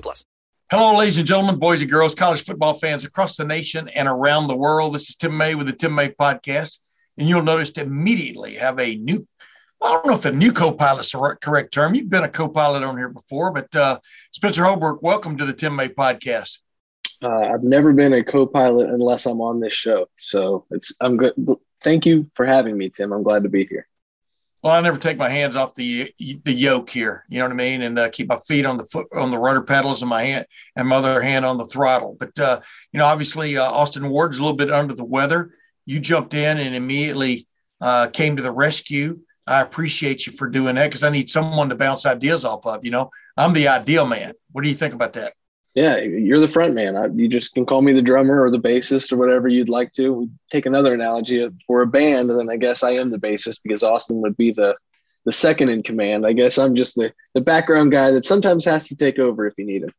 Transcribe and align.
plus. 0.00 0.24
Hello, 0.70 0.98
ladies 0.98 1.18
and 1.18 1.26
gentlemen, 1.26 1.60
boys 1.60 1.80
and 1.80 1.90
girls, 1.90 2.14
college 2.14 2.42
football 2.42 2.74
fans 2.74 3.04
across 3.04 3.36
the 3.36 3.44
nation 3.44 3.88
and 3.88 4.08
around 4.08 4.48
the 4.48 4.56
world. 4.56 4.94
This 4.94 5.08
is 5.08 5.14
Tim 5.14 5.36
May 5.36 5.54
with 5.54 5.68
the 5.68 5.72
Tim 5.72 5.94
May 5.94 6.08
Podcast. 6.08 6.80
And 7.16 7.28
you'll 7.28 7.42
notice 7.42 7.70
to 7.72 7.82
immediately 7.82 8.56
have 8.56 8.78
a 8.80 8.96
new, 8.96 9.24
I 9.80 9.92
don't 9.92 10.06
know 10.06 10.14
if 10.14 10.24
a 10.24 10.32
new 10.32 10.52
co-pilot 10.52 11.00
is 11.00 11.12
the 11.12 11.36
correct 11.40 11.72
term. 11.72 11.94
You've 11.94 12.10
been 12.10 12.24
a 12.24 12.28
co-pilot 12.28 12.82
on 12.82 12.96
here 12.96 13.08
before, 13.08 13.52
but 13.52 13.74
uh, 13.76 14.00
Spencer 14.32 14.64
Holbrook, 14.64 15.02
welcome 15.02 15.38
to 15.38 15.44
the 15.44 15.52
Tim 15.52 15.76
May 15.76 15.88
Podcast. 15.88 16.58
Uh, 17.22 17.28
I've 17.28 17.62
never 17.62 17.92
been 17.92 18.12
a 18.12 18.24
co-pilot 18.24 18.90
unless 18.90 19.24
I'm 19.26 19.40
on 19.40 19.60
this 19.60 19.72
show. 19.72 20.08
So 20.18 20.66
it's 20.70 20.92
I'm 21.00 21.16
good. 21.16 21.32
Thank 21.80 22.04
you 22.04 22.30
for 22.34 22.44
having 22.44 22.76
me, 22.76 22.90
Tim. 22.90 23.12
I'm 23.12 23.22
glad 23.22 23.44
to 23.44 23.48
be 23.48 23.66
here. 23.66 23.86
Well, 24.66 24.74
I 24.74 24.80
never 24.80 24.98
take 24.98 25.16
my 25.16 25.28
hands 25.28 25.54
off 25.54 25.76
the 25.76 26.12
the 26.18 26.52
yoke 26.52 26.90
here. 26.90 27.24
You 27.28 27.38
know 27.38 27.44
what 27.44 27.52
I 27.52 27.54
mean, 27.54 27.82
and 27.82 27.96
uh, 28.00 28.08
keep 28.08 28.26
my 28.26 28.40
feet 28.48 28.66
on 28.66 28.76
the 28.76 28.84
foot 28.84 29.06
on 29.14 29.30
the 29.30 29.38
rudder 29.38 29.62
pedals 29.62 30.02
and 30.02 30.08
my 30.08 30.24
hand 30.24 30.46
and 30.74 30.88
my 30.88 30.96
other 30.96 31.22
hand 31.22 31.44
on 31.44 31.56
the 31.56 31.66
throttle. 31.66 32.16
But 32.18 32.36
uh, 32.36 32.60
you 32.90 32.98
know, 32.98 33.04
obviously, 33.06 33.56
uh, 33.56 33.62
Austin 33.62 34.08
Ward's 34.08 34.38
a 34.38 34.42
little 34.42 34.56
bit 34.56 34.72
under 34.72 34.92
the 34.92 35.04
weather. 35.04 35.52
You 35.84 36.00
jumped 36.00 36.34
in 36.34 36.58
and 36.58 36.74
immediately 36.74 37.46
uh, 37.80 38.08
came 38.08 38.34
to 38.38 38.42
the 38.42 38.50
rescue. 38.50 39.20
I 39.46 39.60
appreciate 39.60 40.26
you 40.26 40.32
for 40.32 40.48
doing 40.48 40.74
that 40.74 40.88
because 40.88 41.04
I 41.04 41.10
need 41.10 41.30
someone 41.30 41.68
to 41.68 41.76
bounce 41.76 42.04
ideas 42.04 42.44
off 42.44 42.66
of. 42.66 42.84
You 42.84 42.90
know, 42.90 43.10
I'm 43.36 43.52
the 43.52 43.68
ideal 43.68 44.04
man. 44.04 44.32
What 44.50 44.64
do 44.64 44.68
you 44.68 44.74
think 44.74 44.94
about 44.94 45.12
that? 45.12 45.34
Yeah, 45.76 45.98
you're 45.98 46.40
the 46.40 46.48
front 46.48 46.72
man. 46.72 46.96
I, 46.96 47.08
you 47.08 47.28
just 47.28 47.52
can 47.52 47.66
call 47.66 47.82
me 47.82 47.92
the 47.92 48.00
drummer 48.00 48.42
or 48.42 48.50
the 48.50 48.58
bassist 48.58 49.12
or 49.12 49.18
whatever 49.18 49.46
you'd 49.46 49.68
like 49.68 49.92
to. 49.92 50.10
We 50.10 50.30
take 50.50 50.64
another 50.64 50.94
analogy 50.94 51.46
for 51.66 51.82
a 51.82 51.86
band, 51.86 52.30
and 52.30 52.40
then 52.40 52.48
I 52.48 52.56
guess 52.56 52.82
I 52.82 52.92
am 52.92 53.10
the 53.10 53.18
bassist 53.18 53.60
because 53.62 53.82
Austin 53.82 54.22
would 54.22 54.38
be 54.38 54.52
the 54.52 54.74
the 55.26 55.32
second 55.32 55.68
in 55.68 55.82
command. 55.82 56.24
I 56.24 56.32
guess 56.32 56.56
I'm 56.56 56.74
just 56.74 56.94
the 56.94 57.12
the 57.34 57.42
background 57.42 57.92
guy 57.92 58.10
that 58.12 58.24
sometimes 58.24 58.64
has 58.64 58.88
to 58.88 58.96
take 58.96 59.18
over 59.18 59.46
if 59.46 59.52
you 59.58 59.66
need 59.66 59.82
him. 59.82 59.92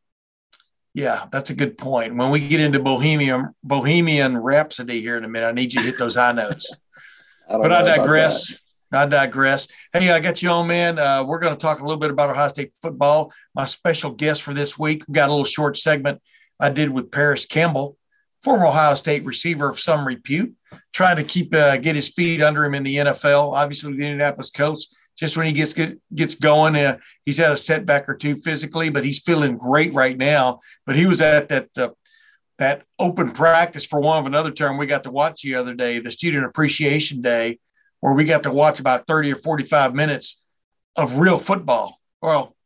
Yeah, 0.94 1.26
that's 1.30 1.50
a 1.50 1.54
good 1.54 1.78
point. 1.78 2.16
When 2.16 2.32
we 2.32 2.40
get 2.40 2.60
into 2.60 2.80
Bohemian 2.80 3.54
Bohemian 3.62 4.36
Rhapsody 4.36 5.00
here 5.00 5.16
in 5.16 5.22
a 5.22 5.28
minute, 5.28 5.46
I 5.46 5.52
need 5.52 5.72
you 5.72 5.80
to 5.80 5.86
hit 5.86 5.96
those 5.96 6.16
high 6.16 6.32
notes. 6.32 6.74
I 7.48 7.56
but 7.56 7.70
I 7.70 7.82
digress. 7.82 8.58
I 8.92 9.06
digress. 9.06 9.68
Hey, 9.92 10.10
I 10.10 10.20
got 10.20 10.42
you 10.42 10.48
on, 10.48 10.66
man. 10.66 10.98
Uh, 10.98 11.22
we're 11.24 11.38
going 11.38 11.52
to 11.52 11.60
talk 11.60 11.80
a 11.80 11.82
little 11.82 11.98
bit 11.98 12.10
about 12.10 12.30
Ohio 12.30 12.48
State 12.48 12.70
football. 12.80 13.32
My 13.54 13.66
special 13.66 14.12
guest 14.12 14.42
for 14.42 14.54
this 14.54 14.78
week, 14.78 15.04
we 15.06 15.12
got 15.12 15.28
a 15.28 15.32
little 15.32 15.44
short 15.44 15.76
segment 15.76 16.22
I 16.58 16.70
did 16.70 16.88
with 16.90 17.10
Parris 17.10 17.44
Campbell, 17.44 17.98
former 18.42 18.66
Ohio 18.66 18.94
State 18.94 19.24
receiver 19.24 19.68
of 19.68 19.78
some 19.78 20.06
repute, 20.06 20.54
trying 20.92 21.16
to 21.16 21.24
keep 21.24 21.54
uh, 21.54 21.76
get 21.76 21.96
his 21.96 22.08
feet 22.08 22.42
under 22.42 22.64
him 22.64 22.74
in 22.74 22.82
the 22.82 22.96
NFL. 22.96 23.52
Obviously, 23.52 23.94
the 23.94 24.04
Indianapolis 24.04 24.50
Colts. 24.50 24.94
Just 25.18 25.36
when 25.36 25.46
he 25.46 25.52
gets 25.52 25.74
get, 25.74 26.00
gets 26.14 26.36
going, 26.36 26.76
uh, 26.76 26.96
he's 27.26 27.38
had 27.38 27.50
a 27.50 27.56
setback 27.56 28.08
or 28.08 28.14
two 28.14 28.36
physically, 28.36 28.88
but 28.88 29.04
he's 29.04 29.18
feeling 29.18 29.58
great 29.58 29.92
right 29.92 30.16
now. 30.16 30.60
But 30.86 30.94
he 30.94 31.06
was 31.06 31.20
at 31.20 31.48
that 31.48 31.68
uh, 31.76 31.90
that 32.58 32.84
open 32.98 33.32
practice 33.32 33.84
for 33.84 34.00
one 34.00 34.18
of 34.18 34.26
another 34.26 34.50
term 34.50 34.78
we 34.78 34.86
got 34.86 35.04
to 35.04 35.10
watch 35.10 35.42
the 35.42 35.56
other 35.56 35.74
day, 35.74 35.98
the 35.98 36.10
Student 36.10 36.46
Appreciation 36.46 37.20
Day 37.20 37.58
where 38.00 38.14
we 38.14 38.24
got 38.24 38.44
to 38.44 38.52
watch 38.52 38.80
about 38.80 39.06
30 39.06 39.32
or 39.32 39.36
45 39.36 39.94
minutes 39.94 40.42
of 40.96 41.18
real 41.18 41.38
football. 41.38 41.98
Well, 42.22 42.56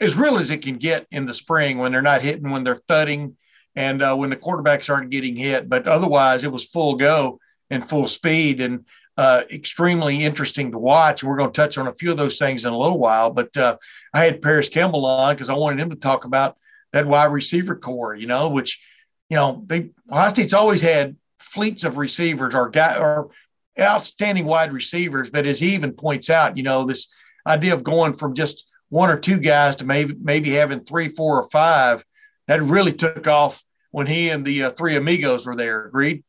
as 0.00 0.16
real 0.16 0.36
as 0.36 0.50
it 0.50 0.62
can 0.62 0.76
get 0.76 1.06
in 1.10 1.26
the 1.26 1.34
spring 1.34 1.78
when 1.78 1.92
they're 1.92 2.02
not 2.02 2.22
hitting, 2.22 2.50
when 2.50 2.64
they're 2.64 2.76
thudding, 2.76 3.36
and 3.74 4.02
uh, 4.02 4.14
when 4.16 4.30
the 4.30 4.36
quarterbacks 4.36 4.92
aren't 4.92 5.10
getting 5.10 5.36
hit. 5.36 5.68
But 5.68 5.86
otherwise, 5.86 6.44
it 6.44 6.52
was 6.52 6.68
full 6.68 6.96
go 6.96 7.38
and 7.70 7.88
full 7.88 8.08
speed 8.08 8.60
and 8.60 8.84
uh, 9.16 9.42
extremely 9.50 10.24
interesting 10.24 10.72
to 10.72 10.78
watch. 10.78 11.22
We're 11.22 11.36
going 11.36 11.52
to 11.52 11.56
touch 11.56 11.78
on 11.78 11.86
a 11.86 11.92
few 11.92 12.10
of 12.10 12.16
those 12.16 12.38
things 12.38 12.64
in 12.64 12.72
a 12.72 12.78
little 12.78 12.98
while. 12.98 13.30
But 13.30 13.56
uh, 13.56 13.76
I 14.12 14.24
had 14.24 14.42
Parris 14.42 14.68
Campbell 14.68 15.06
on 15.06 15.34
because 15.34 15.50
I 15.50 15.54
wanted 15.54 15.80
him 15.80 15.90
to 15.90 15.96
talk 15.96 16.24
about 16.24 16.56
that 16.92 17.06
wide 17.06 17.32
receiver 17.32 17.76
corps, 17.76 18.14
you 18.14 18.26
know, 18.26 18.48
which, 18.48 18.86
you 19.28 19.36
know, 19.36 19.62
they 19.66 19.90
Ohio 20.10 20.28
State's 20.28 20.54
always 20.54 20.82
had 20.82 21.16
fleets 21.38 21.84
of 21.84 21.96
receivers 21.96 22.54
or 22.54 22.70
guy 22.70 22.98
or 22.98 23.30
outstanding 23.78 24.44
wide 24.44 24.72
receivers. 24.72 25.30
But 25.30 25.46
as 25.46 25.60
he 25.60 25.74
even 25.74 25.92
points 25.92 26.30
out, 26.30 26.56
you 26.56 26.62
know, 26.62 26.86
this 26.86 27.12
idea 27.46 27.74
of 27.74 27.84
going 27.84 28.14
from 28.14 28.34
just 28.34 28.68
one 28.88 29.10
or 29.10 29.18
two 29.18 29.38
guys 29.38 29.76
to 29.76 29.86
maybe 29.86 30.14
maybe 30.20 30.50
having 30.50 30.84
three, 30.84 31.08
four, 31.08 31.38
or 31.38 31.48
five, 31.48 32.04
that 32.46 32.62
really 32.62 32.92
took 32.92 33.26
off 33.26 33.62
when 33.90 34.06
he 34.06 34.28
and 34.30 34.44
the 34.44 34.64
uh, 34.64 34.70
three 34.70 34.96
amigos 34.96 35.46
were 35.46 35.56
there. 35.56 35.86
Agreed. 35.86 36.24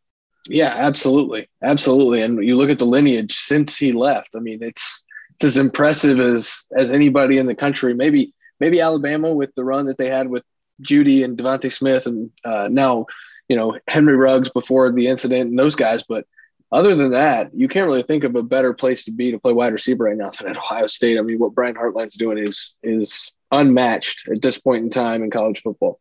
Yeah, 0.50 0.74
absolutely, 0.76 1.50
absolutely. 1.62 2.22
And 2.22 2.44
you 2.44 2.56
look 2.56 2.70
at 2.70 2.80
the 2.80 2.86
lineage 2.86 3.36
since 3.36 3.78
he 3.78 3.92
left. 3.92 4.36
I 4.36 4.40
mean, 4.40 4.62
it's 4.62 5.04
it's 5.36 5.46
as 5.46 5.58
impressive 5.58 6.20
as 6.20 6.66
as 6.78 6.92
anybody 6.92 7.38
in 7.38 7.46
the 7.46 7.56
country. 7.56 7.94
Maybe 7.94 8.34
maybe 8.60 8.82
Alabama 8.82 9.34
with 9.34 9.54
the 9.56 9.64
run 9.64 9.86
that 9.88 9.98
they 9.98 10.10
had 10.10 10.28
with 10.28 10.44
Jeudy 10.82 11.24
and 11.24 11.38
DeVonta 11.38 11.72
Smith, 11.72 12.08
and 12.08 12.30
uh, 12.44 12.68
now 12.70 13.06
you 13.48 13.56
know 13.56 13.78
Henry 13.88 14.16
Ruggs 14.16 14.50
before 14.50 14.92
the 14.92 15.08
incident 15.08 15.50
and 15.50 15.60
those 15.60 15.76
guys. 15.76 16.04
But 16.08 16.26
other 16.74 16.96
than 16.96 17.12
that, 17.12 17.52
you 17.54 17.68
can't 17.68 17.86
really 17.86 18.02
think 18.02 18.24
of 18.24 18.36
a 18.36 18.42
better 18.42 18.74
place 18.74 19.06
to 19.06 19.12
be 19.12 19.30
to 19.32 19.40
play 19.40 19.54
wide 19.54 19.72
receiver 19.72 20.06
right 20.06 20.18
now 20.18 20.32
than 20.32 20.50
at 20.50 20.58
Ohio 20.58 20.88
State. 20.88 21.20
I 21.20 21.22
mean, 21.22 21.38
what 21.38 21.54
Brian 21.54 21.76
Hartline's 21.76 22.18
doing 22.18 22.40
is 22.40 22.74
is 22.82 23.32
unmatched 23.52 24.28
at 24.30 24.42
this 24.42 24.60
point 24.60 24.84
in 24.84 24.90
time 24.90 25.24
in 25.24 25.30
college 25.30 25.62
football. 25.62 26.00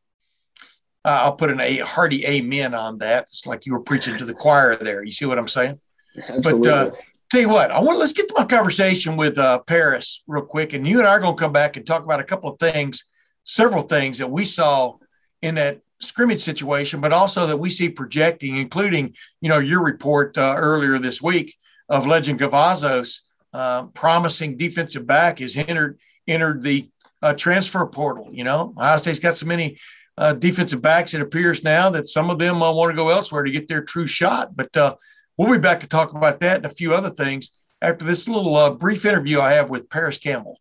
Uh, 1.05 1.09
I'll 1.09 1.37
put 1.37 1.51
an 1.51 1.61
a 1.61 1.79
hearty 1.79 2.25
amen 2.27 2.75
on 2.75 2.99
that. 2.99 3.25
It's 3.25 3.47
like 3.47 3.67
you 3.67 3.75
were 3.75 3.81
preaching 3.81 4.17
to 4.17 4.25
the 4.25 4.35
choir 4.35 4.77
there. 4.77 5.05
You 5.05 5.13
see 5.13 5.27
what 5.27 5.39
I'm 5.39 5.49
saying? 5.49 5.79
Absolutely. 6.17 6.63
But 6.63 6.67
uh, 6.69 6.91
tell 7.31 7.41
you 7.41 7.49
what, 7.51 7.71
I 7.71 7.81
want 7.81 7.99
let's 7.99 8.15
get 8.15 8.29
to 8.29 8.35
my 8.39 8.45
conversation 8.45 9.17
with 9.19 9.39
uh, 9.39 9.59
Parris 9.61 10.23
real 10.27 10.45
quick, 10.45 10.73
and 10.73 10.89
you 10.89 11.01
and 11.01 11.07
I 11.07 11.13
are 11.13 11.21
going 11.21 11.37
to 11.37 11.41
come 11.41 11.53
back 11.53 11.77
and 11.77 11.87
talk 11.87 12.03
about 12.03 12.21
a 12.21 12.25
couple 12.25 12.51
of 12.51 12.59
things, 12.59 13.05
several 13.45 13.83
things 13.83 14.19
that 14.19 14.31
we 14.31 14.47
saw 14.47 14.97
in 15.43 15.57
that 15.57 15.81
scrimmage 16.03 16.43
situation, 16.43 17.01
but 17.01 17.13
also 17.13 17.47
that 17.47 17.57
we 17.57 17.71
see 17.71 17.89
projecting, 17.89 18.57
including, 18.57 19.15
you 19.41 19.49
know, 19.49 19.59
your 19.59 19.83
report 19.83 20.37
uh, 20.37 20.55
earlier 20.57 20.99
this 20.99 21.23
week 21.23 21.57
of 21.89 22.07
Lejond 22.07 22.41
Cavazos, 22.41 23.21
uh, 23.53 23.85
promising 23.87 24.57
defensive 24.57 25.07
back, 25.07 25.39
has 25.39 25.57
entered 25.57 25.99
entered 26.27 26.63
the 26.63 26.89
uh, 27.21 27.35
transfer 27.35 27.85
portal. 27.87 28.29
You 28.33 28.45
know, 28.45 28.75
Ohio 28.77 28.97
State's 28.97 29.19
got 29.19 29.37
so 29.37 29.47
many 29.47 29.79
uh, 30.19 30.35
defensive 30.35 30.83
backs. 30.83 31.15
It 31.15 31.21
appears 31.21 31.65
now 31.65 31.91
that 31.91 32.09
some 32.09 32.31
of 32.31 32.39
them 32.39 32.63
uh, 32.63 32.73
want 32.73 32.91
to 32.91 32.97
go 32.97 33.09
elsewhere 33.09 33.43
to 33.43 33.51
get 33.51 33.69
their 33.69 33.83
true 33.83 34.07
shot. 34.07 34.55
But 34.57 34.77
uh, 34.77 34.97
we'll 35.37 35.53
be 35.53 35.59
back 35.59 35.81
to 35.81 35.89
talk 35.89 36.15
about 36.15 36.41
that 36.41 36.57
and 36.57 36.67
a 36.67 36.71
few 36.71 36.95
other 36.95 37.11
things 37.11 37.51
after 37.81 38.05
this 38.05 38.29
little 38.29 38.75
brief 38.77 39.05
interview 39.05 39.41
I 39.41 39.55
have 39.55 39.71
with 39.71 39.91
Parris 39.91 40.19
Campbell. 40.19 40.59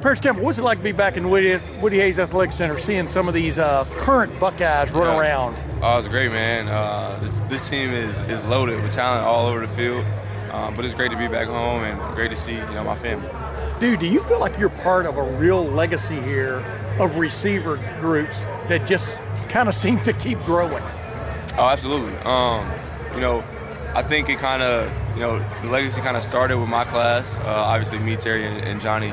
Parris 0.00 0.20
Campbell, 0.20 0.44
what's 0.44 0.58
it 0.58 0.62
like 0.62 0.78
to 0.78 0.84
be 0.84 0.92
back 0.92 1.16
in 1.16 1.28
Woody, 1.28 1.58
Woody 1.82 1.98
Hayes 1.98 2.20
Athletic 2.20 2.52
Center, 2.52 2.78
seeing 2.78 3.08
some 3.08 3.26
of 3.26 3.34
these 3.34 3.58
uh, 3.58 3.84
current 3.96 4.38
Buckeyes 4.38 4.92
run 4.92 5.08
yeah. 5.08 5.18
around? 5.18 5.56
Oh, 5.82 5.98
it's 5.98 6.06
great, 6.06 6.30
man. 6.30 6.68
Uh, 6.68 7.18
this, 7.20 7.40
this, 7.48 7.68
team 7.68 7.90
is, 7.90 8.18
is 8.20 8.44
loaded 8.44 8.80
with 8.80 8.92
talent 8.92 9.26
all 9.26 9.46
over 9.46 9.66
the 9.66 9.72
field, 9.74 10.06
um, 10.52 10.76
but 10.76 10.84
it's 10.84 10.94
great 10.94 11.10
to 11.10 11.16
be 11.16 11.26
back 11.26 11.48
home 11.48 11.82
and 11.82 12.14
great 12.14 12.30
to 12.30 12.36
see 12.36 12.54
you 12.54 12.66
know 12.66 12.84
my 12.84 12.94
family. 12.94 13.28
Dude, 13.80 13.98
do 13.98 14.06
you 14.06 14.22
feel 14.22 14.38
like 14.38 14.56
you're 14.56 14.68
part 14.68 15.04
of 15.04 15.16
a 15.16 15.22
real 15.22 15.64
legacy 15.64 16.20
here 16.20 16.58
of 17.00 17.16
receiver 17.16 17.76
groups 18.00 18.44
that 18.68 18.86
just 18.86 19.18
kind 19.48 19.68
of 19.68 19.74
seem 19.74 19.98
to 20.00 20.12
keep 20.12 20.38
growing? 20.40 20.82
Oh, 21.56 21.68
absolutely. 21.70 22.16
Um, 22.18 22.70
you 23.14 23.20
know, 23.20 23.44
I 23.94 24.02
think 24.02 24.28
it 24.28 24.38
kind 24.38 24.62
of, 24.62 24.92
you 25.14 25.20
know, 25.20 25.40
the 25.62 25.68
legacy 25.70 26.00
kind 26.02 26.16
of 26.16 26.22
started 26.22 26.56
with 26.58 26.68
my 26.68 26.84
class. 26.84 27.40
Uh, 27.40 27.46
obviously, 27.46 27.98
me, 27.98 28.16
Terry, 28.16 28.46
and, 28.46 28.64
and 28.64 28.80
Johnny 28.80 29.12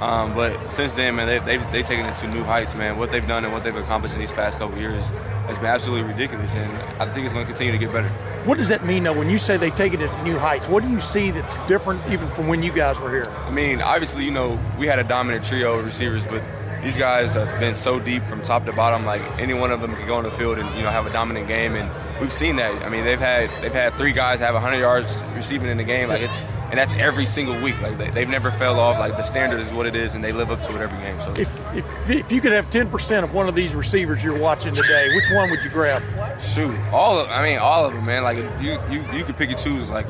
um, 0.00 0.34
but 0.34 0.70
since 0.70 0.94
then, 0.94 1.16
man, 1.16 1.26
they, 1.26 1.38
they've, 1.38 1.72
they've 1.72 1.86
taken 1.86 2.06
it 2.06 2.14
to 2.16 2.28
new 2.28 2.42
heights, 2.42 2.74
man. 2.74 2.98
What 2.98 3.10
they've 3.10 3.26
done 3.26 3.44
and 3.44 3.52
what 3.52 3.64
they've 3.64 3.76
accomplished 3.76 4.14
in 4.14 4.20
these 4.20 4.32
past 4.32 4.58
couple 4.58 4.78
years 4.78 5.10
has 5.48 5.56
been 5.58 5.66
absolutely 5.66 6.10
ridiculous, 6.10 6.54
and 6.54 6.70
I 7.00 7.10
think 7.12 7.24
it's 7.24 7.32
going 7.32 7.46
to 7.46 7.50
continue 7.50 7.72
to 7.72 7.78
get 7.78 7.92
better. 7.92 8.08
What 8.44 8.58
does 8.58 8.68
that 8.68 8.84
mean, 8.84 9.04
though, 9.04 9.16
when 9.16 9.30
you 9.30 9.38
say 9.38 9.56
they 9.56 9.70
take 9.70 9.94
it 9.94 9.98
to 9.98 10.22
new 10.22 10.38
heights? 10.38 10.68
What 10.68 10.82
do 10.82 10.90
you 10.90 11.00
see 11.00 11.30
that's 11.30 11.68
different 11.68 12.00
even 12.10 12.28
from 12.28 12.46
when 12.46 12.62
you 12.62 12.72
guys 12.72 13.00
were 13.00 13.10
here? 13.10 13.24
I 13.28 13.50
mean, 13.50 13.80
obviously, 13.80 14.24
you 14.24 14.30
know, 14.30 14.58
we 14.78 14.86
had 14.86 14.98
a 14.98 15.04
dominant 15.04 15.44
trio 15.44 15.78
of 15.78 15.84
receivers, 15.84 16.26
but 16.26 16.42
these 16.82 16.96
guys 16.96 17.34
have 17.34 17.58
been 17.58 17.74
so 17.74 17.98
deep 17.98 18.22
from 18.22 18.42
top 18.42 18.64
to 18.66 18.72
bottom. 18.72 19.04
Like 19.04 19.22
any 19.40 19.54
one 19.54 19.72
of 19.72 19.80
them 19.80 19.94
can 19.96 20.06
go 20.06 20.14
on 20.14 20.24
the 20.24 20.30
field 20.30 20.58
and 20.58 20.72
you 20.76 20.82
know 20.82 20.90
have 20.90 21.06
a 21.06 21.12
dominant 21.12 21.48
game, 21.48 21.74
and 21.74 21.90
we've 22.20 22.32
seen 22.32 22.56
that. 22.56 22.82
I 22.82 22.88
mean, 22.88 23.04
they've 23.04 23.18
had 23.18 23.50
they've 23.62 23.72
had 23.72 23.94
three 23.94 24.12
guys 24.12 24.40
have 24.40 24.54
100 24.54 24.78
yards 24.78 25.22
receiving 25.34 25.68
in 25.68 25.76
the 25.76 25.84
game. 25.84 26.08
Like 26.08 26.22
it's 26.22 26.44
and 26.70 26.78
that's 26.78 26.96
every 26.96 27.26
single 27.26 27.58
week. 27.60 27.80
Like 27.80 27.96
they, 28.12 28.20
have 28.20 28.30
never 28.30 28.50
fell 28.50 28.78
off. 28.78 28.98
Like 28.98 29.16
the 29.16 29.22
standard 29.22 29.60
is 29.60 29.72
what 29.72 29.86
it 29.86 29.94
is, 29.94 30.14
and 30.14 30.22
they 30.22 30.32
live 30.32 30.50
up 30.50 30.60
to 30.62 30.74
it 30.74 30.80
every 30.80 30.98
game. 30.98 31.20
So 31.20 31.32
if, 31.34 31.48
if, 31.74 32.10
if 32.10 32.32
you 32.32 32.40
could 32.40 32.52
have 32.52 32.68
10% 32.70 33.22
of 33.22 33.34
one 33.34 33.48
of 33.48 33.54
these 33.54 33.74
receivers 33.74 34.22
you're 34.22 34.38
watching 34.38 34.74
today, 34.74 35.14
which 35.14 35.30
one 35.32 35.50
would 35.50 35.62
you 35.62 35.70
grab? 35.70 36.02
Shoot, 36.40 36.74
all 36.92 37.18
of 37.18 37.28
I 37.30 37.42
mean 37.42 37.58
all 37.58 37.84
of 37.84 37.92
them, 37.92 38.04
man. 38.04 38.22
Like 38.22 38.38
you 38.60 38.78
you 38.90 39.04
you 39.12 39.24
could 39.24 39.36
pick 39.36 39.50
and 39.50 39.58
choose. 39.58 39.90
Like 39.90 40.06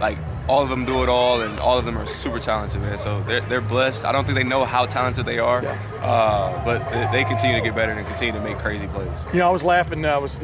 like 0.00 0.18
all 0.48 0.62
of 0.62 0.68
them 0.68 0.84
do 0.84 1.02
it 1.02 1.08
all, 1.08 1.40
and 1.40 1.58
all 1.60 1.78
of 1.78 1.84
them 1.84 1.96
are 1.96 2.06
super 2.06 2.38
talented, 2.38 2.82
man. 2.82 2.98
So 2.98 3.22
they're, 3.22 3.40
they're 3.42 3.60
blessed. 3.60 4.04
I 4.04 4.12
don't 4.12 4.24
think 4.24 4.36
they 4.36 4.44
know 4.44 4.64
how 4.64 4.84
talented 4.86 5.24
they 5.24 5.38
are, 5.38 5.62
yeah. 5.62 5.72
uh, 6.02 6.64
but 6.64 7.12
they 7.12 7.24
continue 7.24 7.56
to 7.56 7.62
get 7.62 7.74
better 7.74 7.92
and 7.92 8.06
continue 8.06 8.34
to 8.34 8.40
make 8.40 8.58
crazy 8.58 8.86
plays. 8.88 9.08
You 9.32 9.38
know, 9.38 9.48
I 9.48 9.50
was 9.50 9.62
laughing. 9.62 10.04
I 10.04 10.18
was 10.18 10.36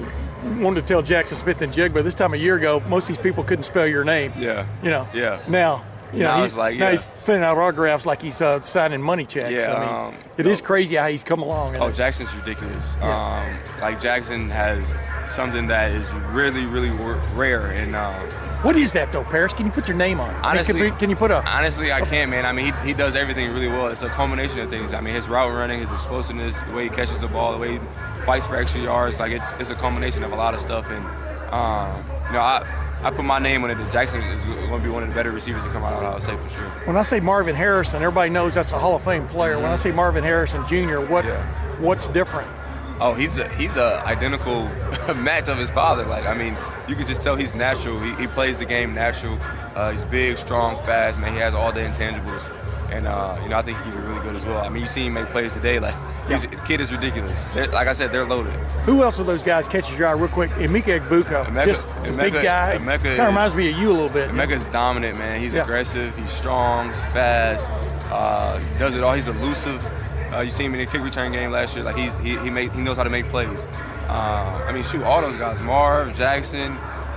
wanted 0.43 0.83
to 0.83 0.87
tell 0.87 1.03
Jaxon 1.03 1.37
Smith-Njigba 1.37 2.03
this 2.03 2.15
time 2.15 2.35
a 2.35 2.37
year 2.37 2.57
ago, 2.57 2.81
most 2.89 3.09
of 3.09 3.17
these 3.17 3.23
people 3.23 3.45
couldn't 3.45 3.65
spell 3.65 3.87
your 3.87 4.05
name. 4.05 4.33
Yeah. 4.37 4.67
You 4.83 4.91
know. 4.91 5.09
Yeah. 5.13 5.43
Now 5.49 5.85
you 6.13 6.21
know, 6.21 6.37
now 6.37 6.43
he's, 6.43 6.57
like, 6.57 6.77
now 6.77 6.87
yeah. 6.87 6.93
he's 6.93 7.07
sending 7.17 7.45
out 7.45 7.57
autographs 7.57 8.05
like 8.05 8.21
he's 8.21 8.41
uh, 8.43 8.61
signing 8.63 9.01
money 9.01 9.25
checks. 9.25 9.53
Yeah, 9.53 9.75
I 9.75 9.81
mean, 9.81 9.95
um, 9.95 10.15
it 10.37 10.47
no. 10.47 10.51
is 10.51 10.61
crazy 10.61 10.97
how 10.97 11.07
he's 11.07 11.23
come 11.23 11.41
along. 11.41 11.77
Oh, 11.77 11.91
Jaxon's 11.91 12.35
ridiculous. 12.35 12.97
Yeah. 13.01 13.15
Um, 13.15 13.81
like 13.81 14.01
Jaxon 14.01 14.51
has 14.51 14.97
something 15.33 15.69
that 15.69 15.93
is 15.93 16.11
really, 16.33 16.67
really 16.67 16.91
rare. 17.37 17.67
And 17.67 17.95
um, 17.95 18.29
what 18.62 18.77
is 18.77 18.93
that 18.93 19.11
though, 19.12 19.25
Parris? 19.25 19.53
Can 19.53 19.67
you 19.67 19.73
put 19.73 19.89
your 19.89 19.97
name 19.97 20.21
on 20.21 20.29
it? 20.35 20.45
Honestly, 20.45 20.91
can, 20.91 20.99
can, 20.99 21.11
you 21.11 21.17
put 21.17 21.31
a? 21.31 21.43
Honestly, 21.49 21.93
I 21.93 22.03
can't, 22.03 22.31
man. 22.31 22.45
I 22.45 22.53
mean, 22.53 22.75
he, 22.75 22.89
he 22.89 22.95
does 22.95 23.17
everything 23.17 23.51
really 23.53 23.69
well. 23.69 23.89
It's 23.89 24.03
a 24.03 24.09
combination 24.09 24.61
of 24.61 24.69
things. 24.69 24.93
I 24.93 25.01
mean, 25.01 25.15
his 25.15 25.29
route 25.29 25.53
running, 25.53 25.81
his 25.81 25.91
explosiveness, 25.91 26.62
the 26.65 26.73
way 26.73 26.85
he 26.85 26.91
catches 26.91 27.21
the 27.21 27.29
ball, 27.29 27.53
the 27.53 27.59
way 27.59 27.73
he 27.73 27.79
fights 28.27 28.47
for 28.47 28.57
extra 28.57 28.83
yards. 28.83 29.19
Like 29.19 29.33
it's 29.33 29.53
it's 29.55 29.71
a 29.71 29.75
combination 29.75 30.23
of 30.23 30.33
a 30.33 30.37
lot 30.37 30.55
of 30.55 30.61
stuff. 30.61 30.91
And 30.91 31.05
um, 31.53 32.05
you 32.27 32.35
know, 32.35 32.41
I 32.41 32.91
I 33.03 33.11
put 33.11 33.25
my 33.25 33.39
name 33.39 33.65
on 33.65 33.71
it 33.71 33.77
that 33.77 33.91
Jaxon 33.93 34.35
is 34.35 34.45
going 34.45 34.79
to 34.79 34.87
be 34.87 34.91
one 34.91 35.03
of 35.03 35.09
the 35.09 35.15
better 35.15 35.31
receivers 35.31 35.63
to 35.63 35.71
come 35.71 35.83
out 35.83 35.95
of 35.95 36.03
Ohio 36.03 36.19
State 36.19 36.39
for 36.41 36.51
sure. 36.51 36.69
When 36.85 36.99
I 36.99 37.03
say 37.03 37.19
Marvin 37.19 37.55
Harrison, 37.55 38.03
everybody 38.03 38.29
knows 38.29 38.55
that's 38.55 38.73
a 38.73 38.79
Hall 38.79 38.95
of 38.95 39.03
Fame 39.03 39.27
player. 39.29 39.55
Mm-hmm. 39.55 39.63
When 39.63 39.73
I 39.73 39.77
say 39.77 39.91
Marvin 39.91 40.23
Harrison 40.23 40.67
Jr., 40.69 41.01
what 41.01 41.25
yeah. 41.25 41.43
what's 41.81 42.06
different? 42.09 42.51
Oh, 43.00 43.14
he's 43.14 43.38
a 43.38 43.49
he's 43.55 43.79
a 43.79 44.06
identical 44.06 44.64
match 45.17 45.49
of 45.49 45.56
his 45.56 45.70
father. 45.70 46.05
Like 46.05 46.26
I 46.26 46.35
mean, 46.35 46.56
you 46.87 46.94
can 46.94 47.06
just 47.06 47.23
tell 47.23 47.35
he's 47.35 47.55
natural. 47.55 47.99
He, 47.99 48.14
he 48.17 48.26
plays 48.26 48.58
the 48.58 48.67
game 48.67 48.94
natural. 48.94 49.38
Uh, 49.75 49.93
he's 49.93 50.05
big, 50.05 50.37
strong, 50.37 50.76
fast. 50.85 51.19
Man, 51.19 51.32
he 51.32 51.38
has 51.38 51.55
all 51.55 51.73
the 51.73 51.81
intangibles. 51.81 52.55
And 52.91 53.06
uh, 53.06 53.38
you 53.43 53.49
know, 53.49 53.56
I 53.56 53.62
think 53.62 53.79
he 53.79 53.85
can 53.85 54.00
be 54.00 54.06
really 54.08 54.20
good 54.23 54.37
as 54.37 54.44
well. 54.44 54.58
I 54.58 54.69
mean, 54.69 54.82
you 54.82 54.88
see 54.88 55.06
him 55.06 55.14
make 55.14 55.26
plays 55.26 55.55
today. 55.55 55.79
Like, 55.79 55.94
yeah. 56.29 56.38
the 56.38 56.49
kid 56.67 56.81
is 56.81 56.93
ridiculous. 56.93 57.49
They're, 57.49 57.69
like 57.69 57.87
I 57.87 57.93
said, 57.93 58.11
they're 58.11 58.26
loaded. 58.26 58.52
Who 58.85 59.03
else 59.05 59.19
of 59.20 59.26
those 59.26 59.44
guys 59.44 59.69
catches 59.69 59.96
your 59.96 60.08
eye 60.08 60.12
real 60.12 60.29
quick? 60.29 60.50
Emeka 60.53 61.00
Egbuka, 61.00 61.46
Emeka, 61.46 61.67
just 61.67 61.82
a 62.08 62.12
big 62.12 62.32
guy. 62.32 62.76
Emeka 62.76 63.03
kind 63.03 63.20
of 63.20 63.26
reminds 63.29 63.55
me 63.55 63.70
of 63.70 63.79
you 63.79 63.91
a 63.91 63.93
little 63.93 64.08
bit. 64.08 64.31
Emeka 64.31 64.50
is 64.50 64.67
dominant, 64.67 65.17
man. 65.19 65.41
He's 65.41 65.55
yeah. 65.55 65.62
aggressive. 65.62 66.17
He's 66.19 66.31
strong. 66.31 66.88
He's 66.88 67.05
fast. 67.06 67.73
Uh, 68.11 68.58
he 68.58 68.79
does 68.79 68.96
it 68.96 69.05
all. 69.05 69.14
He's 69.14 69.29
elusive. 69.29 69.88
Uh, 70.32 70.41
you 70.41 70.50
see 70.50 70.65
him 70.65 70.75
in 70.75 70.81
the 70.81 70.87
kick 70.87 71.03
return 71.03 71.32
game 71.32 71.50
last 71.50 71.75
year. 71.75 71.85
Like 71.85 71.97
he's, 71.97 72.17
he 72.19 72.38
he 72.38 72.50
made, 72.50 72.73
he 72.73 72.81
knows 72.81 72.97
how 72.97 73.03
to 73.05 73.11
make 73.11 73.27
plays. 73.29 73.67
Uh, 74.09 74.65
I 74.69 74.73
mean, 74.73 74.82
shoot, 74.82 75.03
all 75.03 75.21
those 75.21 75.37
guys, 75.37 75.61
Marv, 75.61 76.12
Jaxon, 76.15 76.77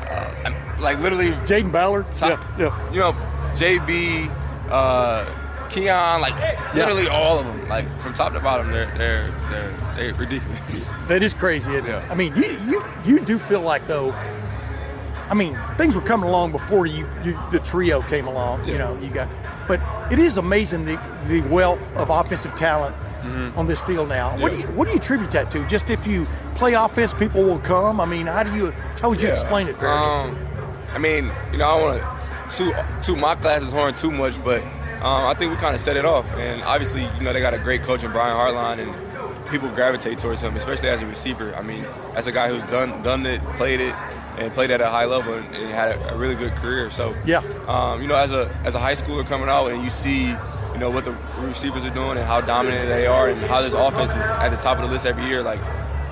uh, 0.10 0.82
like 0.82 1.00
literally. 1.00 1.32
Jayden 1.48 1.72
Ballard. 1.72 2.12
Top, 2.12 2.44
yeah, 2.58 2.66
yeah. 2.66 2.92
You 2.94 3.00
know, 3.00 3.12
JB. 3.56 4.30
Uh, 4.70 5.26
Keon, 5.70 6.22
like 6.22 6.36
literally 6.76 7.08
all 7.08 7.40
of 7.40 7.48
them, 7.48 7.68
like 7.68 7.88
from 8.02 8.14
top 8.14 8.34
to 8.34 8.40
bottom, 8.40 8.72
they're 8.72 8.86
they're 8.96 9.32
they're, 9.50 9.96
they're 9.96 10.14
ridiculous. 10.14 10.92
That 11.08 11.24
is 11.24 11.34
crazy. 11.34 11.70
Yeah. 11.72 12.08
I 12.12 12.16
mean, 12.16 12.36
you, 12.36 12.58
you 12.66 12.84
you 13.06 13.20
do 13.20 13.40
feel 13.40 13.62
like 13.62 13.88
though. 13.88 14.14
I 15.30 15.34
mean, 15.34 15.58
things 15.78 15.96
were 15.96 16.02
coming 16.02 16.30
along 16.30 16.52
before 16.52 16.86
you, 16.86 17.08
you 17.24 17.38
the 17.52 17.60
trio 17.60 18.02
came 18.02 18.28
along. 18.28 18.68
You 18.68 18.78
know, 18.78 18.98
you 19.00 19.10
got, 19.10 19.30
but 19.68 19.80
it 20.12 20.20
is 20.20 20.38
amazing 20.38 20.86
the 20.86 21.00
the 21.28 21.42
wealth 21.42 21.82
of 21.96 22.10
offensive 22.10 22.56
talent 22.56 22.96
mm-hmm. 22.96 23.58
on 23.58 23.68
this 23.68 23.82
field 23.82 24.10
now. 24.10 24.38
What 24.38 24.52
do 24.52 24.60
you 24.60 24.68
what 24.68 24.86
do 24.86 24.92
you 24.92 25.00
attribute 25.00 25.32
that 25.32 25.52
to? 25.52 25.66
Just 25.68 25.90
if 25.90 26.06
you 26.06 26.28
play 26.56 26.74
offense, 26.74 27.14
people 27.14 27.44
will 27.44 27.60
come. 27.60 28.00
I 28.00 28.06
mean, 28.06 28.28
how 28.28 28.44
do 28.44 28.56
you 28.56 28.72
how 29.02 29.10
would 29.10 29.22
you 29.22 29.30
explain 29.30 29.68
it, 29.68 29.78
Parris? 29.78 30.08
Um, 30.08 30.48
I 30.94 31.00
mean, 31.00 31.32
you 31.52 31.58
know, 31.58 31.68
I 31.68 31.80
don't 31.80 32.02
want 32.02 32.24
to 32.24 32.56
toot, 32.56 32.76
toot 33.02 33.20
my 33.20 33.36
classes 33.36 33.74
horn 33.74 33.96
too 33.96 34.12
much, 34.12 34.42
but 34.44 34.62
um, 34.62 35.26
I 35.26 35.34
think 35.34 35.52
we 35.52 35.58
kind 35.58 35.74
of 35.74 35.82
set 35.82 35.98
it 35.98 36.06
off. 36.06 36.32
And 36.36 36.62
obviously, 36.62 37.04
you 37.18 37.24
know, 37.24 37.34
they 37.34 37.42
got 37.42 37.56
a 37.56 37.60
great 37.60 37.82
coach 37.82 38.04
in 38.04 38.12
Brian 38.12 38.38
Hartline, 38.38 38.80
and 38.80 39.48
people 39.48 39.70
gravitate 39.70 40.20
towards 40.20 40.42
him, 40.42 40.56
especially 40.56 40.90
as 40.90 41.02
a 41.02 41.08
receiver. 41.08 41.56
I 41.56 41.62
mean, 41.62 41.86
as 42.16 42.28
a 42.28 42.32
guy 42.32 42.50
who's 42.50 42.64
done 42.66 43.02
done 43.02 43.26
it, 43.26 43.42
played 43.58 43.82
it, 43.82 43.96
and 44.38 44.52
played 44.54 44.72
at 44.72 44.82
a 44.82 44.88
high 44.90 45.06
level, 45.06 45.34
and, 45.34 45.46
and 45.56 45.70
had 45.72 45.92
a, 45.96 46.14
a 46.14 46.18
really 46.18 46.36
good 46.36 46.56
career. 46.56 46.90
So, 46.90 47.16
Yeah. 47.26 47.42
um, 47.68 48.02
you 48.02 48.08
know, 48.08 48.16
as 48.16 48.32
a 48.32 48.54
as 48.64 48.76
a 48.76 48.80
high 48.80 48.94
schooler 48.96 49.26
coming 49.26 49.50
out, 49.50 49.68
and 49.68 49.84
you 49.84 49.90
see, 49.90 50.28
you 50.30 50.78
know, 50.80 50.90
what 50.90 51.06
the 51.06 51.16
receivers 51.40 51.86
are 51.86 51.90
doing 51.94 52.18
and 52.18 52.26
how 52.26 52.42
dominant 52.42 52.88
they 52.90 53.06
are, 53.08 53.30
and 53.30 53.40
how 53.42 53.62
this 53.62 53.74
offense 53.74 54.12
is 54.12 54.18
at 54.18 54.50
the 54.50 54.58
top 54.58 54.78
of 54.80 54.86
the 54.86 54.92
list 54.92 55.06
every 55.06 55.26
year, 55.26 55.42
like. 55.42 55.60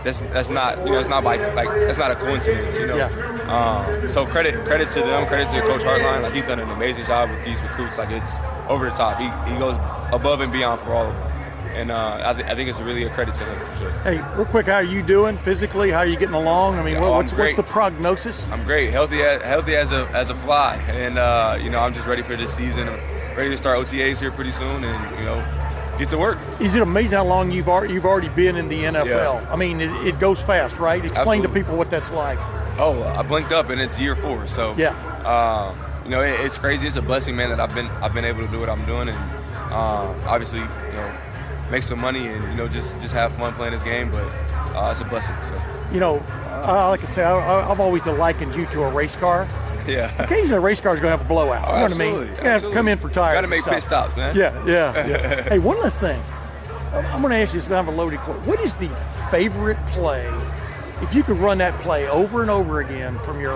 That's, 0.04 0.22
that's 0.34 0.50
not 0.50 0.80
you 0.84 0.94
know 0.94 1.00
it's 1.00 1.10
not 1.10 1.24
by 1.24 1.36
like 1.54 1.70
that's 1.70 2.00
not 2.00 2.10
a 2.10 2.16
coincidence 2.16 2.76
you 2.80 2.88
know 2.88 3.06
um, 3.48 4.10
so 4.10 4.26
credit 4.26 4.56
credit 4.66 4.90
to 4.90 5.00
them 5.02 5.28
credit 5.28 5.48
to 5.50 5.62
Coach 5.62 5.84
Hartline 5.84 6.24
like 6.24 6.34
he's 6.34 6.48
done 6.48 6.60
an 6.60 6.72
amazing 6.72 7.06
job 7.06 7.30
with 7.30 7.46
these 7.46 7.62
recruits 7.62 8.00
like 8.00 8.10
it's 8.10 8.40
over 8.68 8.86
the 8.90 8.96
top 8.96 9.20
he, 9.20 9.26
he 9.54 9.60
goes 9.60 9.76
above 10.12 10.42
and 10.42 10.52
beyond 10.52 10.82
for 10.82 10.92
all 10.92 11.06
of 11.06 11.14
them 11.16 11.41
and 11.74 11.92
uh, 11.92 12.20
I, 12.24 12.34
th- 12.34 12.46
I 12.48 12.56
think 12.56 12.70
it's 12.70 12.80
really 12.80 13.04
a 13.04 13.10
credit 13.10 13.34
to 13.36 13.44
him 13.44 13.60
for 13.68 13.76
sure 13.78 13.92
Hey, 14.02 14.18
real 14.36 14.46
quick, 14.46 14.66
how 14.68 14.76
are 14.76 14.84
you 14.84 15.02
doing 15.04 15.38
physically? 15.38 15.90
How 15.92 16.00
are 16.00 16.06
you 16.06 16.18
getting 16.18 16.36
along? 16.36 16.78
I 16.78 16.84
mean, 16.84 16.94
Yeah, 16.96 17.02
what, 17.02 17.08
oh, 17.10 17.16
what's, 17.18 17.34
what's 17.34 17.56
the 17.56 17.64
prognosis? 17.64 18.46
I'm 18.52 18.64
great 18.64 18.92
healthy 18.92 19.22
as, 19.24 19.42
healthy 19.42 19.76
as 19.76 19.92
a 19.92 20.08
as 20.14 20.30
a 20.30 20.36
fly 20.36 20.76
and 20.90 21.18
uh, 21.18 21.58
you 21.62 21.70
know 21.70 21.80
I'm 21.80 21.94
just 21.94 22.08
ready 22.08 22.22
for 22.22 22.36
this 22.36 22.54
season 22.54 22.88
I'm 22.90 23.00
ready 23.38 23.50
to 23.50 23.58
start 23.58 23.78
OTAs 23.80 24.20
here 24.20 24.32
pretty 24.32 24.52
soon 24.52 24.84
and 24.84 25.20
you 25.20 25.26
know 25.26 25.98
get 25.98 26.10
to 26.10 26.18
work 26.18 26.38
Is 26.60 26.76
it 26.76 26.82
amazing 26.82 27.18
how 27.18 27.26
long 27.26 27.52
you've 27.52 27.70
already, 27.70 27.94
you've 27.94 28.06
already 28.06 28.30
been 28.30 28.56
in 28.58 28.68
the 28.70 28.84
NFL? 28.84 29.06
Yeah. 29.42 29.48
I 29.54 29.56
mean, 29.56 29.82
it, 29.82 29.92
it 30.08 30.20
goes 30.20 30.42
fast, 30.42 30.78
right? 30.80 31.04
Explain 31.06 31.44
to 31.44 31.50
people 31.50 31.78
what 31.78 31.90
that's 31.90 32.10
like. 32.12 32.40
Oh, 32.80 33.04
I 33.04 33.22
blinked 33.22 33.52
up 33.52 33.70
and 33.70 33.80
it's 33.80 34.00
year 34.00 34.16
four. 34.16 34.48
So 34.48 34.74
Yeah. 34.78 34.96
um, 35.26 35.78
you 36.06 36.10
know, 36.10 36.22
it, 36.22 36.40
it's 36.40 36.58
crazy. 36.58 36.88
It's 36.88 36.96
a 36.96 37.02
blessing, 37.02 37.36
man, 37.36 37.50
that 37.50 37.60
I've 37.60 37.76
been 37.76 37.88
I've 38.02 38.14
been 38.14 38.26
able 38.26 38.44
to 38.44 38.52
do 38.52 38.60
what 38.60 38.70
I'm 38.70 38.84
doing, 38.86 39.10
and 39.10 39.18
um, 39.72 40.16
obviously, 40.26 40.60
you 40.60 40.66
know, 40.98 41.12
make 41.72 41.84
some 41.84 42.00
money 42.00 42.28
and 42.28 42.44
you 42.52 42.56
know 42.58 42.68
just 42.68 43.00
just 43.00 43.14
have 43.14 43.34
fun 43.36 43.54
playing 43.54 43.74
this 43.74 43.84
game. 43.84 44.12
But 44.12 44.24
uh, 44.76 44.90
it's 44.92 45.02
a 45.02 45.06
blessing. 45.06 45.36
So 45.48 45.56
You 45.94 46.00
know, 46.00 46.18
uh, 46.66 46.90
like 46.90 47.02
I 47.04 47.06
say, 47.08 47.24
I, 47.24 47.70
I've 47.72 47.80
always 47.80 48.06
likened 48.06 48.56
you 48.56 48.66
to 48.68 48.84
a 48.84 48.92
race 48.92 49.16
car. 49.16 49.48
yeah. 49.88 50.12
Occasionally, 50.24 50.58
a 50.58 50.60
race 50.60 50.80
car 50.80 50.94
is 50.94 51.00
going 51.00 51.12
to 51.12 51.18
have 51.18 51.26
a 51.26 51.28
blowout. 51.28 51.66
Oh, 51.68 51.72
you 51.74 51.78
know 51.78 51.84
what 51.84 51.94
I 51.94 51.98
mean? 51.98 52.16
absolutely, 52.16 52.38
You 52.38 52.44
gotta 52.62 52.74
come 52.74 52.88
in 52.88 52.98
for 53.00 53.10
tires. 53.10 53.36
Got 53.36 53.42
to 53.42 53.48
make 53.48 53.64
pit 53.66 53.82
stops, 53.84 54.16
man. 54.16 54.36
Yeah, 54.36 54.66
yeah, 54.66 55.08
yeah. 55.08 55.42
hey, 55.50 55.60
one 55.60 55.80
last 55.80 56.00
thing. 56.00 56.22
I'm 56.94 57.22
going 57.22 57.32
to 57.32 57.38
ask 57.38 57.54
you 57.54 57.62
this. 57.62 57.70
I 57.72 57.76
have 57.78 57.88
a 57.88 57.92
loaded 57.92 58.20
question. 58.20 58.46
What 58.46 58.60
is 58.62 58.76
the 58.76 58.90
favorite 59.32 59.78
play? 59.88 60.28
If 61.02 61.16
you 61.16 61.24
could 61.24 61.38
run 61.38 61.58
that 61.60 61.74
play 61.82 62.08
over 62.08 62.42
and 62.44 62.52
over 62.52 62.80
again 62.82 63.18
from 63.20 63.42
your 63.42 63.56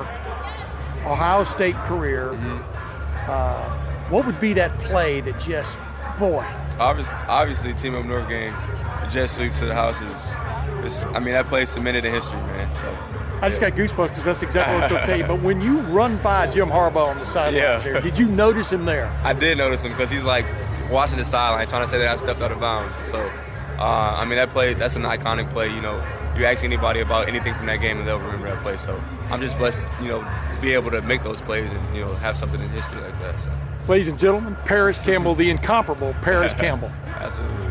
Ohio 1.06 1.44
State 1.44 1.76
career, 1.76 2.30
Mm-hmm. 2.34 3.32
uh, 3.32 3.70
what 4.10 4.26
would 4.26 4.40
be 4.40 4.54
that 4.54 4.76
play 4.80 5.20
that 5.22 5.40
just, 5.40 5.78
boy, 6.20 6.44
Obviously, 6.80 7.16
obviously, 7.28 7.74
Team 7.74 7.96
Up 7.96 8.06
North 8.06 8.28
game, 8.28 8.54
the 9.02 9.08
jet 9.12 9.28
sweep 9.30 9.54
to 9.56 9.66
the 9.66 9.74
house 9.74 10.00
is, 10.02 10.86
is 10.86 11.06
I 11.16 11.20
mean, 11.20 11.34
that 11.34 11.48
play's 11.48 11.70
cemented 11.70 12.06
in 12.06 12.14
history, 12.14 12.40
man. 12.40 12.74
So 12.76 12.90
I 13.42 13.50
just 13.50 13.62
got 13.62 13.74
goosebumps 13.74 14.10
because 14.10 14.26
that's 14.26 14.42
exactly 14.44 14.74
what 14.76 14.84
I 14.84 14.86
was 14.86 14.90
going 14.92 15.02
to 15.02 15.08
tell 15.08 15.18
you. 15.18 15.26
But 15.26 15.42
when 15.42 15.62
you 15.62 15.80
run 15.82 16.18
by 16.18 16.48
Jim 16.48 16.70
Harbaugh 16.70 17.10
on 17.10 17.20
the 17.20 17.26
sideline 17.26 17.56
Yeah. 17.62 17.78
there, 17.80 18.02
did 18.02 18.18
you 18.18 18.28
notice 18.28 18.72
him 18.72 18.86
there? 18.86 19.08
I 19.24 19.34
did 19.34 19.58
notice 19.58 19.84
him 19.84 19.92
because 19.92 20.10
he's 20.10 20.24
like 20.26 20.46
watching 20.90 21.18
the 21.18 21.26
sideline, 21.26 21.68
trying 21.68 21.84
to 21.84 21.88
say 21.88 21.98
that 22.00 22.08
I 22.10 22.16
stepped 22.18 22.42
out 22.42 22.52
of 22.52 22.60
bounds. 22.60 22.96
So, 22.96 23.20
uh, 23.80 24.16
I 24.18 24.26
mean, 24.26 24.38
that 24.38 24.50
play, 24.50 24.74
that's 24.74 24.96
an 24.96 25.04
iconic 25.04 25.50
play. 25.52 25.74
You 25.74 25.82
know, 25.82 25.96
you 26.38 26.46
ask 26.46 26.64
anybody 26.64 27.00
about 27.02 27.28
anything 27.30 27.54
from 27.56 27.66
that 27.68 27.78
game 27.78 28.00
and 28.00 28.08
they'll 28.08 28.20
remember 28.20 28.50
that 28.50 28.62
play. 28.64 28.78
So, 28.78 29.02
I'm 29.30 29.42
just 29.42 29.58
blessed, 29.58 29.86
you 30.02 30.08
know, 30.10 30.20
to 30.22 30.62
be 30.62 30.74
able 30.74 30.92
to 30.92 31.02
make 31.02 31.24
those 31.24 31.42
plays 31.42 31.72
and, 31.72 31.96
you 31.96 32.04
know, 32.04 32.14
have 32.16 32.38
something 32.38 32.60
in 32.62 32.70
history 32.70 33.00
like 33.02 33.18
that. 33.20 33.40
So, 33.42 33.52
Ladies 33.88 34.08
and 34.08 34.18
gentlemen, 34.18 34.56
Parris 34.66 34.98
Campbell, 34.98 35.36
the 35.36 35.52
incomparable 35.52 36.14
Parris 36.24 36.54
Campbell. 36.58 36.92
absolutely. 37.08 37.68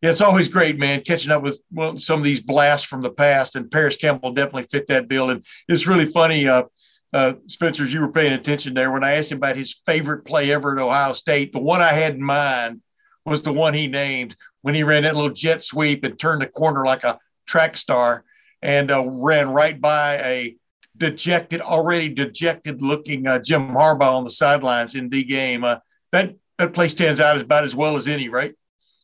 Yeah, 0.00 0.10
it's 0.10 0.20
always 0.20 0.48
great, 0.48 0.78
man, 0.78 1.00
catching 1.00 1.32
up 1.32 1.42
with 1.42 1.60
well, 1.72 1.98
some 1.98 2.20
of 2.20 2.24
these 2.24 2.40
blasts 2.40 2.86
from 2.86 3.02
the 3.02 3.10
past. 3.10 3.56
And 3.56 3.68
Parris 3.68 3.96
Campbell 3.96 4.32
definitely 4.32 4.64
fit 4.64 4.86
that 4.88 5.08
bill. 5.08 5.30
And 5.30 5.42
it's 5.68 5.88
really 5.88 6.04
funny, 6.04 6.46
uh, 6.46 6.64
uh, 7.12 7.34
Spencer, 7.48 7.82
as 7.82 7.92
you 7.92 8.00
were 8.00 8.12
paying 8.12 8.32
attention 8.32 8.74
there, 8.74 8.92
when 8.92 9.02
I 9.02 9.14
asked 9.14 9.32
him 9.32 9.38
about 9.38 9.56
his 9.56 9.80
favorite 9.84 10.24
play 10.24 10.52
ever 10.52 10.76
at 10.76 10.82
Ohio 10.82 11.14
State, 11.14 11.52
the 11.52 11.58
one 11.58 11.80
I 11.80 11.88
had 11.88 12.14
in 12.14 12.22
mind 12.22 12.82
was 13.24 13.42
the 13.42 13.52
one 13.52 13.74
he 13.74 13.88
named 13.88 14.36
when 14.62 14.74
he 14.76 14.84
ran 14.84 15.02
that 15.02 15.16
little 15.16 15.32
jet 15.32 15.64
sweep 15.64 16.04
and 16.04 16.16
turned 16.16 16.42
the 16.42 16.46
corner 16.46 16.84
like 16.84 17.02
a 17.02 17.18
track 17.46 17.76
star 17.76 18.24
and 18.62 18.90
uh, 18.90 19.04
ran 19.04 19.48
right 19.48 19.80
by 19.80 20.16
a 20.18 20.56
dejected, 20.96 21.60
already 21.60 22.08
dejected 22.08 22.82
looking 22.82 23.26
uh, 23.26 23.38
Jim 23.38 23.68
Harbaugh 23.68 24.16
on 24.16 24.24
the 24.24 24.30
sidelines 24.30 24.94
in 24.94 25.08
the 25.08 25.24
game. 25.24 25.64
Uh, 25.64 25.78
that, 26.12 26.34
that 26.58 26.72
play 26.72 26.88
stands 26.88 27.20
out 27.20 27.40
about 27.40 27.64
as 27.64 27.74
well 27.74 27.96
as 27.96 28.08
any, 28.08 28.28
right? 28.28 28.54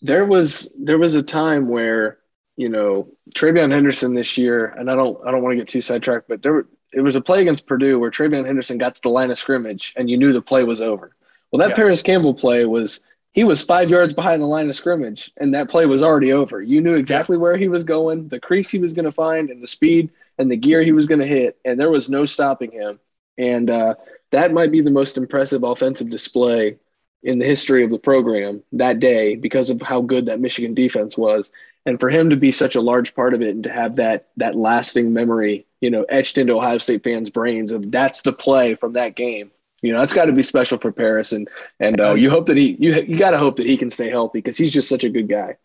there 0.03 0.25
was 0.25 0.69
there 0.79 0.99
was 0.99 1.15
a 1.15 1.23
time 1.23 1.69
where 1.69 2.19
you 2.57 2.69
know 2.69 3.09
TreVeyon 3.35 3.71
Henderson 3.71 4.15
this 4.15 4.39
year, 4.39 4.67
and 4.67 4.91
I 4.91 4.97
don't 4.97 5.19
I 5.27 5.31
don't 5.31 5.43
want 5.43 5.53
to 5.53 5.59
get 5.59 5.69
too 5.69 5.81
sidetracked, 5.81 6.29
but 6.29 6.43
there 6.43 6.67
it 6.93 7.01
was 7.01 7.17
a 7.17 7.21
play 7.21 7.41
against 7.41 7.67
Purdue 7.67 7.99
where 7.99 8.11
TreVeyon 8.11 8.47
Henderson 8.47 8.79
got 8.79 8.97
to 8.97 9.03
the 9.03 9.11
line 9.11 9.31
of 9.31 9.39
scrimmage, 9.39 9.93
and 9.97 10.11
you 10.11 10.17
knew 10.17 10.33
the 10.33 10.43
play 10.43 10.65
was 10.65 10.81
over. 10.81 11.15
Well, 11.53 11.61
that 11.61 11.71
Yeah. 11.71 11.77
Parris 11.77 12.03
Campbell 12.03 12.35
play 12.35 12.65
was 12.65 13.01
he 13.33 13.45
was 13.45 13.63
five 13.63 13.91
yards 13.91 14.13
behind 14.13 14.43
the 14.43 14.47
line 14.47 14.69
of 14.69 14.75
scrimmage, 14.75 15.33
and 15.37 15.55
that 15.55 15.69
play 15.69 15.87
was 15.87 16.03
already 16.03 16.33
over. 16.33 16.61
You 16.61 16.81
knew 16.81 16.95
exactly 16.95 17.37
where 17.37 17.57
he 17.57 17.69
was 17.69 17.85
going, 17.85 18.29
the 18.29 18.41
crease 18.41 18.71
he 18.71 18.79
was 18.79 18.93
going 18.93 19.05
to 19.05 19.13
find, 19.13 19.51
and 19.51 19.63
the 19.63 19.69
speed 19.69 20.11
and 20.41 20.51
the 20.51 20.57
gear 20.57 20.83
he 20.83 20.93
was 20.93 21.07
going 21.07 21.21
to 21.21 21.27
hit, 21.27 21.59
and 21.65 21.79
there 21.79 21.91
was 21.91 22.09
no 22.09 22.25
stopping 22.25 22.73
him. 22.73 22.99
And 23.37 23.69
uh, 23.69 23.95
that 24.33 24.53
might 24.53 24.73
be 24.73 24.81
the 24.81 24.91
most 24.91 25.19
impressive 25.19 25.63
offensive 25.63 26.09
display 26.09 26.79
in 27.23 27.39
the 27.39 27.45
history 27.45 27.85
of 27.85 27.91
the 27.91 27.99
program 27.99 28.63
that 28.73 28.99
day 28.99 29.37
because 29.37 29.69
of 29.69 29.83
how 29.83 30.01
good 30.01 30.27
that 30.27 30.41
Michigan 30.41 30.73
defense 30.73 31.17
was. 31.19 31.51
And 31.85 32.01
for 32.01 32.09
him 32.09 32.31
to 32.31 32.37
be 32.37 32.53
such 32.53 32.75
a 32.75 32.81
large 32.81 33.15
part 33.15 33.35
of 33.35 33.43
it 33.43 33.55
and 33.55 33.65
to 33.65 33.71
have 33.71 33.97
that 33.97 34.29
that 34.39 34.55
lasting 34.55 35.13
memory, 35.13 35.67
you 35.81 35.91
know, 35.91 36.05
etched 36.05 36.39
into 36.39 36.57
Ohio 36.57 36.79
State 36.79 37.05
fans' 37.05 37.31
brains 37.31 37.73
of 37.73 37.91
that's 37.91 38.23
the 38.23 38.33
play 38.33 38.75
from 38.75 38.95
that 38.95 39.17
game 39.17 39.51
you 39.83 39.93
know, 39.93 40.03
it's 40.03 40.13
got 40.13 40.27
to 40.27 40.33
be 40.33 40.43
special 40.43 40.79
for 40.79 40.93
Parris, 40.93 41.33
and 41.33 41.49
and 41.79 42.01
uh, 42.01 42.15
you 42.15 42.29
hope 42.29 42.47
that 42.47 42.57
he 42.57 42.77
you 42.79 42.95
you 42.95 43.19
got 43.19 43.31
to 43.31 43.39
hope 43.39 43.57
that 43.57 43.67
he 43.67 43.77
can 43.77 43.91
stay 43.91 44.11
healthy 44.11 44.39
because 44.39 44.57
he's 44.57 44.71
just 44.71 44.89
such 44.89 45.05
a 45.05 45.09
good 45.09 45.29
guy. 45.29 45.57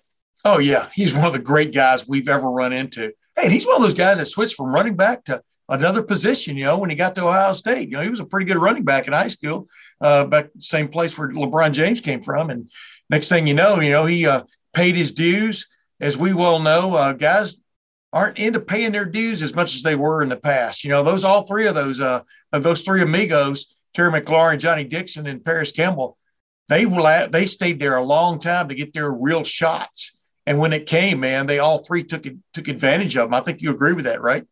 Oh 0.45 0.59
yeah, 0.59 0.89
he's 0.93 1.13
one 1.13 1.25
of 1.25 1.33
the 1.33 1.39
great 1.39 1.73
guys 1.73 2.07
we've 2.07 2.29
ever 2.29 2.49
run 2.49 2.71
into. 2.71 3.13
Hey, 3.35 3.45
and 3.45 3.53
he's 3.53 3.65
one 3.65 3.77
of 3.77 3.81
those 3.81 3.93
guys 3.93 4.17
that 4.17 4.27
switched 4.27 4.55
from 4.55 4.73
running 4.73 4.95
back 4.95 5.25
to 5.25 5.41
another 5.69 6.03
position. 6.03 6.57
You 6.57 6.65
know, 6.65 6.77
when 6.77 6.89
he 6.89 6.95
got 6.95 7.15
to 7.15 7.25
Ohio 7.25 7.53
State, 7.53 7.89
you 7.89 7.95
know, 7.95 8.01
he 8.01 8.09
was 8.09 8.19
a 8.19 8.25
pretty 8.25 8.45
good 8.45 8.57
running 8.57 8.83
back 8.83 9.07
in 9.07 9.13
high 9.13 9.27
school, 9.27 9.67
uh, 10.01 10.25
back 10.25 10.49
same 10.59 10.87
place 10.87 11.17
where 11.17 11.29
LeBron 11.29 11.73
James 11.73 12.01
came 12.01 12.21
from. 12.21 12.49
And 12.49 12.69
next 13.09 13.29
thing 13.29 13.47
you 13.47 13.53
know, 13.53 13.79
you 13.79 13.91
know, 13.91 14.05
he 14.05 14.25
uh, 14.27 14.43
paid 14.73 14.95
his 14.95 15.11
dues. 15.11 15.67
As 16.01 16.17
we 16.17 16.33
well 16.33 16.59
know, 16.59 16.93
uh, 16.93 17.13
guys 17.13 17.55
aren't 18.11 18.37
into 18.37 18.59
paying 18.59 18.91
their 18.91 19.05
dues 19.05 19.41
as 19.41 19.55
much 19.55 19.75
as 19.75 19.81
they 19.81 19.95
were 19.95 20.21
in 20.21 20.27
the 20.27 20.35
past. 20.35 20.83
You 20.83 20.89
know, 20.89 21.03
those 21.03 21.23
all 21.23 21.43
three 21.43 21.67
of 21.67 21.75
those 21.75 22.01
uh, 22.01 22.21
of 22.51 22.63
those 22.63 22.81
three 22.81 23.01
amigos 23.01 23.75
Terry 23.95 24.11
McLaurin, 24.11 24.59
Johnnie 24.59 24.83
Dixon, 24.83 25.25
and 25.25 25.43
Parris 25.43 25.71
Campbell, 25.71 26.17
they 26.67 26.85
will 26.85 27.29
they 27.29 27.45
stayed 27.45 27.79
there 27.79 27.95
a 27.95 28.03
long 28.03 28.39
time 28.39 28.67
to 28.67 28.75
get 28.75 28.93
their 28.93 29.11
real 29.11 29.43
shots. 29.43 30.11
And 30.47 30.59
when 30.59 30.73
it 30.73 30.85
came, 30.85 31.19
man, 31.19 31.47
they 31.47 31.59
all 31.59 31.79
three 31.79 32.03
took 32.03 32.25
took 32.53 32.67
advantage 32.67 33.17
of 33.17 33.25
them. 33.25 33.33
I 33.33 33.41
think 33.41 33.61
you 33.61 33.71
agree 33.71 33.93
with 33.93 34.05
that, 34.05 34.21
right? 34.21 34.45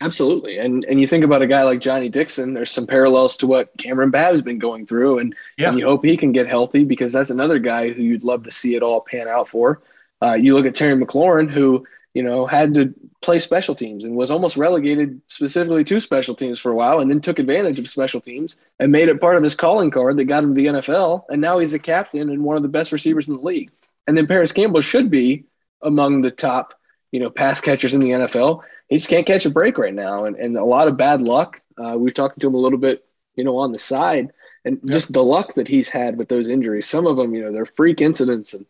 Absolutely. 0.00 0.58
And 0.58 0.84
and 0.84 1.00
you 1.00 1.06
think 1.06 1.24
about 1.24 1.42
a 1.42 1.46
guy 1.46 1.62
like 1.62 1.80
Johnnie 1.80 2.08
Dixon, 2.08 2.54
there's 2.54 2.70
some 2.70 2.86
parallels 2.86 3.36
to 3.38 3.46
what 3.46 3.76
Kamryn 3.78 4.12
Babb's 4.12 4.42
been 4.42 4.58
going 4.58 4.86
through. 4.86 5.18
And, 5.18 5.34
yeah. 5.56 5.70
and 5.70 5.78
you 5.78 5.86
hope 5.86 6.04
he 6.04 6.16
can 6.16 6.32
get 6.32 6.46
healthy 6.46 6.84
because 6.84 7.12
that's 7.12 7.30
another 7.30 7.58
guy 7.58 7.90
who 7.90 8.02
you'd 8.02 8.24
love 8.24 8.44
to 8.44 8.50
see 8.50 8.76
it 8.76 8.82
all 8.82 9.00
pan 9.00 9.26
out 9.26 9.48
for. 9.48 9.82
Uh, 10.22 10.34
you 10.34 10.54
look 10.54 10.66
at 10.66 10.74
Terry 10.74 10.96
McLaurin, 10.96 11.50
who, 11.50 11.84
you 12.14 12.22
know, 12.22 12.46
had 12.46 12.74
to 12.74 12.94
play 13.22 13.40
special 13.40 13.74
teams 13.74 14.04
and 14.04 14.14
was 14.14 14.30
almost 14.30 14.56
relegated 14.56 15.20
specifically 15.28 15.82
to 15.84 15.98
special 15.98 16.34
teams 16.34 16.60
for 16.60 16.70
a 16.70 16.74
while 16.74 17.00
and 17.00 17.10
then 17.10 17.20
took 17.20 17.40
advantage 17.40 17.80
of 17.80 17.88
special 17.88 18.20
teams 18.20 18.56
and 18.78 18.92
made 18.92 19.08
it 19.08 19.20
part 19.20 19.36
of 19.36 19.42
his 19.42 19.56
calling 19.56 19.90
card 19.90 20.16
that 20.16 20.24
got 20.24 20.44
him 20.44 20.54
to 20.54 20.60
the 20.60 20.66
NFL. 20.66 21.24
And 21.28 21.40
now 21.40 21.58
he's 21.58 21.74
a 21.74 21.78
captain 21.78 22.30
and 22.30 22.44
one 22.44 22.56
of 22.56 22.62
the 22.62 22.68
best 22.68 22.92
receivers 22.92 23.28
in 23.28 23.34
the 23.34 23.42
league. 23.42 23.72
And 24.08 24.16
then 24.16 24.26
Parris 24.26 24.52
Campbell 24.52 24.80
should 24.80 25.10
be 25.10 25.44
among 25.82 26.22
the 26.22 26.30
top, 26.30 26.72
you 27.12 27.20
know, 27.20 27.28
pass 27.28 27.60
catchers 27.60 27.92
in 27.92 28.00
the 28.00 28.10
NFL. 28.10 28.62
He 28.88 28.96
just 28.96 29.10
can't 29.10 29.26
catch 29.26 29.44
a 29.44 29.50
break 29.50 29.76
right 29.76 29.94
now. 29.94 30.24
And, 30.24 30.34
and 30.36 30.56
a 30.56 30.64
lot 30.64 30.88
of 30.88 30.96
bad 30.96 31.20
luck. 31.20 31.60
Uh, 31.76 31.96
we 31.98 32.08
have 32.08 32.14
talked 32.14 32.40
to 32.40 32.46
him 32.46 32.54
a 32.54 32.58
little 32.58 32.78
bit, 32.78 33.04
you 33.36 33.44
know, 33.44 33.58
on 33.58 33.70
the 33.70 33.78
side 33.78 34.32
and 34.64 34.80
yep. 34.82 34.92
just 34.92 35.12
the 35.12 35.22
luck 35.22 35.54
that 35.54 35.68
he's 35.68 35.90
had 35.90 36.16
with 36.16 36.28
those 36.28 36.48
injuries. 36.48 36.88
Some 36.88 37.06
of 37.06 37.18
them, 37.18 37.34
you 37.34 37.42
know, 37.42 37.52
they're 37.52 37.66
freak 37.66 38.00
incidents. 38.00 38.54
And 38.54 38.64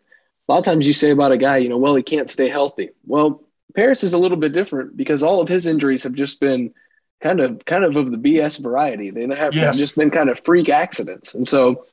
a 0.49 0.53
lot 0.53 0.59
of 0.59 0.65
times 0.65 0.89
you 0.89 0.93
say 0.93 1.13
about 1.13 1.31
a 1.31 1.39
guy, 1.39 1.59
you 1.59 1.69
know, 1.69 1.79
well, 1.79 1.95
he 1.95 2.03
can't 2.03 2.29
stay 2.29 2.49
healthy. 2.49 2.91
Well, 3.07 3.45
Parris 3.77 4.03
is 4.03 4.15
a 4.15 4.19
little 4.19 4.37
bit 4.37 4.53
different 4.53 4.97
because 4.97 5.23
all 5.23 5.41
of 5.41 5.49
his 5.49 5.67
injuries 5.67 6.03
have 6.03 6.15
just 6.15 6.41
been 6.41 6.75
kind 7.21 7.39
of 7.39 7.65
kind 7.65 7.85
of 7.85 7.97
of 7.97 8.11
the 8.11 8.19
BS 8.19 8.61
variety. 8.61 9.11
They 9.11 9.23
have 9.37 9.55
yes. 9.55 9.79
just 9.79 9.95
been 9.95 10.11
kind 10.11 10.31
of 10.31 10.41
freak 10.45 10.69
accidents. 10.69 11.35
And 11.35 11.47
so 11.47 11.85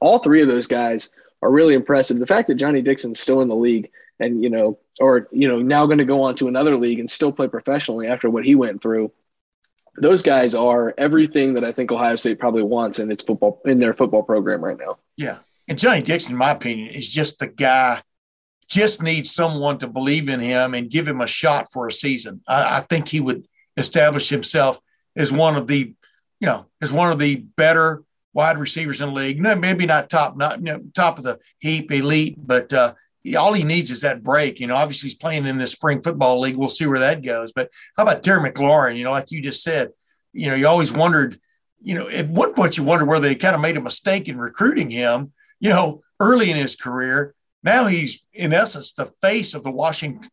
all 0.00 0.20
three 0.20 0.40
of 0.40 0.48
those 0.48 0.66
guys 0.66 1.10
are 1.44 1.50
really 1.50 1.74
impressive. 1.74 2.18
The 2.18 2.26
fact 2.26 2.48
that 2.48 2.54
Johnnie 2.54 2.82
Dixon's 2.82 3.20
still 3.20 3.42
in 3.42 3.48
the 3.48 3.54
league 3.54 3.90
and 4.18 4.42
you 4.42 4.48
know 4.48 4.78
or 4.98 5.28
you 5.30 5.46
know 5.46 5.58
now 5.58 5.86
going 5.86 5.98
to 5.98 6.04
go 6.04 6.22
on 6.22 6.34
to 6.36 6.48
another 6.48 6.76
league 6.76 6.98
and 6.98 7.10
still 7.10 7.32
play 7.32 7.48
professionally 7.48 8.06
after 8.06 8.30
what 8.30 8.44
he 8.44 8.54
went 8.54 8.82
through. 8.82 9.12
Those 9.96 10.22
guys 10.22 10.54
are 10.54 10.92
everything 10.98 11.54
that 11.54 11.64
I 11.64 11.70
think 11.70 11.92
Ohio 11.92 12.16
State 12.16 12.40
probably 12.40 12.64
wants 12.64 12.98
in 12.98 13.12
its 13.12 13.22
football 13.22 13.60
in 13.66 13.78
their 13.78 13.92
football 13.92 14.22
program 14.22 14.64
right 14.64 14.78
now. 14.78 14.98
Yeah. 15.16 15.38
And 15.68 15.78
Johnny 15.78 16.02
Dixon, 16.02 16.32
in 16.32 16.38
my 16.38 16.50
opinion, 16.50 16.88
is 16.88 17.10
just 17.10 17.38
the 17.38 17.46
guy 17.46 18.02
just 18.66 19.02
needs 19.02 19.30
someone 19.30 19.78
to 19.78 19.86
believe 19.86 20.28
in 20.28 20.40
him 20.40 20.74
and 20.74 20.90
give 20.90 21.06
him 21.06 21.20
a 21.20 21.26
shot 21.26 21.70
for 21.70 21.86
a 21.86 21.92
season. 21.92 22.40
I, 22.48 22.78
I, 22.78 22.80
think 22.80 23.06
he 23.06 23.20
would 23.20 23.46
establish 23.76 24.30
himself 24.30 24.80
as 25.16 25.30
one 25.30 25.54
of 25.54 25.66
the, 25.66 25.94
you 26.40 26.46
know, 26.46 26.66
as 26.80 26.90
one 26.90 27.12
of 27.12 27.18
the 27.18 27.36
better 27.36 28.02
wide 28.34 28.58
receivers 28.58 29.00
in 29.00 29.08
the 29.08 29.14
league. 29.14 29.40
No, 29.40 29.56
maybe 29.56 29.86
not 29.86 30.10
top, 30.10 30.36
not 30.36 30.58
you 30.58 30.64
know, 30.64 30.80
top 30.94 31.18
of 31.18 31.24
the 31.24 31.38
heap, 31.60 31.90
elite, 31.90 32.36
but 32.38 32.72
uh, 32.72 32.92
he, 33.22 33.36
all 33.36 33.54
he 33.54 33.64
needs 33.64 33.90
is 33.90 34.02
that 34.02 34.22
break. 34.22 34.60
You 34.60 34.66
know, 34.66 34.76
obviously 34.76 35.08
he's 35.08 35.16
playing 35.18 35.46
in 35.46 35.56
the 35.56 35.66
spring 35.66 36.02
football 36.02 36.40
league. 36.40 36.56
We'll 36.56 36.68
see 36.68 36.86
where 36.86 37.00
that 37.00 37.22
goes. 37.22 37.52
But 37.52 37.70
how 37.96 38.02
about 38.02 38.22
Terry 38.22 38.40
McLaurin? 38.40 38.96
You 38.98 39.04
know, 39.04 39.12
like 39.12 39.30
you 39.30 39.40
just 39.40 39.62
said, 39.62 39.90
you 40.32 40.48
know, 40.48 40.54
you 40.54 40.66
always 40.66 40.92
wondered, 40.92 41.38
you 41.80 41.94
know, 41.94 42.08
at 42.08 42.28
one 42.28 42.52
point 42.52 42.76
you 42.76 42.84
wondered 42.84 43.06
where 43.06 43.20
they 43.20 43.34
kind 43.34 43.54
of 43.54 43.60
made 43.60 43.76
a 43.76 43.80
mistake 43.80 44.28
in 44.28 44.36
recruiting 44.36 44.90
him. 44.90 45.32
You 45.60 45.70
know, 45.70 46.02
early 46.20 46.50
in 46.50 46.56
his 46.56 46.76
career 46.76 47.34
now 47.64 47.86
he's, 47.86 48.24
in 48.34 48.52
essence, 48.52 48.92
the 48.92 49.10
face 49.22 49.54
of 49.54 49.64
the 49.64 49.72
Washington 49.72 50.30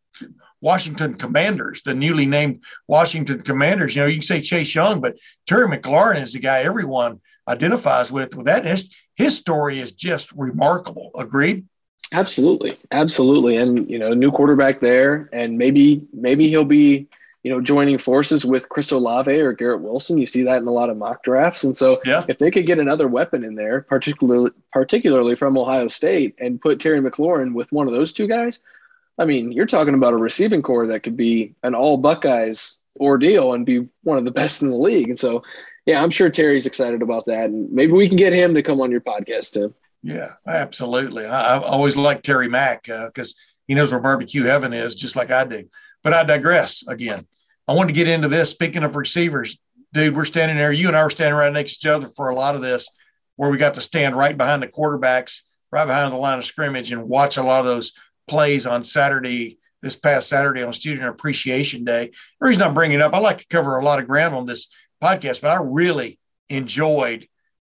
Washington 0.63 1.15
Commanders, 1.15 1.81
the 1.81 1.96
newly 1.96 2.27
named 2.27 2.63
Washington 2.88 3.41
Commanders. 3.41 3.96
You 3.96 4.03
know, 4.03 4.08
you 4.08 4.17
can 4.17 4.22
say 4.22 4.41
Chase 4.41 4.75
Young, 4.75 5.01
but 5.01 5.17
Terry 5.48 5.65
McLaurin 5.65 6.22
is 6.22 6.34
the 6.34 6.39
guy 6.39 6.60
everyone 6.60 7.20
identifies 7.51 8.12
with. 8.12 8.36
With 8.36 8.48
that, 8.48 8.65
his, 8.65 8.96
his 9.15 9.38
story 9.38 9.79
is 9.79 9.91
just 9.91 10.31
remarkable. 10.34 11.12
Agreed. 11.15 11.65
Absolutely, 12.13 12.77
absolutely, 12.91 13.55
and 13.55 13.89
you 13.89 13.98
know, 13.98 14.13
new 14.13 14.31
quarterback 14.31 14.81
there, 14.81 15.29
and 15.31 15.58
maybe 15.58 16.05
maybe 16.12 16.50
he'll 16.50 16.65
be 16.65 17.08
you 17.43 17.51
know, 17.51 17.60
joining 17.60 17.98
forces 17.98 18.46
with 18.46 18.70
Chris 18.70 18.91
Olave 18.91 19.31
or 19.31 19.53
Garrett 19.53 19.81
Wilson. 19.81 20.17
You 20.17 20.27
see 20.27 20.43
that 20.43 20.62
in 20.62 20.67
a 20.67 20.72
lot 20.72 20.89
of 20.89 20.98
mock 20.98 21.24
drafts. 21.24 21.63
And 21.63 21.75
so 21.75 22.00
yeah. 22.05 22.24
if 22.27 22.38
they 22.38 22.51
could 22.51 22.67
get 22.67 22.79
another 22.79 23.08
weapon 23.08 23.43
in 23.43 23.55
there, 23.55 23.81
particularly 23.81 24.51
particularly 24.72 25.36
from 25.36 25.58
Ohio 25.58 25.88
State, 25.88 26.36
and 26.39 26.62
put 26.62 26.79
Terry 26.79 27.00
McLaurin 27.00 27.53
with 27.53 27.72
one 27.72 27.88
of 27.88 27.93
those 27.93 28.13
two 28.13 28.27
guys, 28.27 28.60
I 29.17 29.25
mean, 29.25 29.51
you're 29.51 29.65
talking 29.65 29.96
about 29.96 30.13
a 30.13 30.17
receiving 30.17 30.62
corps 30.62 30.88
that 30.88 31.01
could 31.01 31.17
be 31.17 31.55
an 31.63 31.74
all 31.74 31.98
Buckeyes 31.98 32.79
ordeal 33.00 33.53
and 33.53 33.65
be 33.65 33.88
one 34.03 34.17
of 34.17 34.25
the 34.25 34.31
best 34.31 34.62
in 34.62 34.70
the 34.70 34.75
league. 34.75 35.10
And 35.10 35.20
so, 35.20 35.43
yeah, 35.85 36.01
I'm 36.01 36.09
sure 36.09 36.29
Terry's 36.29 36.65
excited 36.65 37.01
about 37.01 37.25
that. 37.25 37.50
And 37.50 37.71
maybe 37.71 37.93
we 37.93 38.07
can 38.07 38.17
get 38.17 38.33
him 38.33 38.53
to 38.53 38.63
come 38.63 38.81
on 38.81 38.91
your 38.91 39.01
podcast 39.01 39.53
too. 39.53 39.73
Yeah, 40.03 40.33
absolutely. 40.47 41.25
I, 41.25 41.57
I 41.57 41.63
always 41.63 41.95
like 41.95 42.23
Terry 42.23 42.50
Mack 42.50 42.83
because 42.83 43.31
uh, 43.31 43.39
he 43.67 43.75
knows 43.75 43.91
where 43.91 44.01
barbecue 44.01 44.43
heaven 44.43 44.73
is, 44.73 44.95
just 44.95 45.15
like 45.15 45.31
I 45.31 45.45
do. 45.45 45.65
But 46.03 46.13
I 46.13 46.23
digress 46.23 46.85
again. 46.88 47.25
I 47.67 47.73
wanted 47.73 47.89
to 47.89 48.00
get 48.00 48.07
into 48.07 48.27
this. 48.27 48.50
Speaking 48.50 48.83
of 48.83 48.95
receivers, 48.95 49.59
dude, 49.93 50.15
we're 50.15 50.25
standing 50.25 50.57
there. 50.57 50.71
You 50.71 50.88
and 50.88 50.97
I 50.97 51.03
were 51.03 51.09
standing 51.09 51.38
right 51.38 51.53
next 51.53 51.77
to 51.77 51.88
each 51.88 51.91
other 51.91 52.07
for 52.07 52.29
a 52.29 52.35
lot 52.35 52.55
of 52.55 52.61
this, 52.61 52.89
where 53.35 53.51
we 53.51 53.57
got 53.57 53.75
to 53.75 53.81
stand 53.81 54.15
right 54.17 54.35
behind 54.35 54.63
the 54.63 54.67
quarterbacks, 54.67 55.41
right 55.71 55.85
behind 55.85 56.11
the 56.11 56.17
line 56.17 56.39
of 56.39 56.45
scrimmage, 56.45 56.91
and 56.91 57.07
watch 57.07 57.38
a 57.38 57.43
lot 57.43 57.61
of 57.61 57.67
those 57.67 57.93
plays 58.27 58.65
on 58.65 58.83
Saturday, 58.83 59.59
this 59.81 59.95
past 59.95 60.29
Saturday 60.29 60.63
on 60.63 60.73
Student 60.73 61.07
Appreciation 61.07 61.83
Day. 61.83 62.11
The 62.39 62.47
reason 62.47 62.63
I'm 62.63 62.73
bringing 62.73 63.00
it 63.00 63.03
up, 63.03 63.13
I 63.13 63.19
like 63.19 63.38
to 63.38 63.47
cover 63.47 63.77
a 63.77 63.85
lot 63.85 64.00
of 64.00 64.07
ground 64.07 64.33
on 64.33 64.45
this 64.45 64.73
podcast, 65.01 65.41
but 65.41 65.51
I 65.51 65.62
really 65.62 66.20
enjoyed, 66.50 67.27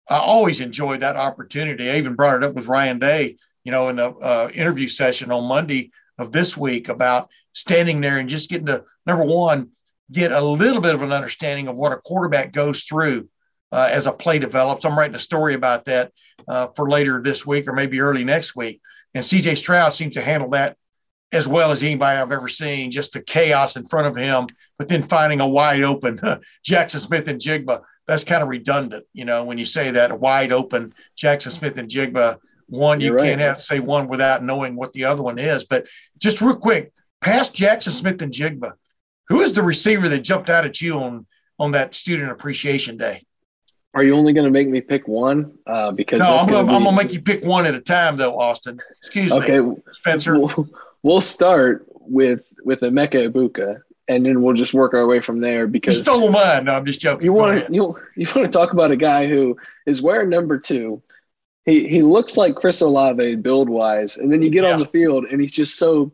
I 0.09 0.17
always 0.17 0.61
enjoyed 0.61 1.01
that 1.01 1.15
opportunity. 1.15 1.89
I 1.89 1.97
even 1.97 2.15
brought 2.15 2.37
it 2.37 2.43
up 2.43 2.55
with 2.55 2.67
Ryan 2.67 2.99
Day, 2.99 3.37
you 3.63 3.71
know, 3.71 3.89
in 3.89 3.97
the 3.97 4.11
uh, 4.11 4.49
interview 4.53 4.87
session 4.87 5.31
on 5.31 5.45
Monday 5.45 5.91
of 6.17 6.31
this 6.31 6.55
week 6.55 6.89
about 6.89 7.29
standing 7.53 8.01
there 8.01 8.17
and 8.17 8.29
just 8.29 8.49
getting 8.49 8.67
to 8.67 8.83
number 9.05 9.23
one, 9.23 9.71
get 10.11 10.31
a 10.31 10.41
little 10.41 10.81
bit 10.81 10.93
of 10.93 11.01
an 11.01 11.11
understanding 11.11 11.67
of 11.67 11.77
what 11.77 11.91
a 11.91 11.97
quarterback 11.97 12.51
goes 12.51 12.83
through 12.83 13.27
uh, 13.71 13.89
as 13.91 14.07
a 14.07 14.11
play 14.11 14.39
develops. 14.39 14.85
I'm 14.85 14.97
writing 14.97 15.15
a 15.15 15.19
story 15.19 15.53
about 15.53 15.85
that 15.85 16.11
uh, 16.47 16.67
for 16.75 16.89
later 16.89 17.21
this 17.21 17.45
week 17.45 17.67
or 17.67 17.73
maybe 17.73 17.99
early 17.99 18.23
next 18.23 18.55
week. 18.55 18.81
And 19.13 19.23
CJ 19.23 19.57
Stroud 19.57 19.93
seems 19.93 20.13
to 20.15 20.21
handle 20.21 20.49
that 20.51 20.77
as 21.35 21.47
well 21.47 21.71
as 21.71 21.83
anybody 21.83 22.17
I've 22.17 22.31
ever 22.31 22.47
seen, 22.47 22.91
just 22.91 23.13
the 23.13 23.21
chaos 23.21 23.75
in 23.75 23.85
front 23.85 24.07
of 24.07 24.15
him, 24.15 24.47
but 24.77 24.87
then 24.87 25.03
finding 25.03 25.41
a 25.41 25.47
wide 25.47 25.83
open 25.83 26.17
Jaxon 26.67 26.99
Smith-Njigba. 26.99 27.81
That's 28.07 28.23
kind 28.23 28.41
of 28.41 28.49
redundant, 28.49 29.05
you 29.13 29.25
know, 29.25 29.43
when 29.43 29.57
you 29.57 29.65
say 29.65 29.91
that 29.91 30.11
a 30.11 30.15
wide 30.15 30.51
open 30.51 30.93
Jaxon 31.17 31.51
Smith-Njigba 31.51 32.37
one, 32.67 33.01
you 33.01 33.15
can't 33.15 33.41
have 33.41 33.61
say 33.61 33.79
one 33.79 34.07
without 34.07 34.43
knowing 34.43 34.75
what 34.75 34.93
the 34.93 35.03
other 35.03 35.21
one 35.21 35.37
is. 35.37 35.65
But 35.65 35.87
just 36.17 36.41
real 36.41 36.55
quick, 36.55 36.93
past 37.21 37.55
Jaxon 37.55 37.91
Smith-Njigba, 37.91 38.73
who 39.27 39.41
is 39.41 39.53
the 39.53 39.63
receiver 39.63 40.07
that 40.09 40.19
jumped 40.19 40.49
out 40.49 40.65
at 40.65 40.81
you 40.81 40.99
on 40.99 41.25
on 41.59 41.71
that 41.71 41.93
student 41.93 42.31
appreciation 42.31 42.97
day? 42.97 43.25
Are 43.93 44.03
you 44.03 44.13
only 44.15 44.33
going 44.33 44.45
to 44.45 44.51
make 44.51 44.67
me 44.67 44.81
pick 44.81 45.07
one? 45.07 45.57
Uh, 45.65 45.91
because 45.91 46.19
no, 46.19 46.37
I'm 46.37 46.67
going 46.67 46.83
to 46.83 46.91
make 46.91 47.13
you 47.13 47.21
pick 47.21 47.43
one 47.43 47.65
at 47.65 47.75
a 47.75 47.79
time, 47.79 48.17
though, 48.17 48.37
Austin. 48.39 48.79
Excuse 48.97 49.31
okay, 49.31 49.61
me, 49.61 49.77
Spencer. 49.99 50.37
We'll, 50.37 50.67
we'll 51.05 51.21
start 51.21 51.87
with 52.01 52.51
with 52.63 52.81
Emeka 52.81 53.29
Egbuka, 53.29 53.81
and 54.07 54.25
then 54.25 54.41
we'll 54.41 54.55
just 54.55 54.73
work 54.73 54.95
our 54.95 55.05
way 55.05 55.21
from 55.21 55.39
there. 55.39 55.67
Because 55.67 55.97
you 55.97 56.03
stole 56.03 56.31
mine. 56.31 56.65
No, 56.65 56.73
I'm 56.73 56.85
just 56.85 56.99
joking. 56.99 57.23
You 57.23 57.31
want 57.31 57.67
to 57.67 57.73
you 57.73 57.97
you 58.15 58.27
want 58.35 58.47
to 58.47 58.51
talk 58.51 58.73
about 58.73 58.91
a 58.91 58.97
guy 58.97 59.27
who 59.27 59.55
is 59.85 60.01
wearing 60.01 60.29
number 60.29 60.59
two, 60.59 61.01
he 61.63 61.87
he 61.87 62.01
looks 62.01 62.35
like 62.35 62.55
Chris 62.55 62.81
Olave 62.81 63.35
build 63.35 63.69
wise, 63.69 64.17
and 64.17 64.33
then 64.33 64.41
you 64.41 64.49
get 64.49 64.63
yeah. 64.63 64.73
on 64.73 64.79
the 64.79 64.85
field 64.85 65.25
and 65.25 65.39
he's 65.39 65.51
just 65.51 65.77
so 65.77 66.11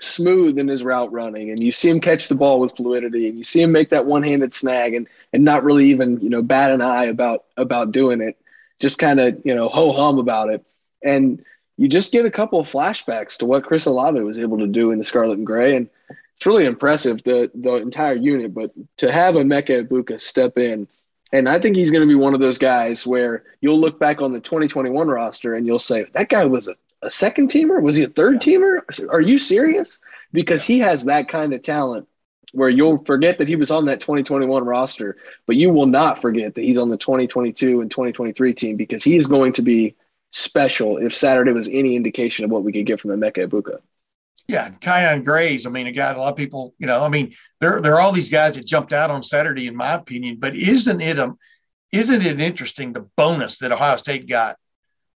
smooth 0.00 0.58
in 0.58 0.66
his 0.66 0.82
route 0.82 1.12
running, 1.12 1.50
and 1.50 1.62
you 1.62 1.70
see 1.70 1.88
him 1.88 2.00
catch 2.00 2.28
the 2.28 2.34
ball 2.34 2.58
with 2.58 2.76
fluidity, 2.76 3.28
and 3.28 3.38
you 3.38 3.44
see 3.44 3.62
him 3.62 3.70
make 3.70 3.90
that 3.90 4.04
one 4.04 4.24
handed 4.24 4.52
snag, 4.52 4.94
and 4.94 5.06
and 5.32 5.44
not 5.44 5.62
really 5.62 5.86
even 5.86 6.20
you 6.20 6.28
know 6.28 6.42
bat 6.42 6.72
an 6.72 6.80
eye 6.80 7.04
about 7.04 7.44
about 7.56 7.92
doing 7.92 8.20
it, 8.20 8.36
just 8.80 8.98
kind 8.98 9.20
of 9.20 9.40
you 9.44 9.54
know 9.54 9.68
ho 9.68 9.92
hum 9.92 10.18
about 10.18 10.50
it, 10.50 10.64
and 11.04 11.44
you 11.76 11.88
just 11.88 12.12
get 12.12 12.26
a 12.26 12.30
couple 12.30 12.60
of 12.60 12.70
flashbacks 12.70 13.38
to 13.38 13.46
what 13.46 13.64
Chris 13.64 13.86
Olave 13.86 14.20
was 14.20 14.38
able 14.38 14.58
to 14.58 14.66
do 14.66 14.90
in 14.90 14.98
the 14.98 15.04
Scarlet 15.04 15.38
and 15.38 15.46
Gray, 15.46 15.76
and 15.76 15.88
it's 16.34 16.46
really 16.46 16.64
impressive 16.64 17.22
the 17.24 17.50
the 17.54 17.74
entire 17.74 18.14
unit. 18.14 18.54
But 18.54 18.72
to 18.98 19.10
have 19.12 19.34
Emeka 19.34 19.86
Egbuka 19.86 20.20
step 20.20 20.58
in 20.58 20.88
and 21.34 21.48
I 21.48 21.58
think 21.58 21.74
he's 21.74 21.90
going 21.90 22.02
to 22.02 22.06
be 22.06 22.14
one 22.14 22.32
of 22.32 22.38
those 22.38 22.58
guys 22.58 23.04
where 23.04 23.42
you'll 23.60 23.80
look 23.80 23.98
back 23.98 24.22
on 24.22 24.32
the 24.32 24.38
2021 24.38 25.08
roster 25.08 25.56
and 25.56 25.66
you'll 25.66 25.80
say, 25.80 26.06
that 26.12 26.28
guy 26.28 26.44
was 26.44 26.68
a, 26.68 26.76
a 27.02 27.10
second 27.10 27.50
teamer? 27.50 27.82
Was 27.82 27.96
he 27.96 28.04
a 28.04 28.08
third 28.08 28.36
teamer? 28.36 28.82
Are 29.10 29.20
you 29.20 29.36
serious? 29.38 29.98
Because 30.32 30.62
he 30.62 30.78
has 30.78 31.06
that 31.06 31.26
kind 31.26 31.52
of 31.52 31.60
talent 31.62 32.06
where 32.52 32.68
you'll 32.68 32.98
forget 32.98 33.38
that 33.38 33.48
he 33.48 33.56
was 33.56 33.72
on 33.72 33.86
that 33.86 34.00
2021 34.00 34.64
roster, 34.64 35.16
but 35.44 35.56
you 35.56 35.70
will 35.70 35.86
not 35.86 36.20
forget 36.20 36.54
that 36.54 36.62
he's 36.62 36.78
on 36.78 36.88
the 36.88 36.96
2022 36.96 37.80
and 37.80 37.90
2023 37.90 38.54
team 38.54 38.76
because 38.76 39.02
he's 39.02 39.26
going 39.26 39.52
to 39.54 39.62
be 39.62 39.96
special 40.34 40.98
if 40.98 41.14
Saturday 41.14 41.52
was 41.52 41.68
any 41.68 41.94
indication 41.94 42.44
of 42.44 42.50
what 42.50 42.64
we 42.64 42.72
could 42.72 42.86
get 42.86 43.00
from 43.00 43.12
Emeka 43.12 43.46
Egbuka. 43.48 43.78
Yeah, 44.48 44.70
Kyion 44.70 45.24
Grayes. 45.24 45.64
I 45.64 45.70
mean, 45.70 45.86
a 45.86 45.92
guy 45.92 46.12
a 46.12 46.18
lot 46.18 46.32
of 46.32 46.36
people, 46.36 46.74
you 46.78 46.86
know, 46.86 47.02
I 47.02 47.08
mean, 47.08 47.34
there 47.60 47.80
there 47.80 47.94
are 47.94 48.00
all 48.00 48.12
these 48.12 48.30
guys 48.30 48.56
that 48.56 48.66
jumped 48.66 48.92
out 48.92 49.10
on 49.10 49.22
Saturday, 49.22 49.68
in 49.68 49.76
my 49.76 49.94
opinion. 49.94 50.36
But 50.38 50.54
isn't 50.54 51.00
it 51.00 51.18
um, 51.18 51.38
isn't 51.92 52.22
it 52.22 52.40
interesting 52.40 52.92
the 52.92 53.08
bonus 53.16 53.58
that 53.58 53.72
Ohio 53.72 53.96
State 53.96 54.28
got 54.28 54.56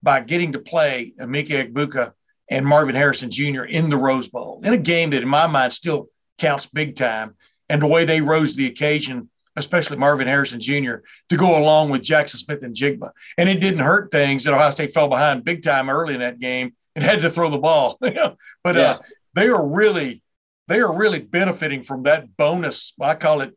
by 0.04 0.20
getting 0.20 0.52
to 0.52 0.60
play 0.60 1.14
Emeka 1.20 1.72
Egbuka 1.72 2.12
and 2.52 2.66
Marvin 2.66 2.94
Harrison 2.94 3.32
Jr. 3.32 3.64
in 3.64 3.90
the 3.90 3.98
Rose 3.98 4.30
Bowl 4.30 4.62
in 4.64 4.74
a 4.74 4.78
game 4.78 5.10
that, 5.12 5.24
in 5.24 5.30
my 5.30 5.48
mind, 5.48 5.74
still 5.74 6.10
counts 6.38 6.68
big 6.68 6.96
time, 6.96 7.36
and 7.70 7.82
the 7.82 7.88
way 7.88 8.06
they 8.06 8.22
rose 8.22 8.52
to 8.52 8.58
the 8.58 8.68
occasion, 8.68 9.30
especially 9.56 9.98
Marvin 9.98 10.28
Harrison 10.28 10.60
Jr. 10.60 10.96
to 11.30 11.38
go 11.38 11.58
along 11.58 11.90
with 11.90 12.02
Jaxon 12.02 12.38
Smith-Njigba, 12.38 13.10
and 13.38 13.50
it 13.50 13.62
didn't 13.62 13.80
hurt 13.80 14.12
things 14.12 14.44
that 14.44 14.54
Ohio 14.54 14.70
State 14.70 14.94
fell 14.94 15.08
behind 15.08 15.46
big 15.46 15.64
time 15.64 15.90
early 15.90 16.14
in 16.14 16.20
that 16.20 16.40
game 16.40 16.74
and 16.96 17.04
had 17.04 17.22
to 17.22 17.30
throw 17.30 17.50
the 17.50 17.58
ball. 17.58 17.98
but 18.02 18.16
uh, 18.16 18.36
yeah. 18.66 18.92
uh, 18.92 19.00
they 19.34 19.48
are 19.48 19.68
really 19.68 20.22
they 20.68 20.80
are 20.80 20.96
really 20.96 21.20
benefiting 21.20 21.82
from 21.82 22.04
that 22.04 22.36
bonus. 22.38 22.94
I 23.00 23.16
call 23.16 23.42
it 23.42 23.56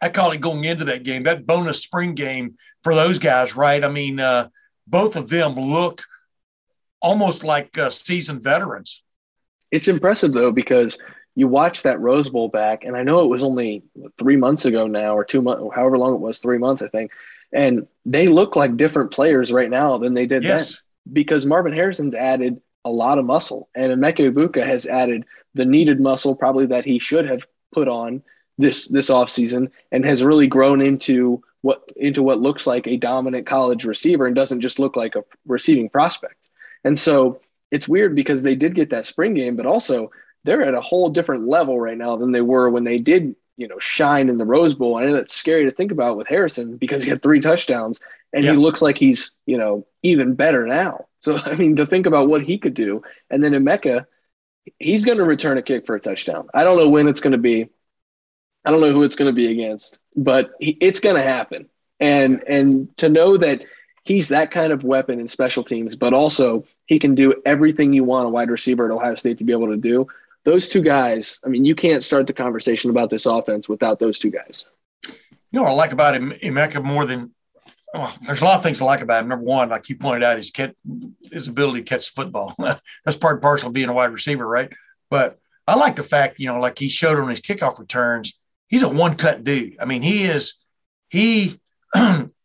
I 0.00 0.08
call 0.08 0.32
it 0.32 0.40
going 0.40 0.64
into 0.64 0.86
that 0.86 1.04
game, 1.04 1.24
that 1.24 1.46
bonus 1.46 1.82
spring 1.82 2.14
game 2.14 2.56
for 2.82 2.94
those 2.94 3.20
guys, 3.20 3.54
right? 3.54 3.84
I 3.84 3.88
mean, 3.88 4.18
uh, 4.18 4.48
both 4.86 5.14
of 5.14 5.28
them 5.28 5.54
look 5.54 6.02
almost 7.00 7.44
like 7.44 7.78
uh, 7.78 7.90
seasoned 7.90 8.42
veterans. 8.42 9.04
It's 9.70 9.88
impressive 9.88 10.32
though 10.32 10.52
because 10.52 10.98
you 11.34 11.48
watch 11.48 11.82
that 11.82 12.00
Rose 12.00 12.28
Bowl 12.28 12.48
back, 12.48 12.84
and 12.84 12.96
I 12.96 13.02
know 13.02 13.20
it 13.20 13.28
was 13.28 13.42
only 13.42 13.82
three 14.18 14.36
months 14.36 14.64
ago 14.64 14.86
now, 14.86 15.16
or 15.16 15.24
two 15.24 15.42
months, 15.42 15.62
however 15.74 15.98
long 15.98 16.14
it 16.14 16.20
was, 16.20 16.38
three 16.38 16.58
months, 16.58 16.82
I 16.82 16.88
think, 16.88 17.12
and 17.52 17.86
they 18.04 18.28
look 18.28 18.56
like 18.56 18.76
different 18.76 19.12
players 19.12 19.52
right 19.52 19.70
now 19.70 19.98
than 19.98 20.14
they 20.14 20.26
did 20.26 20.44
yes. 20.44 20.70
then 20.70 20.78
because 21.12 21.46
Marvin 21.46 21.72
Harrison's 21.72 22.14
added 22.14 22.60
a 22.84 22.90
lot 22.90 23.18
of 23.18 23.24
muscle, 23.24 23.68
and 23.74 23.92
Emeka 23.92 24.32
Egbuka 24.32 24.64
has 24.64 24.86
added 24.86 25.24
the 25.54 25.64
needed 25.64 26.00
muscle 26.00 26.34
probably 26.34 26.66
that 26.66 26.84
he 26.84 26.98
should 26.98 27.26
have 27.26 27.44
put 27.72 27.88
on 27.88 28.22
this 28.58 28.88
this 28.88 29.08
offseason 29.08 29.70
and 29.90 30.04
has 30.04 30.22
really 30.22 30.46
grown 30.46 30.80
into 30.80 31.42
what 31.62 31.90
into 31.96 32.22
what 32.22 32.40
looks 32.40 32.66
like 32.66 32.86
a 32.86 32.96
dominant 32.96 33.46
college 33.46 33.84
receiver 33.84 34.26
and 34.26 34.36
doesn't 34.36 34.60
just 34.60 34.78
look 34.78 34.96
like 34.96 35.16
a 35.16 35.24
receiving 35.46 35.88
prospect. 35.88 36.48
And 36.84 36.98
so 36.98 37.40
it's 37.70 37.88
weird 37.88 38.14
because 38.14 38.42
they 38.42 38.54
did 38.54 38.74
get 38.74 38.90
that 38.90 39.06
spring 39.06 39.34
game, 39.34 39.56
but 39.56 39.66
also 39.66 40.10
they're 40.44 40.62
at 40.62 40.74
a 40.74 40.80
whole 40.80 41.10
different 41.10 41.48
level 41.48 41.78
right 41.80 41.96
now 41.96 42.16
than 42.16 42.32
they 42.32 42.40
were 42.40 42.70
when 42.70 42.84
they 42.84 42.98
did, 42.98 43.36
you 43.56 43.68
know, 43.68 43.78
shine 43.78 44.28
in 44.28 44.38
the 44.38 44.44
Rose 44.44 44.74
Bowl. 44.74 44.96
I 44.96 45.04
know 45.04 45.14
that's 45.14 45.34
scary 45.34 45.64
to 45.64 45.70
think 45.70 45.92
about 45.92 46.16
with 46.16 46.26
Harrison 46.26 46.76
because 46.76 47.04
he 47.04 47.10
had 47.10 47.22
three 47.22 47.40
touchdowns 47.40 48.00
and 48.32 48.44
he 48.44 48.52
looks 48.52 48.82
like 48.82 48.98
he's, 48.98 49.32
you 49.46 49.58
know, 49.58 49.86
even 50.02 50.34
better 50.34 50.66
now. 50.66 51.06
So 51.20 51.38
I 51.44 51.54
mean, 51.54 51.76
to 51.76 51.86
think 51.86 52.06
about 52.06 52.28
what 52.28 52.42
he 52.42 52.58
could 52.58 52.74
do, 52.74 53.02
and 53.30 53.42
then 53.42 53.52
Emeka, 53.52 54.06
he's 54.78 55.04
going 55.04 55.18
to 55.18 55.24
return 55.24 55.58
a 55.58 55.62
kick 55.62 55.86
for 55.86 55.94
a 55.94 56.00
touchdown. 56.00 56.48
I 56.54 56.64
don't 56.64 56.78
know 56.78 56.88
when 56.88 57.08
it's 57.08 57.20
going 57.20 57.32
to 57.32 57.38
be. 57.38 57.68
I 58.64 58.70
don't 58.70 58.80
know 58.80 58.92
who 58.92 59.02
it's 59.02 59.16
going 59.16 59.30
to 59.30 59.34
be 59.34 59.50
against, 59.50 59.98
but 60.14 60.52
he, 60.60 60.76
it's 60.80 61.00
going 61.00 61.16
to 61.16 61.22
happen. 61.22 61.68
And 61.98 62.42
and 62.46 62.96
to 62.98 63.08
know 63.08 63.36
that 63.36 63.62
he's 64.04 64.28
that 64.28 64.50
kind 64.50 64.72
of 64.72 64.84
weapon 64.84 65.20
in 65.20 65.28
special 65.28 65.64
teams, 65.64 65.94
but 65.94 66.12
also 66.12 66.64
he 66.86 66.98
can 66.98 67.14
do 67.14 67.34
everything 67.46 67.92
you 67.92 68.04
want 68.04 68.26
a 68.26 68.30
wide 68.30 68.50
receiver 68.50 68.86
at 68.86 68.92
Ohio 68.92 69.14
State 69.14 69.38
to 69.38 69.44
be 69.44 69.52
able 69.52 69.68
to 69.68 69.76
do. 69.76 70.06
Those 70.44 70.68
two 70.68 70.82
guys, 70.82 71.38
I 71.44 71.48
mean, 71.48 71.64
you 71.64 71.74
can't 71.74 72.02
start 72.02 72.26
the 72.26 72.32
conversation 72.32 72.90
about 72.90 73.10
this 73.10 73.26
offense 73.26 73.68
without 73.68 73.98
those 73.98 74.18
two 74.18 74.30
guys. 74.30 74.66
You 75.06 75.58
know 75.58 75.62
what 75.62 75.70
I 75.70 75.74
like 75.74 75.92
about 75.92 76.14
him, 76.14 76.32
Emeka 76.32 76.82
more 76.82 77.06
than 77.06 77.32
well, 77.94 78.12
there's 78.22 78.40
a 78.40 78.44
lot 78.44 78.56
of 78.56 78.62
things 78.62 78.80
I 78.80 78.86
like 78.86 79.02
about 79.02 79.22
him. 79.22 79.28
Number 79.28 79.44
one, 79.44 79.68
like 79.68 79.88
you 79.88 79.96
pointed 79.96 80.22
out, 80.22 80.38
his 80.38 80.50
catch, 80.50 80.74
his 81.30 81.46
ability 81.46 81.80
to 81.80 81.84
catch 81.84 82.06
the 82.06 82.22
football. 82.22 82.54
That's 83.04 83.18
part 83.18 83.34
and 83.34 83.42
parcel 83.42 83.68
of 83.68 83.74
being 83.74 83.90
a 83.90 83.92
wide 83.92 84.12
receiver, 84.12 84.46
right? 84.46 84.72
But 85.10 85.38
I 85.66 85.76
like 85.76 85.96
the 85.96 86.02
fact, 86.02 86.40
you 86.40 86.46
know, 86.46 86.58
like 86.58 86.78
he 86.78 86.88
showed 86.88 87.18
on 87.18 87.28
his 87.28 87.40
kickoff 87.40 87.78
returns, 87.78 88.40
he's 88.68 88.82
a 88.82 88.88
one 88.88 89.16
cut 89.16 89.44
dude. 89.44 89.76
I 89.78 89.84
mean, 89.84 90.00
he 90.00 90.24
is 90.24 90.54
he 91.10 91.60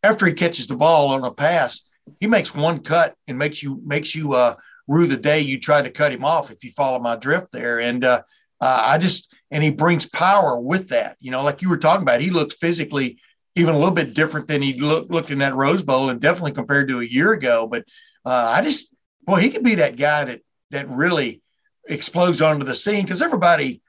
after 0.02 0.26
he 0.26 0.34
catches 0.34 0.66
the 0.66 0.76
ball 0.76 1.08
on 1.08 1.24
a 1.24 1.32
pass, 1.32 1.82
he 2.20 2.26
makes 2.26 2.54
one 2.54 2.80
cut 2.80 3.14
and 3.26 3.38
makes 3.38 3.62
you 3.62 3.80
makes 3.84 4.14
you 4.14 4.34
uh, 4.34 4.54
rue 4.88 5.06
the 5.06 5.16
day 5.16 5.40
you 5.40 5.60
try 5.60 5.82
to 5.82 5.90
cut 5.90 6.12
him 6.12 6.24
off. 6.24 6.50
If 6.50 6.64
you 6.64 6.70
follow 6.72 6.98
my 6.98 7.14
drift 7.14 7.52
there, 7.52 7.78
and 7.80 8.04
uh, 8.04 8.22
uh, 8.60 8.78
I 8.80 8.98
just 8.98 9.32
and 9.50 9.62
he 9.62 9.70
brings 9.70 10.06
power 10.06 10.58
with 10.58 10.88
that. 10.88 11.16
You 11.20 11.30
know, 11.30 11.42
like 11.42 11.62
you 11.62 11.68
were 11.68 11.78
talking 11.78 12.02
about, 12.02 12.20
he 12.20 12.30
looked 12.30 12.54
physically 12.54 13.18
even 13.54 13.74
a 13.74 13.78
little 13.78 13.94
bit 13.94 14.14
different 14.14 14.46
than 14.48 14.62
he 14.62 14.78
look, 14.80 15.10
looked 15.10 15.30
in 15.30 15.38
that 15.38 15.54
Rose 15.54 15.82
Bowl, 15.82 16.10
and 16.10 16.20
definitely 16.20 16.52
compared 16.52 16.88
to 16.88 17.00
a 17.00 17.04
year 17.04 17.32
ago. 17.32 17.66
But 17.66 17.84
uh, 18.24 18.52
I 18.54 18.62
just, 18.62 18.94
boy, 19.24 19.40
he 19.40 19.50
could 19.50 19.64
be 19.64 19.76
that 19.76 19.96
guy 19.96 20.24
that 20.24 20.40
that 20.70 20.88
really 20.88 21.42
explodes 21.88 22.42
onto 22.42 22.64
the 22.64 22.74
scene 22.74 23.02
because 23.02 23.22
everybody 23.22 23.82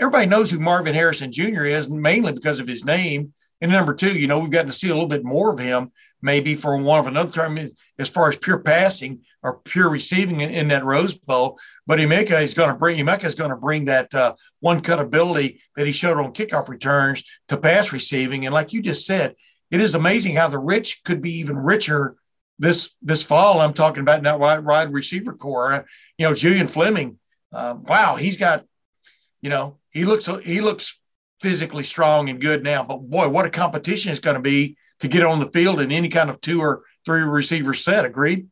everybody 0.00 0.26
knows 0.26 0.50
who 0.50 0.60
Marvin 0.60 0.94
Harrison 0.94 1.32
Jr. 1.32 1.64
is, 1.64 1.88
mainly 1.88 2.32
because 2.32 2.60
of 2.60 2.68
his 2.68 2.84
name. 2.84 3.32
And 3.60 3.72
number 3.72 3.94
two, 3.94 4.16
you 4.16 4.28
know, 4.28 4.38
we've 4.38 4.50
gotten 4.50 4.68
to 4.68 4.76
see 4.76 4.88
a 4.88 4.94
little 4.94 5.08
bit 5.08 5.24
more 5.24 5.52
of 5.52 5.58
him, 5.58 5.90
maybe 6.22 6.54
for 6.54 6.76
one 6.76 7.00
of 7.00 7.08
another 7.08 7.32
term, 7.32 7.58
as 7.98 8.08
far 8.08 8.28
as 8.28 8.36
pure 8.36 8.60
passing 8.60 9.22
or 9.48 9.60
pure 9.60 9.88
receiving 9.88 10.40
in, 10.40 10.50
in 10.50 10.68
that 10.68 10.84
Rose 10.84 11.14
Bowl. 11.14 11.58
But 11.86 11.98
Emeka 11.98 12.42
is 12.42 12.54
going 12.54 12.68
to 12.68 12.74
bring 12.74 12.98
Emeka 12.98 13.24
is 13.24 13.34
going 13.34 13.50
to 13.50 13.56
bring 13.56 13.86
that 13.86 14.14
uh, 14.14 14.34
one 14.60 14.80
cut 14.80 15.00
ability 15.00 15.60
that 15.76 15.86
he 15.86 15.92
showed 15.92 16.18
on 16.18 16.32
kickoff 16.32 16.68
returns 16.68 17.24
to 17.48 17.56
pass 17.56 17.92
receiving. 17.92 18.46
And 18.46 18.54
like 18.54 18.72
you 18.72 18.82
just 18.82 19.06
said, 19.06 19.34
it 19.70 19.80
is 19.80 19.94
amazing 19.94 20.34
how 20.34 20.48
the 20.48 20.58
rich 20.58 21.02
could 21.04 21.20
be 21.20 21.38
even 21.38 21.56
richer 21.56 22.16
this 22.58 22.94
this 23.02 23.22
fall. 23.22 23.60
I'm 23.60 23.74
talking 23.74 24.02
about 24.02 24.22
that 24.22 24.40
wide, 24.40 24.64
wide 24.64 24.92
receiver 24.92 25.32
corps. 25.32 25.72
Uh, 25.72 25.82
you 26.18 26.26
know, 26.26 26.34
Julian 26.34 26.68
Fleming. 26.68 27.18
Uh, 27.52 27.74
wow, 27.80 28.16
he's 28.16 28.36
got. 28.36 28.64
You 29.40 29.50
know, 29.50 29.78
he 29.90 30.04
looks 30.04 30.28
he 30.44 30.60
looks 30.60 31.00
physically 31.40 31.84
strong 31.84 32.28
and 32.28 32.40
good 32.40 32.64
now. 32.64 32.82
But 32.82 32.98
boy, 32.98 33.28
what 33.28 33.46
a 33.46 33.50
competition 33.50 34.10
it's 34.10 34.20
going 34.20 34.34
to 34.34 34.42
be 34.42 34.76
to 35.00 35.08
get 35.08 35.22
on 35.22 35.38
the 35.38 35.50
field 35.50 35.80
in 35.80 35.92
any 35.92 36.08
kind 36.08 36.30
of 36.30 36.40
two 36.40 36.60
or 36.60 36.82
three 37.04 37.22
receiver 37.22 37.74
set. 37.74 38.04
Agreed. 38.04 38.48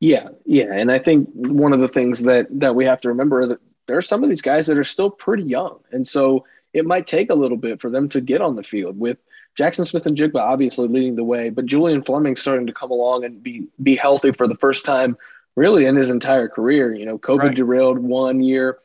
Yeah, 0.00 0.28
yeah, 0.44 0.72
and 0.72 0.92
I 0.92 0.98
think 1.00 1.28
one 1.34 1.72
of 1.72 1.80
the 1.80 1.88
things 1.88 2.22
that 2.22 2.46
that 2.60 2.76
we 2.76 2.84
have 2.84 3.00
to 3.00 3.08
remember 3.08 3.46
that 3.46 3.60
there 3.86 3.98
are 3.98 4.02
some 4.02 4.22
of 4.22 4.28
these 4.28 4.42
guys 4.42 4.66
that 4.66 4.78
are 4.78 4.84
still 4.84 5.10
pretty 5.10 5.42
young, 5.42 5.80
and 5.90 6.06
so 6.06 6.46
it 6.72 6.86
might 6.86 7.06
take 7.06 7.30
a 7.30 7.34
little 7.34 7.56
bit 7.56 7.80
for 7.80 7.90
them 7.90 8.08
to 8.10 8.20
get 8.20 8.40
on 8.40 8.54
the 8.54 8.62
field. 8.62 8.98
With 8.98 9.18
Jaxon 9.58 9.86
Smith-Njigba 9.86 10.36
obviously 10.36 10.86
leading 10.86 11.16
the 11.16 11.24
way, 11.24 11.50
but 11.50 11.66
Julian 11.66 12.02
Fleming 12.02 12.36
starting 12.36 12.66
to 12.68 12.72
come 12.72 12.92
along 12.92 13.24
and 13.24 13.42
be 13.42 13.66
be 13.82 13.96
healthy 13.96 14.30
for 14.30 14.46
the 14.46 14.56
first 14.56 14.84
time 14.84 15.16
really 15.56 15.84
in 15.86 15.96
his 15.96 16.10
entire 16.10 16.48
career. 16.48 16.94
You 16.94 17.04
know, 17.04 17.18
COVID 17.18 17.38
right. 17.40 17.56
derailed 17.56 17.98
one 17.98 18.40
year. 18.40 18.78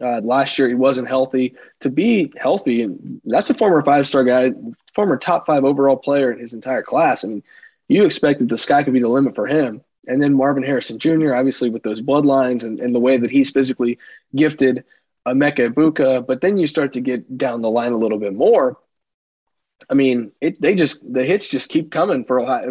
Uh, 0.00 0.20
last 0.20 0.58
year 0.58 0.68
he 0.68 0.74
wasn't 0.74 1.08
healthy. 1.08 1.54
To 1.80 1.90
be 1.90 2.32
healthy, 2.36 2.82
and 2.82 3.20
that's 3.24 3.50
a 3.50 3.54
former 3.54 3.82
five 3.82 4.08
star 4.08 4.24
guy, 4.24 4.50
former 4.94 5.16
top 5.16 5.46
five 5.46 5.64
overall 5.64 5.96
player 5.96 6.32
in 6.32 6.40
his 6.40 6.54
entire 6.54 6.82
class. 6.82 7.24
I 7.24 7.28
mean, 7.28 7.44
you 7.86 8.04
expected 8.04 8.48
the 8.48 8.58
sky 8.58 8.82
could 8.82 8.94
be 8.94 9.00
the 9.00 9.08
limit 9.08 9.36
for 9.36 9.46
him. 9.46 9.82
And 10.06 10.22
then 10.22 10.34
Marvin 10.34 10.62
Harrison 10.62 10.98
Jr., 10.98 11.34
obviously 11.34 11.70
with 11.70 11.82
those 11.82 12.00
bloodlines 12.00 12.64
and, 12.64 12.80
and 12.80 12.94
the 12.94 13.00
way 13.00 13.16
that 13.16 13.30
he's 13.30 13.50
physically 13.50 13.98
gifted, 14.34 14.84
Emeka 15.26 15.72
Egbuka. 15.72 16.26
But 16.26 16.40
then 16.40 16.56
you 16.58 16.66
start 16.66 16.92
to 16.94 17.00
get 17.00 17.36
down 17.36 17.62
the 17.62 17.70
line 17.70 17.92
a 17.92 17.96
little 17.96 18.18
bit 18.18 18.34
more. 18.34 18.78
I 19.90 19.94
mean, 19.94 20.32
it, 20.40 20.60
they 20.60 20.74
just 20.74 21.00
the 21.12 21.24
hits 21.24 21.48
just 21.48 21.68
keep 21.68 21.90
coming 21.90 22.24
for 22.24 22.38
a 22.38 22.44
while. 22.44 22.62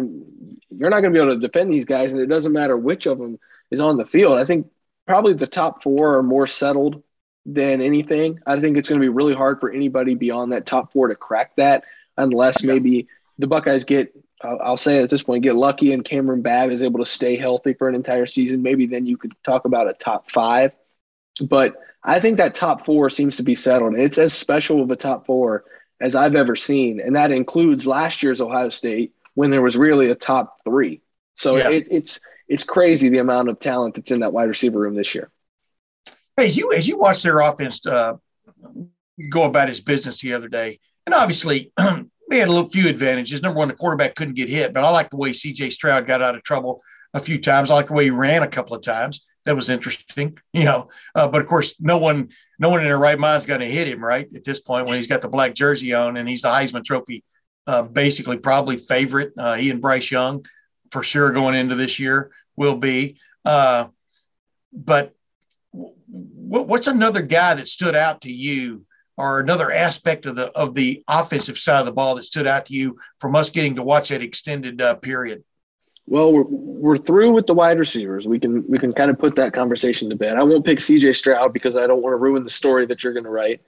You're 0.70 0.90
not 0.90 1.02
going 1.02 1.12
to 1.14 1.18
be 1.18 1.24
able 1.24 1.34
to 1.34 1.40
defend 1.40 1.72
these 1.72 1.84
guys, 1.84 2.12
and 2.12 2.20
it 2.20 2.26
doesn't 2.26 2.52
matter 2.52 2.76
which 2.76 3.06
of 3.06 3.18
them 3.18 3.38
is 3.70 3.80
on 3.80 3.96
the 3.96 4.04
field. 4.04 4.38
I 4.38 4.44
think 4.44 4.66
probably 5.06 5.32
the 5.32 5.46
top 5.46 5.82
four 5.82 6.16
are 6.18 6.22
more 6.22 6.46
settled 6.46 7.02
than 7.46 7.80
anything. 7.80 8.40
I 8.46 8.58
think 8.58 8.76
it's 8.76 8.88
going 8.88 9.00
to 9.00 9.04
be 9.04 9.08
really 9.08 9.34
hard 9.34 9.60
for 9.60 9.72
anybody 9.72 10.14
beyond 10.14 10.52
that 10.52 10.66
top 10.66 10.92
four 10.92 11.08
to 11.08 11.14
crack 11.14 11.56
that, 11.56 11.84
unless 12.16 12.62
maybe 12.62 13.08
the 13.38 13.46
Buckeyes 13.46 13.84
get 13.84 14.12
I'll, 14.42 14.58
I'll 14.62 14.76
say 14.76 15.02
at 15.02 15.10
this 15.10 15.22
point, 15.22 15.42
get 15.42 15.54
lucky 15.54 15.92
and 15.92 16.04
Kamryn 16.04 16.42
Babb 16.42 16.70
is 16.70 16.82
able 16.82 17.00
to 17.00 17.06
stay 17.06 17.36
healthy 17.36 17.74
for 17.74 17.88
an 17.88 17.94
entire 17.94 18.26
season, 18.26 18.62
maybe 18.62 18.86
then 18.86 19.06
you 19.06 19.16
could 19.16 19.34
talk 19.44 19.64
about 19.64 19.88
a 19.88 19.94
top 19.94 20.30
five. 20.30 20.74
But 21.40 21.76
I 22.02 22.20
think 22.20 22.36
that 22.36 22.54
top 22.54 22.86
four 22.86 23.10
seems 23.10 23.36
to 23.38 23.42
be 23.42 23.54
settled. 23.54 23.94
It's 23.94 24.18
as 24.18 24.32
special 24.32 24.82
of 24.82 24.90
a 24.90 24.96
top 24.96 25.26
four 25.26 25.64
as 26.00 26.14
I've 26.14 26.34
ever 26.34 26.56
seen. 26.56 27.00
And 27.00 27.16
that 27.16 27.30
includes 27.30 27.86
last 27.86 28.22
year's 28.22 28.40
Ohio 28.40 28.70
State 28.70 29.14
when 29.34 29.50
there 29.50 29.62
was 29.62 29.76
really 29.76 30.10
a 30.10 30.14
top 30.14 30.58
three. 30.64 31.02
So 31.34 31.56
yeah. 31.56 31.70
it, 31.70 31.88
it's 31.90 32.20
it's 32.48 32.64
crazy 32.64 33.08
the 33.08 33.18
amount 33.18 33.48
of 33.48 33.58
talent 33.58 33.94
that's 33.94 34.10
in 34.10 34.20
that 34.20 34.32
wide 34.32 34.48
receiver 34.48 34.78
room 34.78 34.94
this 34.94 35.14
year. 35.14 35.30
Hey, 36.36 36.46
as 36.46 36.56
you 36.56 36.72
as 36.72 36.86
you 36.86 36.98
watch 36.98 37.22
their 37.22 37.40
offense 37.40 37.84
uh, 37.86 38.14
go 39.30 39.44
about 39.44 39.68
his 39.68 39.80
business 39.80 40.20
the 40.20 40.32
other 40.32 40.48
day, 40.48 40.80
and 41.04 41.14
obviously 41.14 41.72
they 42.28 42.38
had 42.38 42.48
a 42.48 42.52
little 42.52 42.68
few 42.68 42.88
advantages. 42.88 43.42
Number 43.42 43.58
one, 43.58 43.68
the 43.68 43.74
quarterback 43.74 44.14
couldn't 44.14 44.34
get 44.34 44.48
hit, 44.48 44.72
but 44.72 44.84
I 44.84 44.90
like 44.90 45.10
the 45.10 45.16
way 45.16 45.32
C.J. 45.32 45.70
Stroud 45.70 46.06
got 46.06 46.22
out 46.22 46.34
of 46.34 46.42
trouble 46.42 46.82
a 47.14 47.20
few 47.20 47.40
times. 47.40 47.70
I 47.70 47.74
like 47.74 47.88
the 47.88 47.94
way 47.94 48.04
he 48.04 48.10
ran 48.10 48.42
a 48.42 48.48
couple 48.48 48.74
of 48.74 48.82
times. 48.82 49.24
That 49.44 49.54
was 49.54 49.70
interesting, 49.70 50.36
you 50.52 50.64
know. 50.64 50.90
Uh, 51.14 51.28
but 51.28 51.40
of 51.40 51.46
course, 51.46 51.80
no 51.80 51.98
one, 51.98 52.30
no 52.58 52.68
one 52.68 52.80
in 52.80 52.86
their 52.86 52.98
right 52.98 53.18
mind 53.18 53.38
is 53.38 53.46
going 53.46 53.60
to 53.60 53.70
hit 53.70 53.88
him 53.88 54.04
right 54.04 54.28
at 54.34 54.44
this 54.44 54.60
point 54.60 54.86
when 54.86 54.96
he's 54.96 55.06
got 55.06 55.22
the 55.22 55.28
black 55.28 55.54
jersey 55.54 55.94
on 55.94 56.16
and 56.16 56.28
he's 56.28 56.42
the 56.42 56.48
Heisman 56.48 56.84
Trophy, 56.84 57.24
uh, 57.66 57.82
basically 57.82 58.38
probably 58.38 58.76
favorite. 58.76 59.32
Uh, 59.38 59.54
he 59.54 59.70
and 59.70 59.80
Bryce 59.80 60.10
Young, 60.10 60.44
for 60.90 61.02
sure, 61.02 61.32
going 61.32 61.54
into 61.54 61.76
this 61.76 62.00
year 62.00 62.32
will 62.56 62.76
be. 62.76 63.18
Uh, 63.44 63.86
but 64.72 65.14
what's 66.08 66.86
another 66.86 67.22
guy 67.22 67.54
that 67.54 67.68
stood 67.68 67.94
out 67.94 68.22
to 68.22 68.32
you 68.32 68.84
or 69.16 69.40
another 69.40 69.70
aspect 69.72 70.26
of 70.26 70.36
the 70.36 70.50
of 70.52 70.74
the 70.74 71.02
offensive 71.08 71.58
side 71.58 71.80
of 71.80 71.86
the 71.86 71.92
ball 71.92 72.14
that 72.14 72.24
stood 72.24 72.46
out 72.46 72.66
to 72.66 72.74
you 72.74 72.98
from 73.18 73.34
us 73.34 73.50
getting 73.50 73.76
to 73.76 73.82
watch 73.82 74.10
that 74.10 74.22
extended 74.22 74.80
uh, 74.80 74.94
period? 74.96 75.42
Well, 76.06 76.32
we're, 76.32 76.44
we're 76.44 76.96
through 76.96 77.32
with 77.32 77.46
the 77.46 77.54
wide 77.54 77.78
receivers. 77.78 78.28
We 78.28 78.38
can 78.38 78.64
we 78.68 78.78
can 78.78 78.92
kind 78.92 79.10
of 79.10 79.18
put 79.18 79.36
that 79.36 79.52
conversation 79.52 80.08
to 80.10 80.16
bed. 80.16 80.36
I 80.36 80.42
won't 80.42 80.64
pick 80.64 80.80
C.J. 80.80 81.14
Stroud 81.14 81.52
because 81.52 81.76
I 81.76 81.86
don't 81.86 82.02
want 82.02 82.12
to 82.12 82.18
ruin 82.18 82.44
the 82.44 82.50
story 82.50 82.86
that 82.86 83.02
you're 83.02 83.12
going 83.12 83.24
to 83.24 83.30
write. 83.30 83.60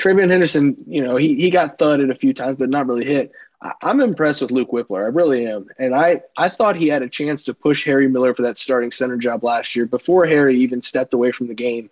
TreVeyon 0.00 0.30
Henderson, 0.30 0.76
you 0.86 1.02
know, 1.02 1.16
he 1.16 1.34
he 1.34 1.50
got 1.50 1.78
thudded 1.78 2.10
a 2.10 2.14
few 2.14 2.32
times, 2.32 2.58
but 2.58 2.70
not 2.70 2.86
really 2.86 3.04
hit. 3.04 3.32
I, 3.62 3.72
I'm 3.82 4.00
impressed 4.00 4.40
with 4.40 4.52
Luke 4.52 4.70
Wypler. 4.70 5.02
I 5.02 5.08
really 5.08 5.46
am, 5.46 5.66
and 5.78 5.94
I 5.94 6.22
I 6.36 6.48
thought 6.48 6.76
he 6.76 6.88
had 6.88 7.02
a 7.02 7.08
chance 7.08 7.42
to 7.44 7.54
push 7.54 7.84
Harry 7.84 8.08
Miller 8.08 8.34
for 8.34 8.42
that 8.42 8.56
starting 8.56 8.92
center 8.92 9.16
job 9.16 9.42
last 9.42 9.74
year 9.74 9.86
before 9.86 10.26
Harry 10.26 10.60
even 10.60 10.82
stepped 10.82 11.12
away 11.12 11.32
from 11.32 11.48
the 11.48 11.54
game 11.54 11.90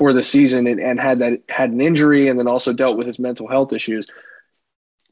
for 0.00 0.14
the 0.14 0.22
season 0.22 0.66
and, 0.66 0.80
and 0.80 0.98
had 0.98 1.18
that 1.18 1.42
had 1.50 1.72
an 1.72 1.80
injury 1.82 2.28
and 2.28 2.38
then 2.38 2.48
also 2.48 2.72
dealt 2.72 2.96
with 2.96 3.06
his 3.06 3.18
mental 3.18 3.46
health 3.46 3.70
issues. 3.74 4.06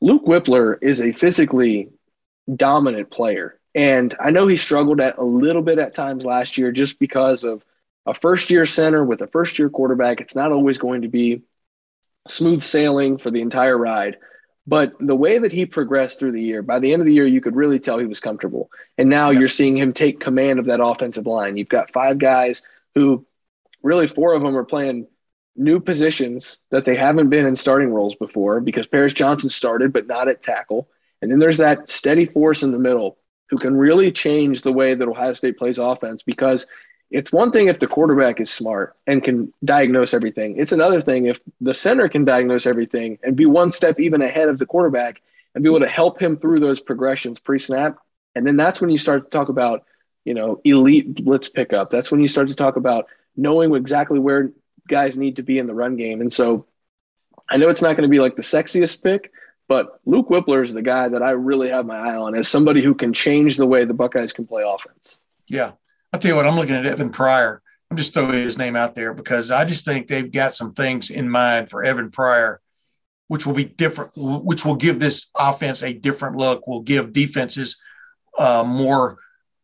Luke 0.01 0.25
Wypler 0.25 0.79
is 0.81 1.03
a 1.03 1.13
physically 1.13 1.91
dominant 2.57 3.11
player. 3.11 3.61
And 3.75 4.15
I 4.19 4.31
know 4.31 4.47
he 4.47 4.57
struggled 4.57 5.03
at 5.03 5.19
a 5.19 5.23
little 5.23 5.61
bit 5.61 5.79
at 5.79 5.95
times 5.95 6.25
last 6.25 6.57
year 6.57 6.73
just 6.73 6.99
because 6.99 7.45
of 7.45 7.63
a 8.07 8.15
first 8.15 8.49
year 8.49 8.65
center 8.65 9.05
with 9.05 9.21
a 9.21 9.27
first 9.27 9.59
year 9.59 9.69
quarterback. 9.69 10.23
It's 10.23 10.35
not 10.35 10.53
always 10.53 10.79
going 10.79 11.03
to 11.03 11.09
be 11.09 11.43
smooth 12.27 12.63
sailing 12.63 13.19
for 13.19 13.31
the 13.31 13.43
entire 13.43 13.77
ride. 13.77 14.17
But 14.67 14.95
the 14.99 15.15
way 15.15 15.37
that 15.37 15.53
he 15.53 15.67
progressed 15.67 16.19
through 16.19 16.33
the 16.33 16.43
year, 16.43 16.63
by 16.63 16.79
the 16.79 16.95
end 16.95 17.03
of 17.03 17.07
the 17.07 17.13
year, 17.13 17.27
you 17.27 17.43
could 17.43 17.57
really 17.57 17.79
tell 17.79 17.99
he 17.99 18.07
was 18.07 18.21
comfortable. 18.21 18.71
And 18.97 19.11
now 19.11 19.29
yeah. 19.29 19.41
you're 19.41 19.49
seeing 19.49 19.77
him 19.77 19.93
take 19.93 20.19
command 20.19 20.59
of 20.59 20.65
that 20.65 20.83
offensive 20.83 21.27
line. 21.27 21.59
You've 21.59 21.69
got 21.69 21.93
five 21.93 22.17
guys 22.17 22.63
who 22.95 23.27
really 23.83 24.07
four 24.07 24.35
of 24.35 24.43
them 24.43 24.57
are 24.57 24.65
playing 24.65 25.07
new 25.57 25.81
positions 25.81 26.59
that 26.71 26.85
they 26.85 26.95
haven't 26.95 27.31
been 27.31 27.47
in 27.47 27.57
starting 27.57 27.93
roles 27.93 28.15
before 28.15 28.61
because 28.61 28.87
Paris 28.87 29.13
Johnson 29.13 29.51
started, 29.51 29.93
but 29.93 30.07
not 30.07 30.29
at 30.29 30.41
tackle. 30.41 30.89
And 31.21 31.31
then 31.31 31.41
there's 31.41 31.59
that 31.59 31.89
steady 31.89 32.27
force 32.27 32.63
in 32.63 32.71
the 32.71 32.79
middle 32.79 33.19
who 33.51 33.59
can 33.59 33.77
really 33.77 34.13
change 34.13 34.63
the 34.63 34.73
way 34.73 34.95
that 34.95 35.09
Ohio 35.09 35.35
State 35.35 35.59
plays 35.59 35.79
offense 35.79 36.23
because 36.23 36.67
it's 37.11 37.33
one 37.33 37.51
thing 37.51 37.69
if 37.69 37.79
the 37.79 37.87
quarterback 37.87 38.41
is 38.41 38.51
smart 38.51 38.95
and 39.07 39.23
can 39.23 39.53
diagnose 39.65 40.13
everything. 40.13 40.59
It's 40.59 40.73
another 40.73 41.01
thing 41.01 41.27
if 41.27 41.41
the 41.61 41.75
center 41.75 42.09
can 42.09 42.25
diagnose 42.25 42.67
everything 42.67 43.19
and 43.23 43.35
be 43.35 43.47
one 43.47 43.73
step 43.73 43.99
even 43.99 44.23
ahead 44.23 44.49
of 44.49 44.59
the 44.59 44.67
quarterback 44.67 45.23
and 45.55 45.65
be 45.65 45.71
able 45.71 45.81
to 45.81 45.89
help 45.89 46.21
him 46.21 46.37
through 46.37 46.61
those 46.61 46.81
progressions 46.81 47.41
pre 47.41 47.59
snap. 47.59 47.97
And 48.35 48.47
then 48.47 48.57
that's 48.57 48.81
when 48.81 48.91
you 48.91 48.99
start 48.99 49.31
to 49.31 49.37
talk 49.37 49.49
about, 49.49 49.85
you 50.25 50.35
know, 50.35 50.61
elite 50.65 51.25
blitz 51.25 51.49
pickup. 51.49 51.91
That's 51.91 52.13
when 52.13 52.21
you 52.21 52.29
start 52.29 52.49
to 52.49 52.55
talk 52.55 52.77
about 52.77 53.07
knowing 53.39 53.75
exactly 53.75 54.19
where 54.19 54.51
guys 54.89 55.17
need 55.17 55.37
to 55.37 55.43
be 55.43 55.59
in 55.59 55.67
the 55.67 55.75
run 55.75 55.97
game. 55.97 56.21
And 56.21 56.33
so 56.33 56.67
I 57.49 57.57
know 57.57 57.69
it's 57.69 57.81
not 57.81 57.97
going 57.97 58.03
to 58.03 58.09
be 58.09 58.19
like 58.19 58.37
the 58.37 58.43
sexiest 58.43 59.03
pick, 59.03 59.33
but 59.69 60.01
Luke 60.05 60.29
Wypler 60.29 60.63
is 60.63 60.75
the 60.75 60.83
guy 60.83 61.09
that 61.09 61.23
I 61.23 61.31
really 61.31 61.71
have 61.71 61.87
my 61.87 61.97
eye 61.97 62.17
on 62.17 62.35
as 62.35 62.49
somebody 62.49 62.83
who 62.83 62.95
can 62.95 63.13
change 63.13 63.57
the 63.57 63.67
way 63.67 63.85
the 63.85 63.95
Buckeyes 63.95 64.33
can 64.33 64.47
play 64.47 64.65
offense. 64.67 65.19
Yeah. 65.47 65.73
I'll 66.13 66.21
tell 66.21 66.31
you 66.31 66.37
what, 66.37 66.47
I'm 66.47 66.57
looking 66.57 66.75
at 66.75 66.87
Evan 66.87 67.11
Pryor. 67.11 67.63
I'm 67.91 67.97
just 67.97 68.13
throwing 68.13 68.33
his 68.33 68.59
name 68.59 68.77
out 68.77 68.95
there 68.95 69.15
because 69.15 69.51
I 69.51 69.65
just 69.65 69.85
think 69.85 70.09
they've 70.09 70.31
got 70.31 70.55
some 70.55 70.73
things 70.73 71.11
in 71.11 71.31
mind 71.31 71.71
for 71.71 71.85
Evan 71.85 72.11
Pryor, 72.11 72.61
which 73.29 73.47
will 73.47 73.55
be 73.55 73.65
different, 73.65 74.13
which 74.17 74.65
will 74.65 74.77
give 74.77 74.99
this 74.99 75.31
offense 75.39 75.83
a 75.83 75.93
different 75.93 76.37
look, 76.37 76.67
will 76.67 76.83
give 76.83 77.13
defenses 77.13 77.81
uh, 78.39 78.65
more. 78.67 79.19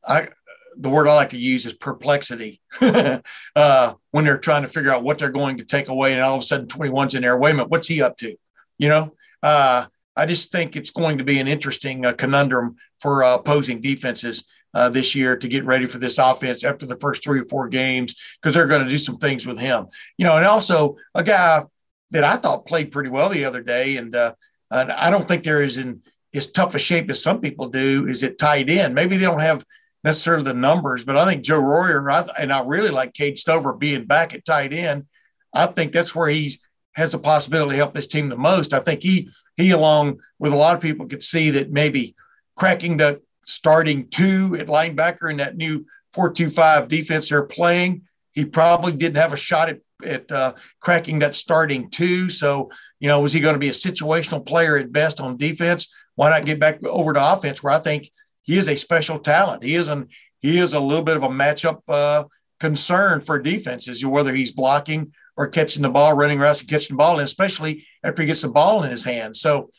I, 0.07 0.29
the 0.77 0.91
word 0.91 1.09
I 1.09 1.15
like 1.15 1.31
to 1.31 1.39
use 1.39 1.67
is 1.67 1.75
perplexity 1.75 2.61
uh, 2.81 3.95
when 4.11 4.25
they're 4.25 4.39
trying 4.39 4.63
to 4.63 4.69
figure 4.69 4.91
out 4.91 5.03
what 5.03 5.19
they're 5.19 5.31
going 5.31 5.59
to 5.59 5.65
take 5.65 5.89
away. 5.89 6.13
And 6.13 6.23
all 6.23 6.37
of 6.37 6.43
a 6.43 6.45
sudden, 6.45 6.67
21's 6.67 7.15
in 7.15 7.23
there. 7.23 7.37
Wait 7.37 7.51
a 7.51 7.55
minute, 7.55 7.71
what's 7.71 7.89
he 7.89 8.03
up 8.03 8.17
to? 8.19 8.35
You 8.79 8.89
know, 8.89 9.15
uh, 9.43 9.87
I 10.17 10.27
just 10.27 10.53
think 10.53 10.77
it's 10.77 10.91
going 10.91 11.19
to 11.19 11.25
be 11.25 11.39
an 11.39 11.49
interesting 11.49 12.07
uh, 12.07 12.13
conundrum 12.13 12.77
for 13.01 13.25
uh, 13.25 13.37
opposing 13.37 13.81
defenses 13.81 14.47
uh, 14.75 14.89
this 14.89 15.15
year 15.15 15.37
to 15.37 15.49
get 15.49 15.65
ready 15.65 15.87
for 15.87 15.99
this 15.99 16.19
offense 16.19 16.65
after 16.65 16.87
the 16.87 16.97
first 16.97 17.23
three 17.23 17.41
or 17.41 17.45
four 17.45 17.69
games 17.69 18.15
because 18.41 18.55
they're 18.55 18.67
going 18.67 18.85
to 18.85 18.91
do 18.91 18.99
some 18.99 19.19
things 19.19 19.47
with 19.47 19.59
him. 19.59 19.87
You 20.19 20.27
know, 20.27 20.37
and 20.37 20.45
also 20.45 20.97
a 21.15 21.23
guy 21.23 21.63
that 22.11 22.25
I 22.25 22.37
thought 22.37 22.67
played 22.67 22.93
pretty 22.93 23.11
well 23.11 23.29
the 23.29 23.45
other 23.45 23.63
day, 23.63 23.97
and, 23.97 24.15
uh, 24.15 24.35
and 24.71 24.91
I 24.91 25.11
don't 25.11 25.27
think 25.27 25.45
they're 25.45 25.63
as 25.63 25.77
in 25.77 26.03
as 26.35 26.51
tough 26.51 26.75
a 26.75 26.79
shape 26.79 27.09
as 27.11 27.23
some 27.23 27.41
people 27.41 27.69
do. 27.69 28.07
Is 28.07 28.23
it 28.23 28.39
tight 28.39 28.69
end? 28.69 28.95
Maybe 28.95 29.17
they 29.17 29.25
don't 29.25 29.41
have 29.41 29.65
necessarily 30.05 30.45
the 30.45 30.55
numbers, 30.55 31.03
but 31.03 31.17
I 31.17 31.25
think 31.25 31.43
Joe 31.43 31.59
Royer 31.59 32.09
and 32.38 32.53
I 32.53 32.62
really 32.62 32.90
like 32.90 33.14
Cade 33.14 33.38
Stover 33.38 33.73
being 33.73 34.05
back 34.05 34.35
at 34.35 34.45
tight 34.45 34.75
end. 34.75 35.07
I 35.53 35.67
think 35.67 35.93
that's 35.93 36.14
where 36.14 36.29
he 36.29 36.53
has 36.93 37.14
a 37.14 37.19
possibility 37.19 37.73
to 37.73 37.77
help 37.79 37.95
this 37.95 38.07
team 38.07 38.29
the 38.29 38.37
most. 38.37 38.75
I 38.75 38.81
think 38.81 39.03
he 39.03 39.31
he 39.57 39.71
along 39.71 40.21
with 40.38 40.53
a 40.53 40.57
lot 40.57 40.75
of 40.75 40.83
people 40.83 41.07
could 41.07 41.23
see 41.23 41.51
that 41.51 41.73
maybe 41.73 42.14
cracking 42.55 42.99
the 42.99 43.23
starting 43.45 44.09
two 44.09 44.57
at 44.59 44.67
linebacker 44.67 45.31
in 45.31 45.38
that 45.38 45.57
new 45.57 45.87
four 46.12 46.33
two 46.33 46.51
five 46.51 46.88
defense 46.88 47.31
they're 47.31 47.45
playing. 47.45 48.03
He 48.33 48.45
probably 48.45 48.93
didn't 48.93 49.17
have 49.17 49.33
a 49.33 49.37
shot 49.37 49.71
at 49.71 49.81
at 50.05 50.31
uh, 50.31 50.53
cracking 50.81 51.21
that 51.21 51.35
starting 51.35 51.88
two. 51.88 52.29
So, 52.29 52.71
you 53.01 53.09
know, 53.09 53.21
was 53.21 53.33
he 53.33 53.40
going 53.40 53.55
to 53.55 53.61
be 53.61 53.69
a 53.69 53.73
situational 53.73 54.45
player 54.45 54.77
at 54.77 54.93
best 54.93 55.21
on 55.21 55.37
defense? 55.37 55.93
Why 56.14 56.31
not 56.31 56.45
get 56.45 56.61
back 56.61 56.85
over 56.85 57.12
to 57.12 57.33
offense 57.33 57.62
where 57.62 57.73
I 57.73 57.79
think 57.79 58.11
he 58.45 58.57
is 58.57 58.69
a 58.69 58.77
special 58.77 59.19
talent. 59.19 59.63
He 59.63 59.75
is 59.75 59.89
an 59.89 60.09
he 60.41 60.59
is 60.59 60.75
a 60.75 60.81
little 60.81 61.03
bit 61.03 61.17
of 61.17 61.23
a 61.23 61.29
matchup 61.29 61.81
uh, 61.89 62.25
concern 62.61 63.21
for 63.21 63.41
defenses, 63.41 64.05
whether 64.05 64.35
he's 64.35 64.53
blocking 64.53 65.13
or 65.37 65.49
catching 65.49 65.83
the 65.83 65.91
ball, 65.91 66.15
running 66.15 66.39
routes 66.39 66.61
and 66.61 66.69
catching 66.69 66.95
the 66.95 66.99
ball, 66.99 67.15
and 67.15 67.23
especially 67.23 67.87
after 68.05 68.23
he 68.23 68.27
gets 68.27 68.43
the 68.43 68.49
ball 68.49 68.85
in 68.85 68.91
his 68.91 69.05
hands. 69.05 69.41
So, 69.41 69.71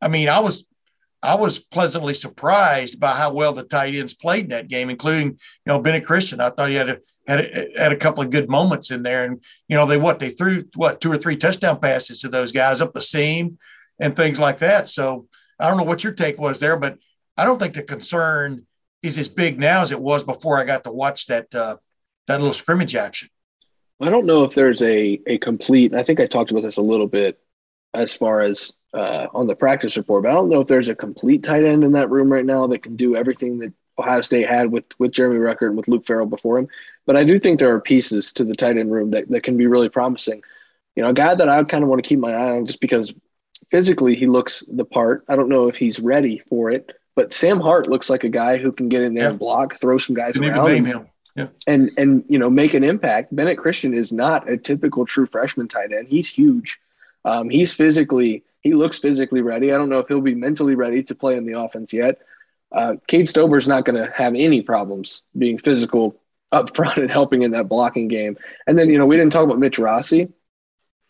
I 0.00 0.08
mean, 0.08 0.28
I 0.28 0.40
was 0.40 0.66
I 1.22 1.36
was 1.36 1.58
pleasantly 1.58 2.12
surprised 2.12 3.00
by 3.00 3.16
how 3.16 3.32
well 3.32 3.54
the 3.54 3.64
tight 3.64 3.94
ends 3.94 4.12
played 4.12 4.44
in 4.44 4.50
that 4.50 4.68
game, 4.68 4.90
including 4.90 5.28
you 5.28 5.38
know 5.66 5.78
Bennett 5.78 6.04
Christian. 6.04 6.40
I 6.40 6.50
thought 6.50 6.68
he 6.68 6.74
had 6.76 6.90
a 6.90 6.98
had 7.26 7.40
a, 7.40 7.68
had 7.76 7.92
a 7.92 7.96
couple 7.96 8.22
of 8.22 8.30
good 8.30 8.50
moments 8.50 8.90
in 8.90 9.02
there, 9.02 9.24
and 9.24 9.42
you 9.68 9.76
know 9.76 9.86
they 9.86 9.96
what 9.96 10.18
they 10.18 10.30
threw 10.30 10.64
what 10.74 11.00
two 11.00 11.10
or 11.10 11.16
three 11.16 11.36
touchdown 11.36 11.80
passes 11.80 12.20
to 12.20 12.28
those 12.28 12.52
guys 12.52 12.80
up 12.80 12.92
the 12.92 13.00
seam 13.00 13.58
and 13.98 14.14
things 14.14 14.38
like 14.38 14.58
that. 14.58 14.88
So 14.88 15.26
I 15.58 15.68
don't 15.68 15.78
know 15.78 15.84
what 15.84 16.04
your 16.04 16.12
take 16.12 16.38
was 16.38 16.58
there, 16.58 16.76
but 16.76 16.98
I 17.36 17.44
don't 17.44 17.58
think 17.58 17.74
the 17.74 17.82
concern 17.82 18.66
is 19.02 19.18
as 19.18 19.28
big 19.28 19.58
now 19.58 19.82
as 19.82 19.92
it 19.92 20.00
was 20.00 20.24
before 20.24 20.58
I 20.58 20.64
got 20.64 20.84
to 20.84 20.90
watch 20.90 21.26
that 21.26 21.54
uh, 21.54 21.76
that 22.26 22.40
little 22.40 22.54
scrimmage 22.54 22.96
action. 22.96 23.28
I 24.00 24.10
don't 24.10 24.26
know 24.26 24.44
if 24.44 24.54
there's 24.54 24.82
a 24.82 25.20
a 25.26 25.38
complete. 25.38 25.94
I 25.94 26.02
think 26.02 26.20
I 26.20 26.26
talked 26.26 26.50
about 26.50 26.62
this 26.62 26.76
a 26.76 26.82
little 26.82 27.06
bit 27.06 27.38
as 27.92 28.14
far 28.14 28.40
as 28.40 28.72
uh, 28.92 29.26
on 29.32 29.46
the 29.46 29.56
practice 29.56 29.96
report, 29.96 30.24
but 30.24 30.30
I 30.30 30.34
don't 30.34 30.48
know 30.48 30.60
if 30.60 30.68
there's 30.68 30.88
a 30.88 30.94
complete 30.94 31.42
tight 31.42 31.64
end 31.64 31.84
in 31.84 31.92
that 31.92 32.10
room 32.10 32.32
right 32.32 32.44
now 32.44 32.66
that 32.68 32.82
can 32.82 32.96
do 32.96 33.16
everything 33.16 33.58
that 33.58 33.72
Ohio 33.98 34.22
State 34.22 34.48
had 34.48 34.70
with 34.70 34.84
with 34.98 35.12
Jeremy 35.12 35.38
Ruckert 35.38 35.68
and 35.68 35.76
with 35.76 35.88
Luke 35.88 36.06
Farrell 36.06 36.26
before 36.26 36.58
him. 36.58 36.68
But 37.06 37.16
I 37.16 37.24
do 37.24 37.38
think 37.38 37.58
there 37.58 37.74
are 37.74 37.80
pieces 37.80 38.32
to 38.34 38.44
the 38.44 38.56
tight 38.56 38.78
end 38.78 38.92
room 38.92 39.10
that, 39.12 39.28
that 39.28 39.42
can 39.42 39.56
be 39.56 39.66
really 39.66 39.88
promising. 39.88 40.42
You 40.96 41.02
know, 41.02 41.10
a 41.10 41.14
guy 41.14 41.34
that 41.34 41.48
I 41.48 41.62
kind 41.64 41.82
of 41.82 41.90
want 41.90 42.02
to 42.02 42.08
keep 42.08 42.18
my 42.18 42.32
eye 42.32 42.50
on 42.52 42.66
just 42.66 42.80
because 42.80 43.12
physically 43.70 44.14
he 44.14 44.26
looks 44.26 44.62
the 44.68 44.84
part. 44.84 45.24
I 45.28 45.36
don't 45.36 45.48
know 45.48 45.68
if 45.68 45.76
he's 45.76 46.00
ready 46.00 46.38
for 46.48 46.70
it, 46.70 46.92
but 47.16 47.34
Sam 47.34 47.60
Hart 47.60 47.88
looks 47.88 48.10
like 48.10 48.24
a 48.24 48.28
guy 48.28 48.58
who 48.58 48.72
can 48.72 48.88
get 48.88 49.02
in 49.02 49.14
there 49.14 49.24
yeah. 49.24 49.30
and 49.30 49.38
block, 49.38 49.80
throw 49.80 49.98
some 49.98 50.16
guys 50.16 50.34
Didn't 50.34 50.50
around, 50.56 50.70
and, 50.70 50.86
him. 50.86 51.08
Yeah. 51.36 51.48
and 51.66 51.90
and 51.96 52.24
you 52.28 52.38
know 52.38 52.50
make 52.50 52.74
an 52.74 52.84
impact. 52.84 53.34
Bennett 53.34 53.58
Christian 53.58 53.94
is 53.94 54.12
not 54.12 54.48
a 54.48 54.56
typical 54.56 55.04
true 55.04 55.26
freshman 55.26 55.68
tight 55.68 55.92
end. 55.92 56.08
He's 56.08 56.28
huge. 56.28 56.80
Um, 57.24 57.50
he's 57.50 57.74
physically 57.74 58.44
he 58.60 58.74
looks 58.74 58.98
physically 58.98 59.42
ready. 59.42 59.72
I 59.72 59.78
don't 59.78 59.88
know 59.88 59.98
if 59.98 60.08
he'll 60.08 60.20
be 60.20 60.34
mentally 60.34 60.74
ready 60.74 61.02
to 61.04 61.14
play 61.14 61.36
in 61.36 61.44
the 61.44 61.58
offense 61.58 61.92
yet. 61.92 62.20
uh, 62.74 62.96
Cade 63.06 63.28
Stover 63.28 63.56
is 63.56 63.68
not 63.68 63.84
going 63.84 63.96
to 64.04 64.12
have 64.12 64.34
any 64.34 64.60
problems 64.60 65.22
being 65.38 65.58
physical 65.58 66.20
up 66.52 66.74
front 66.76 66.98
and 66.98 67.10
helping 67.10 67.42
in 67.42 67.52
that 67.52 67.68
blocking 67.68 68.08
game. 68.08 68.36
And 68.66 68.78
then, 68.78 68.90
you 68.90 68.98
know, 68.98 69.06
we 69.06 69.16
didn't 69.16 69.32
talk 69.32 69.44
about 69.44 69.58
Mitch 69.58 69.78
Rossi, 69.78 70.28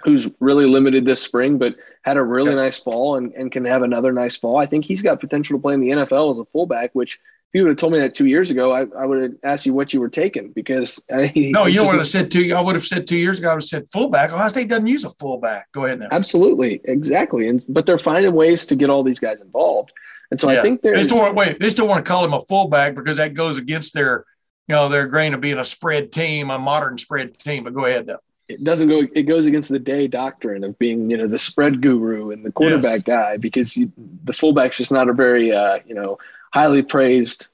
who's 0.04 0.28
really 0.38 0.66
limited 0.66 1.04
this 1.04 1.22
spring, 1.22 1.58
but 1.58 1.76
had 2.02 2.16
a 2.16 2.22
really 2.22 2.50
yep. 2.50 2.56
nice 2.56 2.78
fall 2.78 3.16
and, 3.16 3.32
and 3.32 3.50
can 3.50 3.64
have 3.64 3.82
another 3.82 4.12
nice 4.12 4.36
fall. 4.36 4.58
I 4.58 4.66
think 4.66 4.84
he's 4.84 5.02
got 5.02 5.18
potential 5.18 5.56
to 5.58 5.62
play 5.62 5.74
in 5.74 5.80
the 5.80 5.90
NFL 5.90 6.32
as 6.32 6.38
a 6.38 6.44
fullback, 6.44 6.90
which 6.92 7.14
if 7.14 7.58
you 7.58 7.62
would 7.62 7.70
have 7.70 7.78
told 7.78 7.94
me 7.94 8.00
that 8.00 8.12
two 8.12 8.26
years 8.26 8.50
ago, 8.50 8.72
I, 8.72 8.84
I 8.98 9.06
would 9.06 9.22
have 9.22 9.32
asked 9.42 9.64
you 9.64 9.72
what 9.72 9.94
you 9.94 10.00
were 10.00 10.10
taking 10.10 10.50
because 10.50 11.02
I, 11.10 11.32
no, 11.34 11.66
you 11.66 11.84
would 11.84 11.94
have 11.94 12.08
said 12.08 12.30
two. 12.30 12.54
I 12.54 12.60
would 12.60 12.74
have 12.74 12.84
said 12.84 13.06
two 13.06 13.16
years 13.16 13.38
ago. 13.38 13.50
I 13.50 13.54
would 13.54 13.62
have 13.62 13.68
said 13.68 13.88
fullback. 13.88 14.30
Ohio 14.30 14.48
State 14.48 14.68
doesn't 14.68 14.86
use 14.86 15.04
a 15.04 15.10
fullback. 15.10 15.72
Go 15.72 15.86
ahead 15.86 16.00
now. 16.00 16.08
Absolutely, 16.10 16.80
exactly. 16.84 17.48
And 17.48 17.64
but 17.68 17.86
they're 17.86 17.98
finding 17.98 18.34
ways 18.34 18.66
to 18.66 18.76
get 18.76 18.90
all 18.90 19.02
these 19.02 19.18
guys 19.18 19.40
involved. 19.40 19.92
And 20.30 20.38
so 20.38 20.50
yeah. 20.50 20.58
I 20.58 20.62
think 20.62 20.82
they 20.82 21.02
still 21.02 21.18
want, 21.18 21.34
wait. 21.34 21.60
They 21.60 21.70
still 21.70 21.86
want 21.86 22.04
to 22.04 22.10
call 22.10 22.24
him 22.24 22.34
a 22.34 22.40
fullback 22.40 22.94
because 22.94 23.18
that 23.18 23.34
goes 23.34 23.56
against 23.56 23.94
their, 23.94 24.24
you 24.68 24.74
know, 24.74 24.88
their 24.88 25.06
grain 25.06 25.32
of 25.32 25.40
being 25.40 25.58
a 25.58 25.64
spread 25.64 26.12
team, 26.12 26.50
a 26.50 26.58
modern 26.58 26.98
spread 26.98 27.38
team. 27.38 27.64
But 27.64 27.74
go 27.74 27.84
ahead 27.84 28.06
though. 28.06 28.18
It 28.48 28.62
doesn't 28.62 28.88
go. 28.88 29.07
It 29.14 29.22
goes 29.22 29.46
against 29.46 29.70
the 29.70 29.78
day 29.78 30.07
doctrine 30.07 30.64
of 30.64 30.78
being, 30.78 31.11
you 31.11 31.16
know, 31.16 31.26
the 31.26 31.38
spread 31.38 31.80
guru 31.80 32.30
and 32.30 32.44
the 32.44 32.52
quarterback 32.52 32.92
yes. 32.98 33.02
guy 33.02 33.37
because 33.38 33.76
you, 33.76 33.90
the 34.24 34.35
fullback's 34.35 34.76
just 34.76 34.92
not 34.92 35.09
a 35.09 35.14
very, 35.14 35.52
uh, 35.52 35.78
you 35.87 35.94
know, 35.94 36.18
highly 36.52 36.83
praised 36.83 37.48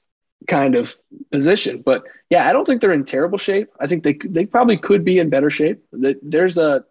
kind 0.47 0.75
of 0.75 0.95
position. 1.31 1.81
But 1.81 2.03
yeah, 2.29 2.47
I 2.47 2.53
don't 2.53 2.65
think 2.65 2.81
they're 2.81 2.91
in 2.91 3.05
terrible 3.05 3.37
shape. 3.37 3.69
I 3.79 3.87
think 3.87 4.03
they 4.03 4.17
they 4.23 4.45
probably 4.45 4.77
could 4.77 5.05
be 5.05 5.19
in 5.19 5.29
better 5.29 5.49
shape. 5.49 5.83
There's 5.91 6.57
a 6.57 6.85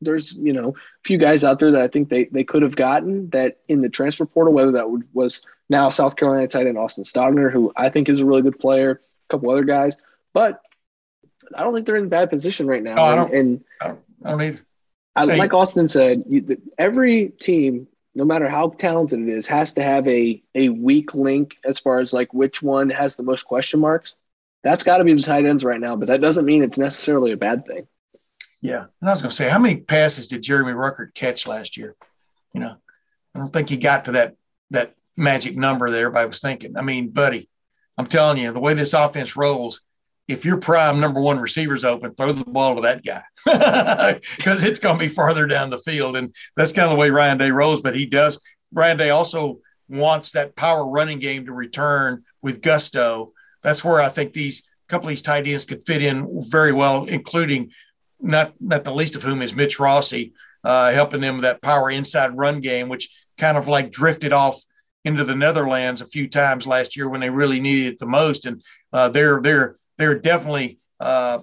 there's 0.00 0.34
you 0.34 0.52
know 0.52 0.70
a 0.70 1.04
few 1.04 1.18
guys 1.18 1.44
out 1.44 1.58
there 1.58 1.70
that 1.72 1.82
I 1.82 1.88
think 1.88 2.08
they 2.08 2.24
they 2.26 2.44
could 2.44 2.62
have 2.62 2.76
gotten 2.76 3.30
that 3.30 3.58
in 3.68 3.82
the 3.82 3.88
transfer 3.88 4.26
portal, 4.26 4.52
whether 4.52 4.72
that 4.72 4.86
was 5.12 5.42
now 5.68 5.90
South 5.90 6.16
Carolina 6.16 6.48
tight 6.48 6.66
end 6.66 6.78
Austin 6.78 7.04
Stogner, 7.04 7.52
who 7.52 7.72
I 7.76 7.88
think 7.88 8.08
is 8.08 8.20
a 8.20 8.26
really 8.26 8.42
good 8.42 8.58
player, 8.58 9.00
a 9.00 9.28
couple 9.32 9.50
other 9.50 9.64
guys, 9.64 9.96
but 10.32 10.60
I 11.54 11.62
don't 11.62 11.74
think 11.74 11.86
they're 11.86 11.96
in 11.96 12.06
a 12.06 12.08
bad 12.08 12.30
position 12.30 12.66
right 12.66 12.82
now. 12.82 12.94
No, 12.94 13.04
I 13.04 13.14
don't, 13.14 13.34
and, 13.34 13.64
I 13.80 13.86
don't, 13.88 14.00
I 14.24 14.30
don't 14.30 14.42
either. 14.42 14.60
I, 15.16 15.24
like 15.24 15.52
Austin 15.52 15.88
said, 15.88 16.22
you, 16.28 16.60
every 16.78 17.30
team 17.40 17.88
no 18.18 18.24
matter 18.24 18.48
how 18.48 18.70
talented 18.70 19.20
it 19.20 19.28
is, 19.28 19.46
has 19.46 19.72
to 19.74 19.82
have 19.82 20.06
a 20.08 20.42
a 20.56 20.68
weak 20.70 21.14
link 21.14 21.56
as 21.64 21.78
far 21.78 22.00
as 22.00 22.12
like 22.12 22.34
which 22.34 22.60
one 22.60 22.90
has 22.90 23.14
the 23.14 23.22
most 23.22 23.44
question 23.44 23.78
marks. 23.78 24.16
That's 24.64 24.82
got 24.82 24.98
to 24.98 25.04
be 25.04 25.14
the 25.14 25.22
tight 25.22 25.46
ends 25.46 25.64
right 25.64 25.80
now, 25.80 25.94
but 25.94 26.08
that 26.08 26.20
doesn't 26.20 26.44
mean 26.44 26.64
it's 26.64 26.78
necessarily 26.78 27.30
a 27.30 27.36
bad 27.36 27.64
thing. 27.64 27.86
Yeah, 28.60 28.86
and 29.00 29.08
I 29.08 29.12
was 29.12 29.22
going 29.22 29.30
to 29.30 29.36
say, 29.36 29.48
how 29.48 29.60
many 29.60 29.76
passes 29.76 30.26
did 30.26 30.42
Jeremy 30.42 30.72
Ruckert 30.72 31.14
catch 31.14 31.46
last 31.46 31.76
year? 31.76 31.94
You 32.52 32.60
know, 32.60 32.74
I 33.36 33.38
don't 33.38 33.52
think 33.52 33.68
he 33.68 33.76
got 33.76 34.06
to 34.06 34.12
that 34.12 34.34
that 34.70 34.96
magic 35.16 35.56
number 35.56 35.88
that 35.88 36.00
everybody 36.00 36.26
was 36.26 36.40
thinking. 36.40 36.76
I 36.76 36.82
mean, 36.82 37.10
buddy, 37.10 37.48
I'm 37.96 38.06
telling 38.06 38.38
you, 38.38 38.50
the 38.50 38.58
way 38.58 38.74
this 38.74 38.94
offense 38.94 39.36
rolls, 39.36 39.80
if 40.28 40.44
your 40.44 40.58
prime 40.58 41.00
number 41.00 41.20
one 41.20 41.40
receiver's 41.40 41.84
open, 41.84 42.14
throw 42.14 42.32
the 42.32 42.44
ball 42.44 42.76
to 42.76 42.82
that 42.82 43.02
guy 43.02 43.22
because 44.36 44.62
it's 44.62 44.78
going 44.78 44.96
to 44.96 45.04
be 45.04 45.08
farther 45.08 45.46
down 45.46 45.70
the 45.70 45.78
field. 45.78 46.16
And 46.16 46.34
that's 46.54 46.72
kind 46.72 46.84
of 46.84 46.92
the 46.92 46.98
way 46.98 47.10
Ryan 47.10 47.38
Day 47.38 47.50
rolls. 47.50 47.80
But 47.80 47.96
he 47.96 48.04
does. 48.04 48.38
Ryan 48.70 48.98
Day 48.98 49.10
also 49.10 49.60
wants 49.88 50.32
that 50.32 50.54
power 50.54 50.88
running 50.90 51.18
game 51.18 51.46
to 51.46 51.52
return 51.52 52.22
with 52.42 52.60
gusto. 52.60 53.32
That's 53.62 53.82
where 53.82 54.00
I 54.00 54.10
think 54.10 54.34
these 54.34 54.62
couple 54.88 55.06
of 55.06 55.10
these 55.10 55.22
tight 55.22 55.48
ends 55.48 55.64
could 55.64 55.84
fit 55.84 56.02
in 56.02 56.40
very 56.50 56.72
well, 56.72 57.04
including 57.06 57.70
not 58.20 58.52
not 58.60 58.84
the 58.84 58.94
least 58.94 59.16
of 59.16 59.22
whom 59.22 59.42
is 59.42 59.54
Mitch 59.54 59.78
Rossi, 59.78 60.34
uh, 60.64 60.92
helping 60.92 61.20
them 61.20 61.36
with 61.36 61.42
that 61.42 61.62
power 61.62 61.90
inside 61.90 62.36
run 62.36 62.60
game, 62.60 62.88
which 62.88 63.26
kind 63.38 63.56
of 63.56 63.68
like 63.68 63.90
drifted 63.90 64.32
off 64.32 64.60
into 65.04 65.24
the 65.24 65.34
Netherlands 65.34 66.00
a 66.00 66.06
few 66.06 66.28
times 66.28 66.66
last 66.66 66.96
year 66.96 67.08
when 67.08 67.20
they 67.20 67.30
really 67.30 67.60
needed 67.60 67.94
it 67.94 67.98
the 67.98 68.06
most. 68.06 68.44
And 68.44 68.62
uh, 68.92 69.08
they're 69.08 69.40
they're 69.40 69.77
they're 69.98 70.18
definitely 70.18 70.78
uh, 71.00 71.40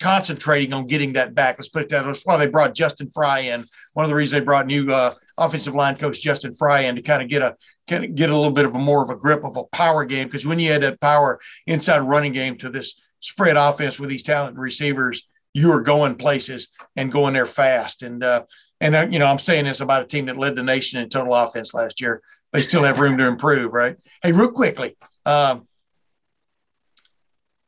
concentrating 0.00 0.72
on 0.72 0.86
getting 0.86 1.14
that 1.14 1.34
back. 1.34 1.56
Let's 1.58 1.68
put 1.68 1.82
it 1.82 1.88
that. 1.90 2.04
That's 2.04 2.24
why 2.24 2.36
they 2.36 2.46
brought 2.46 2.74
Justin 2.74 3.08
Frye 3.08 3.40
in. 3.40 3.62
One 3.94 4.04
of 4.04 4.10
the 4.10 4.16
reasons 4.16 4.40
they 4.40 4.44
brought 4.44 4.66
new 4.66 4.90
uh, 4.90 5.14
offensive 5.38 5.74
line 5.74 5.96
coach 5.96 6.20
Justin 6.20 6.54
Frye 6.54 6.82
in 6.82 6.96
to 6.96 7.02
kind 7.02 7.22
of 7.22 7.28
get 7.28 7.42
a 7.42 7.56
kind 7.88 8.04
of 8.04 8.14
get 8.14 8.30
a 8.30 8.36
little 8.36 8.52
bit 8.52 8.64
of 8.64 8.74
a 8.74 8.78
more 8.78 9.02
of 9.02 9.10
a 9.10 9.16
grip 9.16 9.44
of 9.44 9.56
a 9.56 9.64
power 9.64 10.04
game 10.04 10.26
because 10.26 10.46
when 10.46 10.58
you 10.58 10.72
add 10.72 10.82
that 10.82 11.00
power 11.00 11.40
inside 11.66 12.00
running 12.00 12.32
game 12.32 12.56
to 12.58 12.70
this 12.70 13.00
spread 13.20 13.56
offense 13.56 13.98
with 13.98 14.10
these 14.10 14.22
talented 14.22 14.58
receivers, 14.58 15.28
you 15.54 15.72
are 15.72 15.80
going 15.80 16.16
places 16.16 16.68
and 16.96 17.10
going 17.10 17.32
there 17.32 17.46
fast. 17.46 18.02
And 18.02 18.22
uh, 18.22 18.44
and 18.80 18.94
uh, 18.94 19.06
you 19.10 19.18
know 19.18 19.26
I'm 19.26 19.38
saying 19.38 19.64
this 19.64 19.80
about 19.80 20.02
a 20.02 20.06
team 20.06 20.26
that 20.26 20.36
led 20.36 20.56
the 20.56 20.62
nation 20.62 21.00
in 21.00 21.08
total 21.08 21.34
offense 21.34 21.72
last 21.72 22.00
year. 22.00 22.20
They 22.52 22.62
still 22.62 22.84
have 22.84 22.98
room 22.98 23.16
to 23.18 23.26
improve, 23.26 23.72
right? 23.72 23.96
Hey, 24.22 24.32
real 24.32 24.52
quickly. 24.52 24.96
Um, 25.26 25.66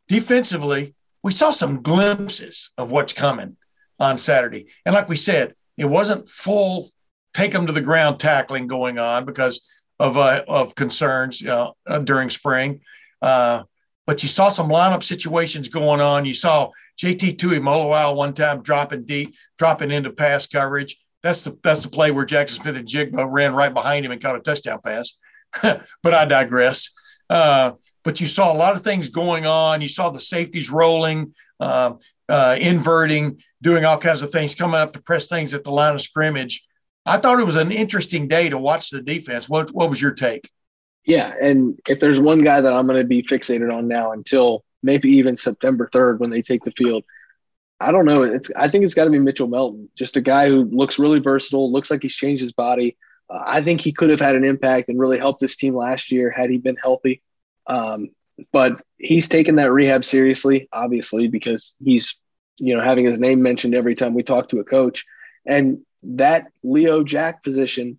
defensively, 0.09 0.95
we 1.23 1.33
saw 1.33 1.51
some 1.51 1.83
glimpses 1.83 2.71
of 2.79 2.91
what's 2.91 3.13
coming 3.13 3.57
on 3.99 4.19
Saturday. 4.19 4.67
And 4.85 4.95
like 4.95 5.09
we 5.09 5.17
said, 5.17 5.55
it 5.77 5.87
wasn't 5.87 6.29
full 6.29 6.87
take 7.35 7.53
them 7.53 7.67
to 7.67 7.73
the 7.73 7.83
ground 7.83 8.19
tackling 8.19 8.67
going 8.67 8.99
on 8.99 9.25
because 9.25 9.71
of 9.99 10.17
uh, 10.17 10.43
of 10.49 10.75
concerns 10.75 11.45
uh, 11.45 11.71
during 12.05 12.31
spring. 12.31 12.81
Uh, 13.21 13.63
but 14.07 14.23
you 14.23 14.29
saw 14.29 14.49
some 14.49 14.69
lineup 14.69 15.03
situations 15.03 15.69
going 15.69 16.01
on. 16.01 16.25
You 16.25 16.35
saw 16.35 16.71
JT 17.03 17.37
Tuimoloau 17.37 18.15
one 18.15 18.33
time 18.33 18.63
dropping 18.63 19.05
deep, 19.05 19.35
dropping 19.59 19.91
into 19.91 20.13
pass 20.13 20.47
coverage. 20.47 20.97
That's 21.23 21.43
the 21.43 21.59
that's 21.63 21.83
the 21.83 21.91
play 21.91 22.11
where 22.11 22.25
Jaxon 22.25 22.63
Smith-Njigba 22.63 23.27
ran 23.29 23.55
right 23.55 23.75
behind 23.75 24.07
him 24.07 24.13
and 24.13 24.21
caught 24.21 24.37
a 24.37 24.41
touchdown 24.41 24.81
pass. 24.85 25.19
but 25.63 26.15
I 26.15 26.25
digress. 26.25 26.91
Uh, 27.29 27.73
but 28.07 28.21
you 28.21 28.29
saw 28.29 28.53
a 28.53 28.55
lot 28.57 28.77
of 28.77 28.85
things 28.85 29.09
going 29.09 29.47
on. 29.47 29.83
You 29.83 29.89
saw 29.89 30.11
the 30.11 30.21
safeties 30.21 30.71
rolling, 30.71 31.35
uh, 31.59 31.95
uh, 32.29 32.57
inverting, 32.59 33.43
doing 33.63 33.85
all 33.85 33.99
kinds 33.99 34.23
of 34.23 34.31
things, 34.31 34.55
coming 34.55 34.81
up 34.81 34.93
to 34.93 35.03
press 35.03 35.27
things 35.27 35.55
at 35.55 35.65
the 35.65 35.73
line 35.73 35.93
of 35.93 36.01
scrimmage. 36.01 36.65
I 37.05 37.19
thought 37.19 37.41
it 37.41 37.45
was 37.45 37.57
an 37.57 37.73
interesting 37.73 38.29
day 38.29 38.49
to 38.49 38.59
watch 38.59 38.91
the 38.91 39.03
defense. 39.03 39.49
What 39.49 39.71
what 39.71 39.91
was 39.91 40.01
your 40.01 40.15
take? 40.15 40.49
Yeah, 41.05 41.35
and 41.43 41.79
if 41.89 41.99
there's 41.99 42.21
one 42.21 42.39
guy 42.39 42.61
that 42.61 42.73
I'm 42.73 42.87
going 42.87 43.01
to 43.01 43.07
be 43.07 43.25
fixated 43.25 43.73
on 43.73 43.89
now 43.89 44.13
until 44.13 44.65
maybe 44.85 45.11
even 45.17 45.37
September 45.37 45.89
3rd 45.93 46.21
when 46.21 46.31
they 46.31 46.43
take 46.43 46.63
the 46.63 46.73
field, 46.73 47.03
I 47.81 47.91
don't 47.91 48.05
know. 48.05 48.23
It's 48.23 48.53
I 48.55 48.69
think 48.69 48.85
it's 48.85 48.95
got 48.95 49.07
to 49.07 49.11
be 49.11 49.19
Mitchell 49.19 49.49
Melton, 49.49 49.89
just 49.97 50.17
a 50.17 50.21
guy 50.21 50.49
who 50.49 50.63
looks 50.65 51.01
really 51.01 51.19
versatile, 51.19 51.73
looks 51.73 51.91
like 51.91 52.03
he's 52.03 52.15
changed 52.15 52.41
his 52.41 52.53
body. 52.53 52.97
Uh, 53.29 53.43
I 53.49 53.63
think 53.63 53.81
he 53.81 53.91
could 53.91 54.11
have 54.11 54.21
had 54.21 54.37
an 54.37 54.45
impact 54.45 54.91
and 54.91 54.99
really 55.01 55.19
helped 55.19 55.41
this 55.41 55.57
team 55.57 55.75
last 55.75 56.13
year 56.13 56.31
had 56.31 56.51
he 56.51 56.59
been 56.59 56.77
healthy. 56.77 57.21
Um, 57.67 58.09
but 58.53 58.83
he's 58.99 59.29
taken 59.29 59.57
that 59.57 59.73
rehab 59.73 60.05
seriously, 60.05 60.69
obviously, 60.73 61.29
because 61.29 61.75
he's, 61.83 62.17
you 62.59 62.77
know, 62.77 62.83
having 62.83 63.07
his 63.07 63.19
name 63.19 63.43
mentioned 63.43 63.75
every 63.75 63.95
time 63.95 64.15
we 64.15 64.23
talk 64.23 64.49
to 64.49 64.61
a 64.61 64.65
coach. 64.65 65.05
And 65.47 65.81
that 66.03 66.49
Leo 66.63 67.03
Jack 67.03 67.43
position 67.43 67.99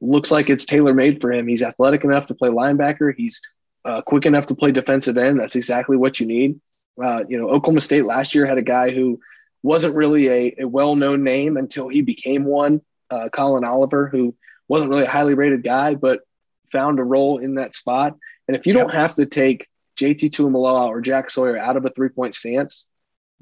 looks 0.00 0.30
like 0.30 0.50
it's 0.50 0.64
tailor 0.64 0.94
made 0.94 1.20
for 1.20 1.32
him. 1.32 1.46
He's 1.46 1.62
athletic 1.62 2.04
enough 2.04 2.26
to 2.26 2.34
play 2.34 2.48
linebacker. 2.48 3.14
He's 3.16 3.40
uh, 3.84 4.02
quick 4.02 4.26
enough 4.26 4.46
to 4.46 4.54
play 4.54 4.72
defensive 4.72 5.16
end. 5.16 5.38
That's 5.38 5.56
exactly 5.56 5.96
what 5.96 6.20
you 6.20 6.26
need. 6.26 6.60
Uh, 7.02 7.22
you 7.28 7.38
know, 7.38 7.48
Oklahoma 7.48 7.80
State 7.80 8.04
last 8.04 8.34
year 8.34 8.46
had 8.46 8.58
a 8.58 8.62
guy 8.62 8.90
who 8.90 9.20
wasn't 9.62 9.94
really 9.94 10.28
a, 10.28 10.54
a 10.60 10.64
well 10.68 10.96
known 10.96 11.22
name 11.24 11.56
until 11.56 11.88
he 11.88 12.02
became 12.02 12.44
one, 12.44 12.80
uh, 13.10 13.28
Collin 13.32 13.64
Oliver, 13.64 14.08
who 14.08 14.34
wasn't 14.68 14.90
really 14.90 15.04
a 15.04 15.10
highly 15.10 15.34
rated 15.34 15.62
guy, 15.62 15.94
but 15.94 16.20
found 16.72 16.98
a 16.98 17.04
role 17.04 17.38
in 17.38 17.54
that 17.56 17.74
spot. 17.74 18.16
And 18.48 18.56
if 18.56 18.66
you 18.66 18.72
don't 18.72 18.94
have 18.94 19.14
to 19.16 19.26
take 19.26 19.68
JT 19.98 20.30
Tuimoloau 20.30 20.88
or 20.88 21.00
Jack 21.00 21.30
Sawyer 21.30 21.58
out 21.58 21.76
of 21.76 21.84
a 21.84 21.90
three 21.90 22.08
point 22.08 22.34
stance, 22.34 22.86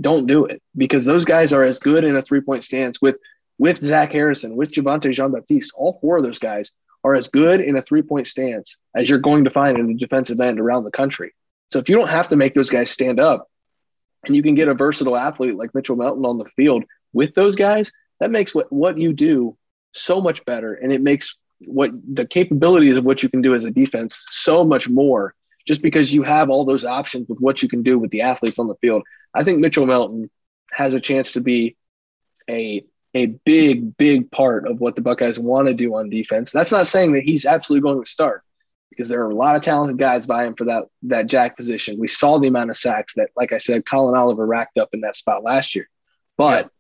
don't 0.01 0.27
do 0.27 0.47
it 0.47 0.63
because 0.77 1.05
those 1.05 1.25
guys 1.25 1.53
are 1.53 1.63
as 1.63 1.79
good 1.79 2.05
in 2.05 2.17
a 2.17 2.23
three 2.23 2.41
point 2.41 2.65
stance 2.65 3.01
with 3.01 3.17
with 3.59 3.79
Zach 3.79 4.13
Harrison, 4.13 4.57
with 4.57 4.73
Javontae 4.73 5.13
Jean 5.13 5.33
Baptiste. 5.33 5.73
All 5.77 5.99
four 6.01 6.17
of 6.17 6.25
those 6.25 6.39
guys 6.39 6.73
are 7.05 7.15
as 7.15 7.29
good 7.29 7.61
in 7.61 7.77
a 7.77 7.83
three 7.83 8.03
point 8.03 8.27
stance 8.27 8.79
as 8.95 9.09
you're 9.09 9.19
going 9.19 9.45
to 9.45 9.51
find 9.51 9.79
in 9.79 9.91
a 9.91 9.95
defensive 9.95 10.41
end 10.41 10.59
around 10.59 10.85
the 10.85 10.91
country. 10.91 11.35
So 11.73 11.79
if 11.79 11.89
you 11.89 11.97
don't 11.97 12.11
have 12.11 12.29
to 12.29 12.37
make 12.37 12.55
those 12.55 12.71
guys 12.71 12.91
stand 12.91 13.21
up 13.21 13.49
and 14.25 14.35
you 14.35 14.43
can 14.43 14.55
get 14.55 14.69
a 14.69 14.75
versatile 14.75 15.17
athlete 15.17 15.57
like 15.57 15.75
Mitchell 15.75 15.97
Melton 15.97 16.25
on 16.25 16.39
the 16.39 16.45
field 16.45 16.85
with 17.13 17.35
those 17.35 17.57
guys, 17.57 17.93
that 18.21 18.31
makes 18.31 18.55
what, 18.55 18.73
what 18.73 18.99
you 18.99 19.13
do 19.13 19.57
so 19.93 20.21
much 20.21 20.45
better. 20.45 20.75
And 20.75 20.93
it 20.93 21.03
makes 21.03 21.37
what 21.61 21.91
the 22.13 22.27
capabilities 22.27 22.97
of 22.97 23.05
what 23.05 23.23
you 23.23 23.29
can 23.29 23.43
do 23.43 23.55
as 23.55 23.65
a 23.65 23.71
defense 23.71 24.27
so 24.31 24.65
much 24.65 24.89
more 24.89 25.35
just 25.67 25.83
because 25.83 26.13
you 26.13 26.23
have 26.23 26.51
all 26.51 26.65
those 26.65 26.85
options 26.85 27.29
with 27.29 27.39
what 27.39 27.63
you 27.63 27.69
can 27.69 27.83
do 27.83 27.99
with 27.99 28.11
the 28.11 28.23
athletes 28.23 28.59
on 28.59 28.69
the 28.69 28.75
field. 28.77 29.03
I 29.33 29.43
think 29.43 29.61
Mitchell 29.61 29.87
Melton 29.87 30.31
has 30.73 30.95
a 30.95 31.01
chance 31.01 31.33
to 31.33 31.41
be 31.41 31.77
a 32.49 32.85
a 33.15 33.27
big, 33.27 33.97
big 33.97 34.31
part 34.31 34.67
of 34.67 34.81
what 34.81 34.97
the 34.97 35.03
Buckeyes 35.03 35.39
want 35.39 35.69
to 35.69 35.75
do 35.75 35.95
on 35.95 36.11
defense. 36.11 36.51
That's 36.51 36.73
not 36.73 36.89
saying 36.89 37.13
that 37.13 37.23
he's 37.23 37.47
absolutely 37.47 37.89
going 37.89 38.03
to 38.03 38.11
start 38.11 38.43
because 38.91 39.09
there 39.09 39.23
are 39.23 39.31
a 39.31 39.35
lot 39.35 39.55
of 39.55 39.63
talented 39.63 39.99
guys 39.99 40.27
vying 40.27 40.55
for 40.55 40.65
that 40.65 40.85
that 41.03 41.27
jack 41.27 41.57
position. 41.57 41.99
We 41.99 42.09
saw 42.09 42.39
the 42.39 42.49
amount 42.49 42.71
of 42.71 42.77
sacks 42.77 43.15
that, 43.15 43.31
like 43.37 43.53
I 43.53 43.59
said, 43.59 43.87
Collin 43.87 44.19
Oliver 44.19 44.47
racked 44.47 44.79
up 44.79 44.91
in 44.93 45.03
that 45.03 45.17
spot 45.17 45.45
last 45.45 45.75
year. 45.75 45.89
But 46.37 46.71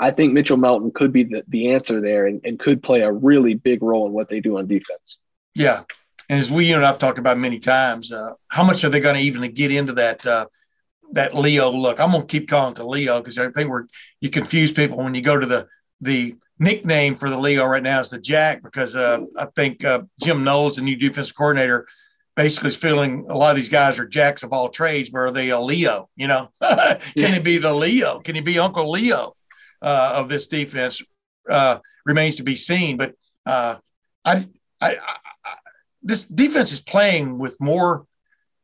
I 0.00 0.10
think 0.10 0.32
Mitchell 0.32 0.56
Melton 0.56 0.90
could 0.92 1.12
be 1.12 1.24
the, 1.24 1.44
the 1.48 1.72
answer 1.72 2.00
there 2.00 2.26
and, 2.26 2.40
and 2.42 2.58
could 2.58 2.82
play 2.82 3.00
a 3.02 3.12
really 3.12 3.54
big 3.54 3.82
role 3.82 4.06
in 4.06 4.12
what 4.12 4.30
they 4.30 4.40
do 4.40 4.56
on 4.56 4.66
defense. 4.66 5.18
Yeah. 5.54 5.82
and 6.30 6.38
as 6.38 6.50
we 6.50 6.68
you 6.70 6.76
and 6.76 6.84
I've 6.84 6.98
talked 6.98 7.18
about 7.18 7.38
many 7.38 7.58
times, 7.58 8.10
uh, 8.10 8.32
how 8.48 8.64
much 8.64 8.82
are 8.82 8.88
they 8.88 9.00
going 9.00 9.16
to 9.16 9.20
even 9.20 9.48
get 9.52 9.70
into 9.70 9.92
that 9.94 10.26
uh, 10.26 10.46
that 11.12 11.34
Leo 11.34 11.70
look? 11.70 12.00
I'm 12.00 12.12
going 12.12 12.26
to 12.26 12.26
keep 12.26 12.48
calling 12.48 12.72
it 12.72 12.76
the 12.76 12.86
Leo 12.86 13.18
because 13.18 13.38
I 13.38 13.50
think 13.50 13.68
we're 13.68 13.86
you 14.20 14.30
confuse 14.30 14.72
people 14.72 14.96
when 14.96 15.14
you 15.14 15.22
go 15.22 15.38
to 15.38 15.46
the 15.46 15.68
the 16.00 16.34
nickname 16.58 17.14
for 17.14 17.28
the 17.28 17.38
Leo 17.38 17.66
right 17.66 17.82
now 17.82 18.00
is 18.00 18.08
the 18.08 18.18
Jack 18.18 18.62
because 18.62 18.96
uh, 18.96 19.20
I 19.36 19.46
think 19.54 19.84
uh, 19.84 20.02
Jim 20.22 20.44
Knowles, 20.44 20.76
the 20.76 20.82
new 20.82 20.96
defensive 20.96 21.36
coordinator, 21.36 21.86
basically 22.36 22.68
is 22.68 22.76
feeling 22.76 23.26
a 23.28 23.36
lot 23.36 23.50
of 23.50 23.56
these 23.56 23.68
guys 23.68 23.98
are 23.98 24.06
jacks 24.06 24.42
of 24.42 24.54
all 24.54 24.70
trades, 24.70 25.10
but 25.10 25.18
are 25.18 25.30
they 25.30 25.50
a 25.50 25.60
Leo? 25.60 26.08
You 26.16 26.28
know, 26.28 26.50
can 26.62 27.00
yeah. 27.14 27.26
he 27.34 27.38
be 27.38 27.58
the 27.58 27.74
Leo? 27.74 28.20
Can 28.20 28.34
he 28.34 28.40
be 28.40 28.58
Uncle 28.58 28.90
Leo 28.90 29.34
uh, 29.82 30.12
of 30.16 30.28
this 30.28 30.46
defense? 30.46 31.02
Uh, 31.48 31.78
remains 32.04 32.36
to 32.36 32.42
be 32.42 32.56
seen. 32.56 32.96
But 32.96 33.14
uh, 33.46 33.76
I, 34.24 34.44
I, 34.80 34.96
I, 34.96 35.16
this 36.02 36.24
defense 36.24 36.72
is 36.72 36.80
playing 36.80 37.38
with 37.38 37.60
more. 37.60 38.06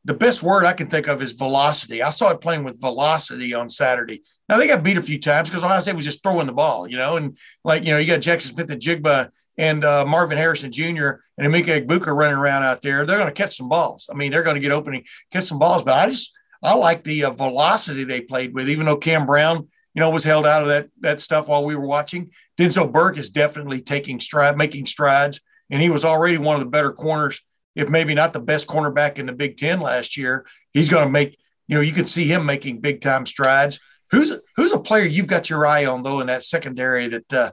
The 0.05 0.15
best 0.15 0.41
word 0.41 0.65
I 0.65 0.73
can 0.73 0.89
think 0.89 1.09
of 1.09 1.21
is 1.21 1.33
velocity. 1.33 2.01
I 2.01 2.11
saw 2.11 2.31
it 2.31 2.41
playing 2.41 2.63
with 2.63 2.81
velocity 2.81 3.55
on 3.55 3.69
Saturday. 3.69 4.23
Now 4.49 4.57
they 4.57 4.69
got 4.69 4.85
beat 4.85 4.99
a 4.99 5.03
few 5.03 5.19
times 5.19 5.51
because 5.51 5.65
Ohio 5.65 5.81
State 5.81 5.97
was 5.97 6.05
just 6.05 6.23
throwing 6.23 6.47
the 6.47 6.53
ball, 6.53 6.89
you 6.89 6.97
know, 6.97 7.17
and 7.17 7.37
like 7.65 7.85
you 7.85 7.91
know 7.91 7.99
you 7.99 8.07
got 8.07 8.21
Jaxon 8.21 8.53
Smith-Njigba 8.53 9.31
and 9.59 9.85
uh, 9.85 10.05
Marvin 10.07 10.39
Harrison 10.39 10.71
Jr. 10.71 11.19
and 11.39 11.53
Emeka 11.53 11.85
Egbuka 11.85 12.17
running 12.17 12.37
around 12.37 12.63
out 12.63 12.83
there, 12.83 13.05
they're 13.05 13.17
going 13.19 13.29
to 13.29 13.35
catch 13.35 13.57
some 13.57 13.69
balls. 13.69 14.09
I 14.09 14.15
mean, 14.15 14.31
they're 14.31 14.45
going 14.45 14.55
to 14.55 14.61
get 14.61 14.71
opening, 14.71 15.05
catch 15.33 15.45
some 15.45 15.59
balls. 15.59 15.83
But 15.83 15.95
I 15.95 16.09
just 16.09 16.33
I 16.63 16.75
like 16.75 17.03
the 17.03 17.25
uh, 17.25 17.31
velocity 17.31 18.05
they 18.05 18.21
played 18.21 18.55
with, 18.55 18.69
even 18.69 18.87
though 18.87 18.97
Cam 18.97 19.27
Brown, 19.27 19.69
you 19.97 20.01
know, 20.01 20.11
was 20.11 20.25
held 20.25 20.47
out 20.47 20.61
of 20.61 20.69
that 20.69 20.89
that 21.01 21.23
stuff 21.23 21.49
while 21.49 21.65
we 21.65 21.75
were 21.75 21.87
watching. 21.87 22.31
Denzel 22.59 22.93
Burke 22.93 23.17
is 23.17 23.31
definitely 23.31 23.81
taking 23.81 24.21
stride, 24.21 24.57
making 24.59 24.85
strides, 24.85 25.41
and 25.71 25.81
he 25.81 25.89
was 25.89 26.05
already 26.05 26.37
one 26.37 26.55
of 26.55 26.61
the 26.61 26.71
better 26.71 26.93
corners, 26.93 27.41
if 27.75 27.89
maybe 27.89 28.13
not 28.13 28.35
the 28.35 28.41
best 28.41 28.67
cornerback 28.67 29.19
in 29.19 29.25
the 29.25 29.33
Big 29.33 29.57
Ten 29.57 29.81
last 29.81 30.19
year. 30.19 30.47
He's 30.75 30.91
going 30.91 31.05
to 31.05 31.11
make, 31.11 31.39
you 31.67 31.77
know, 31.77 31.81
you 31.81 31.93
can 31.93 32.05
see 32.05 32.27
him 32.27 32.45
making 32.45 32.83
big 32.83 33.01
time 33.01 33.25
strides. 33.25 33.81
Who's 34.11 34.35
who's 34.57 34.73
a 34.73 34.79
player 34.79 35.07
you've 35.07 35.29
got 35.29 35.49
your 35.49 35.67
eye 35.67 35.87
on 35.87 36.03
though 36.03 36.21
in 36.21 36.27
that 36.27 36.45
secondary 36.45 37.09
that 37.09 37.33
uh, 37.33 37.53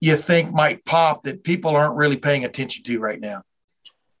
you 0.00 0.16
think 0.16 0.52
might 0.52 0.84
pop 0.84 1.22
that 1.22 1.44
people 1.44 1.76
aren't 1.76 1.96
really 1.96 2.16
paying 2.16 2.44
attention 2.44 2.82
to 2.82 3.00
right 3.00 3.20
now? 3.20 3.44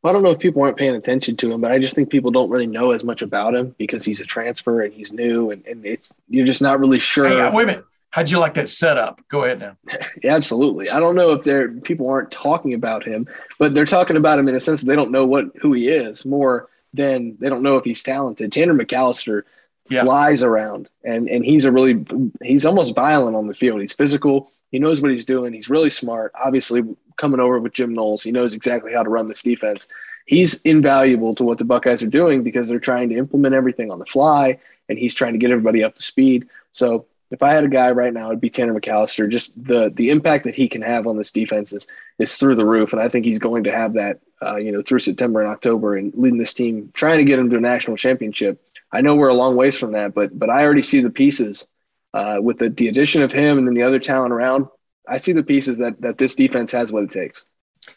I 0.04 0.12
don't 0.12 0.22
know 0.22 0.30
if 0.30 0.38
people 0.38 0.62
aren't 0.62 0.76
paying 0.76 0.94
attention 0.94 1.36
to 1.38 1.52
him, 1.52 1.60
but 1.60 1.72
I 1.72 1.78
just 1.78 1.94
think 1.94 2.10
people 2.10 2.30
don't 2.30 2.50
really 2.50 2.66
know 2.66 2.92
as 2.92 3.04
much 3.04 3.22
about 3.22 3.54
him 3.54 3.74
because 3.78 4.04
he's 4.04 4.20
a 4.20 4.24
transfer 4.24 4.82
and 4.82 4.92
he's 4.92 5.12
new, 5.12 5.50
and, 5.50 5.66
and 5.66 5.84
it's, 5.84 6.08
you're 6.28 6.46
just 6.46 6.62
not 6.62 6.80
really 6.80 7.00
sure. 7.00 7.26
Hey, 7.26 7.50
wait 7.52 7.64
a 7.64 7.66
minute. 7.66 7.84
How'd 8.14 8.30
you 8.30 8.38
like 8.38 8.54
that 8.54 8.68
setup? 8.68 9.20
Go 9.26 9.42
ahead 9.42 9.58
now. 9.58 9.76
yeah, 10.22 10.36
absolutely. 10.36 10.88
I 10.88 11.00
don't 11.00 11.16
know 11.16 11.30
if 11.32 11.42
there 11.42 11.72
people 11.72 12.08
aren't 12.08 12.30
talking 12.30 12.72
about 12.72 13.02
him, 13.02 13.26
but 13.58 13.74
they're 13.74 13.84
talking 13.84 14.16
about 14.16 14.38
him 14.38 14.46
in 14.46 14.54
a 14.54 14.60
sense 14.60 14.82
that 14.82 14.86
they 14.86 14.94
don't 14.94 15.10
know 15.10 15.26
what 15.26 15.46
who 15.60 15.72
he 15.72 15.88
is 15.88 16.24
more 16.24 16.68
than 16.92 17.36
they 17.40 17.48
don't 17.48 17.64
know 17.64 17.76
if 17.76 17.84
he's 17.84 18.04
talented. 18.04 18.52
Tanner 18.52 18.72
McCalister 18.72 19.42
yeah. 19.88 20.04
flies 20.04 20.44
around, 20.44 20.88
and 21.02 21.28
and 21.28 21.44
he's 21.44 21.64
a 21.64 21.72
really 21.72 22.06
he's 22.40 22.64
almost 22.64 22.94
violent 22.94 23.34
on 23.34 23.48
the 23.48 23.52
field. 23.52 23.80
He's 23.80 23.94
physical. 23.94 24.48
He 24.70 24.78
knows 24.78 25.00
what 25.00 25.10
he's 25.10 25.24
doing. 25.24 25.52
He's 25.52 25.68
really 25.68 25.90
smart. 25.90 26.30
Obviously, 26.40 26.82
coming 27.16 27.40
over 27.40 27.58
with 27.58 27.72
Jim 27.72 27.94
Knowles, 27.94 28.22
he 28.22 28.32
knows 28.32 28.54
exactly 28.54 28.92
how 28.92 29.02
to 29.02 29.10
run 29.10 29.28
this 29.28 29.42
defense. 29.42 29.88
He's 30.26 30.62
invaluable 30.62 31.34
to 31.34 31.44
what 31.44 31.58
the 31.58 31.64
Buckeyes 31.64 32.02
are 32.02 32.08
doing 32.08 32.42
because 32.42 32.68
they're 32.68 32.78
trying 32.78 33.10
to 33.10 33.16
implement 33.16 33.54
everything 33.54 33.90
on 33.90 33.98
the 33.98 34.06
fly, 34.06 34.58
and 34.88 34.98
he's 34.98 35.14
trying 35.14 35.32
to 35.32 35.38
get 35.38 35.50
everybody 35.50 35.84
up 35.84 35.96
to 35.96 36.02
speed. 36.02 36.48
So 36.72 37.06
if 37.30 37.42
I 37.42 37.52
had 37.52 37.64
a 37.64 37.68
guy 37.68 37.90
right 37.92 38.12
now, 38.12 38.28
it'd 38.28 38.40
be 38.40 38.50
Tanner 38.50 38.78
McCalister. 38.78 39.28
Just 39.28 39.52
the 39.62 39.90
the 39.94 40.10
impact 40.10 40.44
that 40.44 40.54
he 40.54 40.68
can 40.68 40.82
have 40.82 41.06
on 41.06 41.16
this 41.16 41.32
defense 41.32 41.72
is, 41.72 41.86
is 42.18 42.36
through 42.36 42.54
the 42.54 42.64
roof, 42.66 42.92
and 42.92 43.02
I 43.02 43.08
think 43.08 43.24
he's 43.24 43.38
going 43.38 43.64
to 43.64 43.72
have 43.72 43.94
that, 43.94 44.20
uh, 44.40 44.56
you 44.56 44.72
know, 44.72 44.82
through 44.82 45.00
September 45.00 45.40
and 45.40 45.50
October, 45.50 45.96
and 45.96 46.12
leading 46.14 46.38
this 46.38 46.54
team, 46.54 46.90
trying 46.94 47.18
to 47.18 47.24
get 47.24 47.38
him 47.38 47.50
to 47.50 47.56
a 47.56 47.60
national 47.60 47.96
championship. 47.96 48.62
I 48.92 49.00
know 49.00 49.16
we're 49.16 49.28
a 49.28 49.34
long 49.34 49.56
ways 49.56 49.76
from 49.76 49.92
that, 49.92 50.14
but 50.14 50.38
but 50.38 50.48
I 50.48 50.64
already 50.64 50.82
see 50.82 51.00
the 51.00 51.10
pieces 51.10 51.66
uh, 52.14 52.38
with 52.40 52.58
the, 52.58 52.70
the 52.70 52.88
addition 52.88 53.22
of 53.22 53.32
him 53.32 53.58
and 53.58 53.66
then 53.66 53.74
the 53.74 53.82
other 53.82 53.98
talent 53.98 54.32
around, 54.32 54.68
I 55.08 55.18
see 55.18 55.32
the 55.32 55.42
pieces 55.42 55.78
that 55.78 56.00
that 56.00 56.18
this 56.18 56.34
defense 56.34 56.72
has 56.72 56.90
what 56.90 57.04
it 57.04 57.10
takes. 57.10 57.46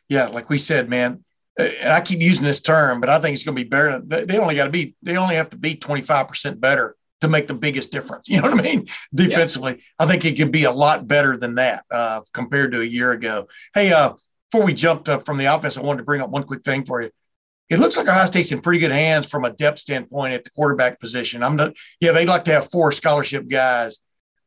Yeah, 0.10 0.28
like 0.28 0.50
we 0.50 0.58
said, 0.58 0.90
man, 0.90 1.24
and 1.58 1.92
I 1.92 2.02
keep 2.02 2.22
using 2.22 2.46
this 2.46 2.62
term, 2.62 3.00
but 3.00 3.10
I 3.10 3.20
think 3.20 3.34
it's 3.34 3.44
going 3.44 3.56
to 3.56 3.64
be 3.64 3.70
better. 3.70 4.00
They 4.02 4.38
only 4.38 4.56
got 4.56 4.66
to 4.66 4.70
be, 4.70 4.96
they 5.02 5.18
only 5.18 5.36
have 5.36 5.50
to 5.52 5.58
be 5.58 5.76
25% 5.76 6.60
better 6.60 6.96
to 7.22 7.28
make 7.28 7.48
the 7.48 7.54
biggest 7.56 7.92
difference. 7.92 8.30
You 8.30 8.42
know 8.42 8.52
what 8.52 8.60
I 8.60 8.64
mean? 8.64 8.86
Defensively, 9.14 9.74
yeah. 9.74 9.84
I 10.00 10.06
think 10.06 10.26
it 10.26 10.38
could 10.38 10.52
be 10.52 10.66
a 10.66 10.72
lot 10.72 11.08
better 11.08 11.38
than 11.38 11.56
that 11.56 11.84
uh, 11.92 12.22
compared 12.34 12.74
to 12.74 12.82
a 12.82 12.86
year 12.86 13.12
ago. 13.12 13.48
Hey, 13.74 13.92
uh, 13.92 14.14
before 14.52 14.66
we 14.66 14.74
jumped 14.74 15.10
up 15.10 15.26
from 15.26 15.38
the 15.38 15.46
offense, 15.46 15.78
I 15.78 15.82
wanted 15.82 16.00
to 16.00 16.06
bring 16.06 16.22
up 16.22 16.30
one 16.30 16.44
quick 16.44 16.64
thing 16.64 16.86
for 16.86 17.02
you. 17.02 17.10
It 17.70 17.80
looks 17.80 17.98
like 17.98 18.08
Ohio 18.08 18.26
State's 18.26 18.52
in 18.54 18.62
pretty 18.62 18.80
good 18.80 18.92
hands 18.92 19.30
from 19.30 19.44
a 19.44 19.52
depth 19.52 19.80
standpoint 19.80 20.34
at 20.34 20.46
the 20.46 20.52
quarterback 20.52 21.02
position. 21.02 21.44
I'm 21.44 21.58
not, 21.58 21.76
yeah, 22.00 22.14
they'd 22.14 22.28
like 22.28 22.46
to 22.46 22.54
have 22.54 22.70
four 22.70 22.94
scholarship 22.94 23.48
guys. 23.48 23.98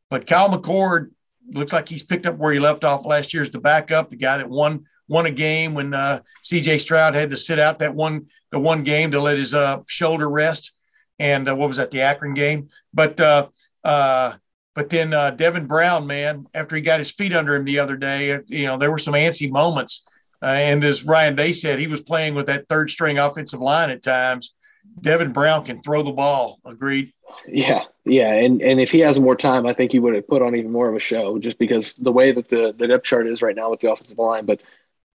But 0.09 0.25
Kyle 0.25 0.49
McCord 0.49 1.11
looks 1.49 1.73
like 1.73 1.87
he's 1.87 2.03
picked 2.03 2.25
up 2.25 2.37
where 2.37 2.53
he 2.53 2.59
left 2.59 2.83
off 2.83 3.05
last 3.05 3.33
year 3.33 3.43
as 3.43 3.51
the 3.51 3.59
backup, 3.59 4.09
the 4.09 4.15
guy 4.15 4.37
that 4.37 4.49
won 4.49 4.85
won 5.07 5.25
a 5.25 5.31
game 5.31 5.73
when 5.73 5.93
uh, 5.93 6.21
C.J. 6.41 6.77
Stroud 6.77 7.15
had 7.15 7.29
to 7.31 7.37
sit 7.37 7.59
out 7.59 7.79
that 7.79 7.93
one 7.93 8.27
the 8.51 8.59
one 8.59 8.83
game 8.83 9.11
to 9.11 9.19
let 9.19 9.37
his 9.37 9.53
uh, 9.53 9.79
shoulder 9.87 10.29
rest. 10.29 10.71
And 11.19 11.49
uh, 11.49 11.55
what 11.55 11.67
was 11.67 11.77
that? 11.77 11.91
The 11.91 12.01
Akron 12.01 12.33
game. 12.33 12.69
But 12.93 13.19
uh, 13.19 13.49
uh, 13.83 14.33
but 14.73 14.89
then 14.89 15.13
uh, 15.13 15.31
Devin 15.31 15.67
Brown, 15.67 16.07
man, 16.07 16.45
after 16.53 16.75
he 16.75 16.81
got 16.81 16.99
his 16.99 17.11
feet 17.11 17.33
under 17.33 17.55
him 17.55 17.65
the 17.65 17.79
other 17.79 17.97
day, 17.97 18.39
you 18.47 18.65
know 18.65 18.77
there 18.77 18.91
were 18.91 18.97
some 18.97 19.13
antsy 19.13 19.51
moments. 19.51 20.07
and 20.41 20.83
as 20.83 21.03
Ryan 21.03 21.35
Day 21.35 21.51
said, 21.51 21.79
he 21.79 21.87
was 21.87 22.01
playing 22.01 22.33
with 22.33 22.47
that 22.47 22.67
third 22.69 22.89
string 22.89 23.19
offensive 23.19 23.59
line 23.59 23.89
at 23.89 24.01
times. 24.01 24.53
Devin 24.99 25.31
Brown 25.31 25.63
can 25.63 25.81
throw 25.81 26.03
the 26.03 26.11
ball. 26.11 26.59
Agreed. 26.65 27.11
Yeah, 27.47 27.85
yeah, 28.05 28.33
and 28.33 28.61
and 28.61 28.79
if 28.79 28.91
he 28.91 28.99
has 28.99 29.19
more 29.19 29.35
time, 29.35 29.65
I 29.65 29.73
think 29.73 29.91
he 29.91 29.99
would 29.99 30.15
have 30.15 30.27
put 30.27 30.41
on 30.41 30.55
even 30.55 30.71
more 30.71 30.89
of 30.89 30.95
a 30.95 30.99
show, 30.99 31.39
just 31.39 31.57
because 31.57 31.95
the 31.95 32.11
way 32.11 32.31
that 32.31 32.49
the 32.49 32.73
the 32.77 32.87
depth 32.87 33.05
chart 33.05 33.27
is 33.27 33.41
right 33.41 33.55
now 33.55 33.69
with 33.71 33.79
the 33.79 33.91
offensive 33.91 34.17
line. 34.17 34.45
But 34.45 34.61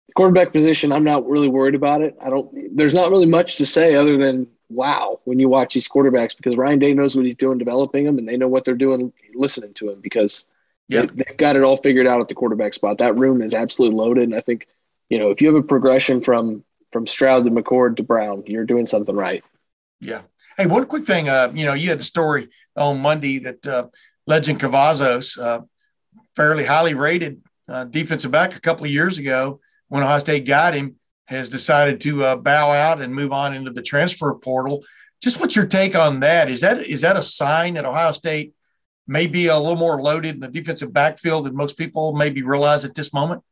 the 0.08 0.14
quarterback 0.14 0.52
position, 0.52 0.92
I'm 0.92 1.04
not 1.04 1.28
really 1.28 1.48
worried 1.48 1.74
about 1.74 2.02
it. 2.02 2.16
I 2.20 2.30
don't. 2.30 2.76
There's 2.76 2.94
not 2.94 3.10
really 3.10 3.26
much 3.26 3.56
to 3.56 3.66
say 3.66 3.94
other 3.94 4.16
than 4.16 4.46
wow 4.70 5.20
when 5.24 5.38
you 5.38 5.48
watch 5.48 5.74
these 5.74 5.88
quarterbacks 5.88 6.36
because 6.36 6.56
Ryan 6.56 6.78
Day 6.78 6.94
knows 6.94 7.16
what 7.16 7.26
he's 7.26 7.36
doing 7.36 7.58
developing 7.58 8.04
them, 8.04 8.18
and 8.18 8.28
they 8.28 8.36
know 8.36 8.48
what 8.48 8.64
they're 8.64 8.74
doing 8.74 9.12
listening 9.34 9.74
to 9.74 9.90
him 9.90 10.00
because 10.00 10.46
yeah. 10.88 11.02
they, 11.02 11.06
they've 11.06 11.36
got 11.36 11.56
it 11.56 11.62
all 11.62 11.76
figured 11.76 12.06
out 12.06 12.20
at 12.20 12.28
the 12.28 12.34
quarterback 12.34 12.74
spot. 12.74 12.98
That 12.98 13.18
room 13.18 13.42
is 13.42 13.54
absolutely 13.54 13.96
loaded, 13.96 14.24
and 14.24 14.34
I 14.34 14.40
think 14.40 14.68
you 15.08 15.18
know 15.18 15.30
if 15.30 15.42
you 15.42 15.48
have 15.48 15.62
a 15.62 15.66
progression 15.66 16.20
from 16.20 16.64
from 16.92 17.06
Stroud 17.06 17.44
to 17.44 17.50
McCord 17.50 17.96
to 17.96 18.02
Brown, 18.02 18.44
you're 18.46 18.64
doing 18.64 18.86
something 18.86 19.16
right. 19.16 19.42
Yeah. 20.04 20.22
Hey, 20.56 20.66
one 20.66 20.84
quick 20.84 21.06
thing. 21.06 21.28
Uh, 21.28 21.50
you 21.54 21.64
know, 21.64 21.72
you 21.72 21.88
had 21.88 21.98
a 21.98 22.04
story 22.04 22.48
on 22.76 23.00
Monday 23.00 23.38
that 23.40 23.66
uh, 23.66 23.86
Lejond 24.26 24.60
Cavazos, 24.60 25.38
uh, 25.38 25.62
fairly 26.36 26.64
highly 26.64 26.94
rated 26.94 27.40
uh, 27.68 27.84
defensive 27.84 28.30
back 28.30 28.54
a 28.54 28.60
couple 28.60 28.84
of 28.84 28.90
years 28.90 29.18
ago 29.18 29.60
when 29.88 30.02
Ohio 30.02 30.18
State 30.18 30.46
got 30.46 30.74
him, 30.74 30.96
has 31.26 31.48
decided 31.48 32.00
to 32.02 32.22
uh, 32.22 32.36
bow 32.36 32.70
out 32.70 33.00
and 33.00 33.14
move 33.14 33.32
on 33.32 33.54
into 33.54 33.70
the 33.70 33.82
transfer 33.82 34.34
portal. 34.34 34.84
Just 35.22 35.40
what's 35.40 35.56
your 35.56 35.66
take 35.66 35.96
on 35.96 36.20
that? 36.20 36.50
Is 36.50 36.60
that 36.60 36.82
is 36.82 37.00
that 37.00 37.16
a 37.16 37.22
sign 37.22 37.74
that 37.74 37.86
Ohio 37.86 38.12
State 38.12 38.52
may 39.06 39.26
be 39.26 39.46
a 39.46 39.58
little 39.58 39.78
more 39.78 40.02
loaded 40.02 40.34
in 40.34 40.40
the 40.40 40.48
defensive 40.48 40.92
backfield 40.92 41.46
than 41.46 41.56
most 41.56 41.78
people 41.78 42.14
maybe 42.14 42.42
realize 42.42 42.84
at 42.84 42.94
this 42.94 43.14
moment? 43.14 43.42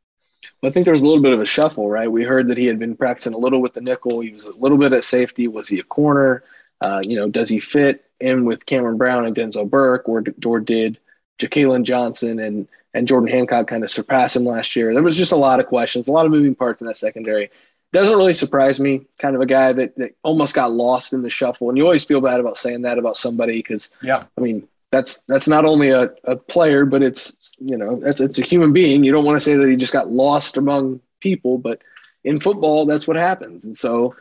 Well, 0.61 0.71
I 0.71 0.73
think 0.73 0.85
there 0.85 0.93
was 0.93 1.03
a 1.03 1.07
little 1.07 1.23
bit 1.23 1.33
of 1.33 1.41
a 1.41 1.47
shuffle, 1.47 1.89
right? 1.89 2.11
We 2.11 2.25
heard 2.25 2.49
that 2.49 2.59
he 2.59 2.67
had 2.67 2.79
been 2.79 2.97
practicing 2.97 3.35
a 3.35 3.39
little 3.39 3.61
with 3.61 3.75
the 3.75 3.81
nickel. 3.81 4.21
He 4.21 4.33
was 4.33 4.45
a 4.45 4.57
little 4.57 4.79
bit 4.79 4.93
at 4.93 5.05
safety. 5.05 5.49
Was 5.49 5.69
he 5.69 5.79
a 5.79 5.85
corner? 5.85 6.45
Uh, 6.81 7.01
you 7.05 7.17
know, 7.17 7.29
does 7.29 7.49
he 7.49 7.61
fit 7.61 8.05
in 8.21 8.45
with 8.45 8.67
Cameron 8.67 8.97
Brown 8.97 9.25
and 9.25 9.37
Denzel 9.37 9.69
Burke, 9.69 10.09
or, 10.09 10.25
or 10.45 10.61
did 10.61 10.99
Jakailin 11.39 11.85
Johnson 11.85 12.39
and 12.39 12.69
and 12.95 13.09
Jordan 13.09 13.31
Hancock 13.31 13.69
kind 13.69 13.85
of 13.85 13.91
surpass 13.91 14.37
him 14.37 14.45
last 14.45 14.77
year? 14.77 14.93
There 14.93 15.03
was 15.03 15.17
just 15.17 15.33
a 15.33 15.37
lot 15.37 15.61
of 15.61 15.67
questions, 15.67 16.09
a 16.09 16.13
lot 16.13 16.27
of 16.27 16.33
moving 16.33 16.55
parts 16.55 16.83
in 16.83 16.89
that 16.89 16.97
secondary. 16.97 17.51
Doesn't 17.93 18.17
really 18.17 18.35
surprise 18.35 18.81
me. 18.81 19.07
Kind 19.19 19.37
of 19.37 19.43
a 19.43 19.47
guy 19.47 19.73
that, 19.73 19.97
that 19.97 20.15
almost 20.23 20.55
got 20.55 20.73
lost 20.73 21.13
in 21.13 21.23
the 21.23 21.31
shuffle, 21.31 21.69
and 21.69 21.79
you 21.79 21.85
always 21.85 22.05
feel 22.05 22.21
bad 22.21 22.41
about 22.41 22.57
saying 22.57 22.83
that 22.83 22.99
about 22.99 23.17
somebody 23.17 23.59
because, 23.59 23.91
yeah, 24.03 24.25
I 24.37 24.41
mean, 24.41 24.67
that's 24.93 25.21
that's 25.21 25.49
not 25.49 25.65
only 25.65 25.91
a, 25.91 26.11
a 26.25 26.37
player, 26.37 26.85
but 26.85 27.03
it's 27.03 27.55
you 27.59 27.77
know 27.77 28.01
it's 28.05 28.21
it's 28.21 28.39
a 28.39 28.45
human 28.45 28.73
being. 28.73 29.03
You 29.03 29.11
don't 29.11 29.25
want 29.25 29.37
to 29.37 29.41
say 29.41 29.57
that 29.57 29.69
he 29.69 29.75
just 29.75 29.93
got 29.93 30.11
lost 30.11 30.59
among 30.59 31.01
people, 31.21 31.59
but 31.59 31.81
in 32.23 32.39
football, 32.39 32.87
that's 32.87 33.09
what 33.09 33.17
happens. 33.17 33.65
And 33.65 33.77
so, 33.77 34.15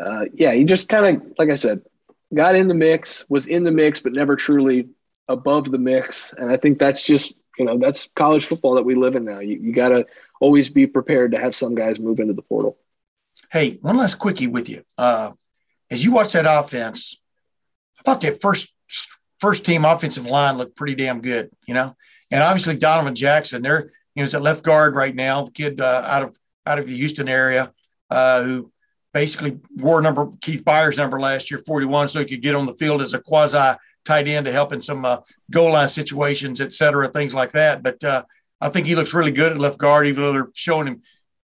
uh, 0.00 0.26
yeah, 0.34 0.52
he 0.52 0.64
just 0.64 0.88
kind 0.88 1.16
of 1.16 1.32
like 1.38 1.48
I 1.48 1.54
said, 1.56 1.82
got 2.32 2.54
in 2.54 2.68
the 2.68 2.74
mix, 2.74 3.24
was 3.28 3.46
in 3.46 3.64
the 3.64 3.72
mix, 3.72 4.00
but 4.00 4.12
never 4.12 4.36
truly 4.36 4.90
above 5.26 5.70
the 5.70 5.78
mix. 5.78 6.34
And 6.34 6.52
I 6.52 6.58
think 6.58 6.78
that's 6.78 7.02
just, 7.02 7.32
you 7.58 7.64
know, 7.64 7.78
that's 7.78 8.08
college 8.14 8.44
football 8.44 8.74
that 8.74 8.84
we 8.84 8.94
live 8.94 9.16
in 9.16 9.24
now. 9.24 9.40
You, 9.40 9.58
you 9.58 9.72
got 9.72 9.88
to 9.88 10.06
always 10.38 10.68
be 10.68 10.86
prepared 10.86 11.32
to 11.32 11.38
have 11.38 11.56
some 11.56 11.74
guys 11.74 11.98
move 11.98 12.20
into 12.20 12.34
the 12.34 12.42
portal. 12.42 12.76
Hey, 13.50 13.78
one 13.80 13.96
last 13.96 14.16
quickie 14.16 14.48
with 14.48 14.68
you. 14.68 14.84
Uh, 14.98 15.32
as 15.90 16.04
you 16.04 16.12
watch 16.12 16.34
that 16.34 16.46
offense, 16.46 17.16
I 17.98 18.02
thought 18.02 18.20
that 18.20 18.40
first 18.40 18.74
first 19.40 19.64
team 19.64 19.84
offensive 19.84 20.26
line 20.26 20.58
looked 20.58 20.76
pretty 20.76 20.94
damn 20.94 21.20
good, 21.20 21.50
you 21.66 21.74
know. 21.74 21.96
And 22.30 22.42
obviously 22.42 22.78
Donovan 22.78 23.14
Jackson, 23.14 23.62
there, 23.62 23.90
you 24.14 24.22
know, 24.22 24.24
is 24.24 24.34
at 24.34 24.42
left 24.42 24.62
guard 24.62 24.94
right 24.94 25.14
now, 25.14 25.44
the 25.44 25.50
kid 25.50 25.80
uh, 25.80 26.04
out 26.06 26.22
of 26.22 26.38
out 26.66 26.78
of 26.78 26.86
the 26.86 26.96
Houston 26.96 27.28
area, 27.28 27.72
uh, 28.10 28.42
who 28.42 28.72
basically 29.12 29.58
wore 29.76 30.00
number 30.02 30.28
Keith 30.40 30.64
Byars' 30.64 30.98
number 30.98 31.18
last 31.18 31.50
year, 31.50 31.60
41, 31.66 32.08
so 32.08 32.20
he 32.20 32.26
could 32.26 32.42
get 32.42 32.54
on 32.54 32.66
the 32.66 32.74
field 32.74 33.02
as 33.02 33.14
a 33.14 33.20
quasi 33.20 33.76
tight 34.04 34.28
end 34.28 34.46
to 34.46 34.52
help 34.52 34.72
in 34.72 34.80
some 34.80 35.04
uh, 35.04 35.18
goal 35.50 35.72
line 35.72 35.88
situations, 35.88 36.60
et 36.60 36.72
cetera, 36.72 37.08
things 37.08 37.34
like 37.34 37.52
that. 37.52 37.82
But 37.82 38.02
uh, 38.04 38.22
I 38.60 38.68
think 38.68 38.86
he 38.86 38.94
looks 38.94 39.14
really 39.14 39.32
good 39.32 39.52
at 39.52 39.58
left 39.58 39.78
guard, 39.78 40.06
even 40.06 40.22
though 40.22 40.32
they're 40.32 40.50
showing 40.54 40.86
him 40.86 41.02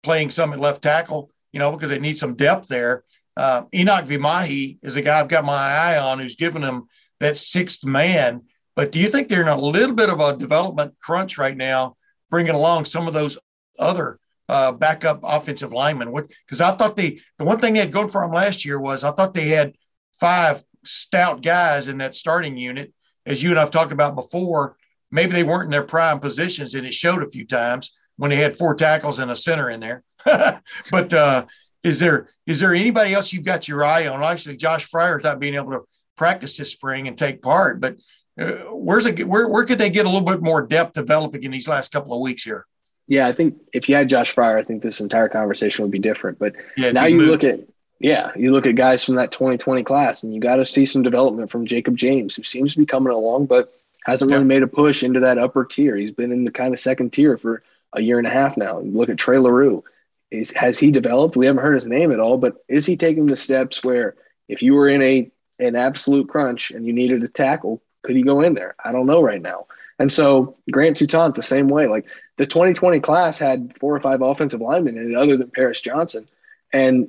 playing 0.02 0.30
some 0.30 0.52
at 0.52 0.60
left 0.60 0.82
tackle, 0.82 1.30
you 1.52 1.58
know, 1.58 1.72
because 1.72 1.90
they 1.90 1.98
need 1.98 2.18
some 2.18 2.34
depth 2.34 2.68
there. 2.68 3.04
Uh, 3.36 3.62
Enokk 3.72 4.06
Vimahi 4.06 4.78
is 4.82 4.96
a 4.96 5.02
guy 5.02 5.20
I've 5.20 5.28
got 5.28 5.44
my 5.44 5.54
eye 5.54 5.98
on 5.98 6.18
who's 6.18 6.36
given 6.36 6.62
him 6.62 6.86
that 7.20 7.36
sixth 7.36 7.84
man. 7.84 8.42
But 8.76 8.92
do 8.92 8.98
you 8.98 9.08
think 9.08 9.28
they're 9.28 9.42
in 9.42 9.48
a 9.48 9.58
little 9.58 9.94
bit 9.94 10.10
of 10.10 10.20
a 10.20 10.36
development 10.36 10.94
crunch 11.00 11.38
right 11.38 11.56
now, 11.56 11.96
bringing 12.30 12.54
along 12.54 12.84
some 12.84 13.08
of 13.08 13.14
those 13.14 13.38
other 13.78 14.18
uh, 14.48 14.72
backup 14.72 15.20
offensive 15.24 15.72
linemen? 15.72 16.14
Because 16.46 16.60
I 16.60 16.72
thought 16.76 16.96
they, 16.96 17.20
the 17.38 17.44
one 17.44 17.58
thing 17.58 17.74
they 17.74 17.80
had 17.80 17.92
going 17.92 18.08
for 18.08 18.20
them 18.20 18.32
last 18.32 18.64
year 18.64 18.80
was 18.80 19.04
I 19.04 19.12
thought 19.12 19.34
they 19.34 19.48
had 19.48 19.74
five 20.20 20.62
stout 20.84 21.42
guys 21.42 21.88
in 21.88 21.98
that 21.98 22.14
starting 22.14 22.56
unit. 22.56 22.92
As 23.26 23.42
you 23.42 23.50
and 23.50 23.58
I've 23.58 23.70
talked 23.70 23.92
about 23.92 24.14
before, 24.14 24.76
maybe 25.10 25.32
they 25.32 25.42
weren't 25.42 25.66
in 25.66 25.70
their 25.70 25.82
prime 25.82 26.18
positions, 26.18 26.74
and 26.74 26.86
it 26.86 26.94
showed 26.94 27.22
a 27.22 27.30
few 27.30 27.46
times 27.46 27.94
when 28.16 28.30
they 28.30 28.36
had 28.36 28.56
four 28.56 28.74
tackles 28.74 29.18
and 29.18 29.30
a 29.30 29.36
center 29.36 29.70
in 29.70 29.80
there. 29.80 30.02
but 30.90 31.12
uh, 31.12 31.46
is 31.82 32.00
there 32.00 32.28
is 32.46 32.60
there 32.60 32.74
anybody 32.74 33.14
else 33.14 33.32
you've 33.32 33.44
got 33.44 33.68
your 33.68 33.84
eye 33.84 34.06
on? 34.06 34.22
Actually, 34.22 34.56
Josh 34.56 34.84
Fryar's 34.84 35.24
not 35.24 35.40
being 35.40 35.54
able 35.54 35.72
to 35.72 35.80
practice 36.18 36.56
this 36.56 36.70
spring 36.70 37.08
and 37.08 37.16
take 37.16 37.40
part, 37.40 37.80
but 37.80 37.96
uh, 38.38 38.52
where's 38.70 39.06
it? 39.06 39.26
Where 39.26 39.48
where 39.48 39.64
could 39.64 39.78
they 39.78 39.90
get 39.90 40.06
a 40.06 40.08
little 40.08 40.26
bit 40.26 40.42
more 40.42 40.62
depth 40.62 40.92
developing 40.92 41.42
in 41.42 41.50
these 41.50 41.68
last 41.68 41.92
couple 41.92 42.14
of 42.14 42.20
weeks 42.20 42.42
here? 42.42 42.66
Yeah, 43.08 43.26
I 43.26 43.32
think 43.32 43.56
if 43.72 43.88
you 43.88 43.94
had 43.94 44.08
Josh 44.08 44.34
Fryar, 44.34 44.58
I 44.58 44.62
think 44.62 44.82
this 44.82 45.00
entire 45.00 45.28
conversation 45.28 45.82
would 45.82 45.90
be 45.90 45.98
different. 45.98 46.38
But 46.38 46.54
yeah, 46.76 46.92
now 46.92 47.06
you 47.06 47.16
moved. 47.16 47.30
look 47.30 47.44
at 47.44 47.60
yeah, 48.00 48.30
you 48.36 48.52
look 48.52 48.66
at 48.66 48.76
guys 48.76 49.04
from 49.04 49.16
that 49.16 49.32
2020 49.32 49.82
class, 49.82 50.22
and 50.22 50.32
you 50.32 50.40
got 50.40 50.56
to 50.56 50.66
see 50.66 50.86
some 50.86 51.02
development 51.02 51.50
from 51.50 51.66
Jakob 51.66 51.96
James, 51.96 52.36
who 52.36 52.44
seems 52.44 52.74
to 52.74 52.78
be 52.78 52.86
coming 52.86 53.12
along, 53.12 53.46
but 53.46 53.72
hasn't 54.04 54.30
really 54.30 54.44
made 54.44 54.62
a 54.62 54.68
push 54.68 55.02
into 55.02 55.20
that 55.20 55.38
upper 55.38 55.64
tier. 55.64 55.96
He's 55.96 56.12
been 56.12 56.32
in 56.32 56.44
the 56.44 56.52
kind 56.52 56.72
of 56.72 56.80
second 56.80 57.12
tier 57.12 57.36
for 57.36 57.62
a 57.92 58.00
year 58.00 58.18
and 58.18 58.26
a 58.26 58.30
half 58.30 58.56
now. 58.56 58.80
You 58.80 58.92
look 58.92 59.08
at 59.08 59.18
Trey 59.18 59.38
Leroux. 59.38 59.82
Is, 60.30 60.52
has 60.52 60.78
he 60.78 60.90
developed? 60.90 61.36
We 61.36 61.46
haven't 61.46 61.62
heard 61.62 61.74
his 61.74 61.86
name 61.86 62.12
at 62.12 62.20
all, 62.20 62.38
but 62.38 62.56
is 62.68 62.86
he 62.86 62.96
taking 62.96 63.26
the 63.26 63.36
steps 63.36 63.82
where 63.82 64.14
if 64.48 64.62
you 64.62 64.74
were 64.74 64.88
in 64.88 65.02
a 65.02 65.30
an 65.58 65.76
absolute 65.76 66.28
crunch 66.28 66.70
and 66.70 66.86
you 66.86 66.92
needed 66.92 67.22
a 67.24 67.28
tackle, 67.28 67.82
could 68.02 68.16
he 68.16 68.22
go 68.22 68.40
in 68.40 68.54
there? 68.54 68.74
I 68.82 68.92
don't 68.92 69.06
know 69.06 69.22
right 69.22 69.42
now. 69.42 69.66
And 69.98 70.12
so 70.12 70.56
Grant 70.70 70.96
Toutant 70.96 71.34
the 71.34 71.42
same 71.42 71.68
way. 71.68 71.88
Like 71.88 72.06
the 72.36 72.46
2020 72.46 73.00
class 73.00 73.38
had 73.38 73.74
four 73.80 73.96
or 73.96 74.00
five 74.00 74.22
offensive 74.22 74.60
linemen 74.60 74.96
in 74.96 75.12
it 75.12 75.16
other 75.16 75.36
than 75.36 75.50
Paris 75.50 75.80
Johnson. 75.80 76.28
And 76.72 77.08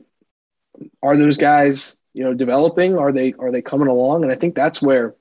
are 1.04 1.18
those 1.18 1.38
guys, 1.38 1.98
you 2.14 2.24
know, 2.24 2.34
developing? 2.34 2.98
Are 2.98 3.12
they 3.12 3.34
are 3.34 3.52
they 3.52 3.62
coming 3.62 3.88
along? 3.88 4.24
And 4.24 4.32
I 4.32 4.36
think 4.36 4.56
that's 4.56 4.82
where 4.82 5.16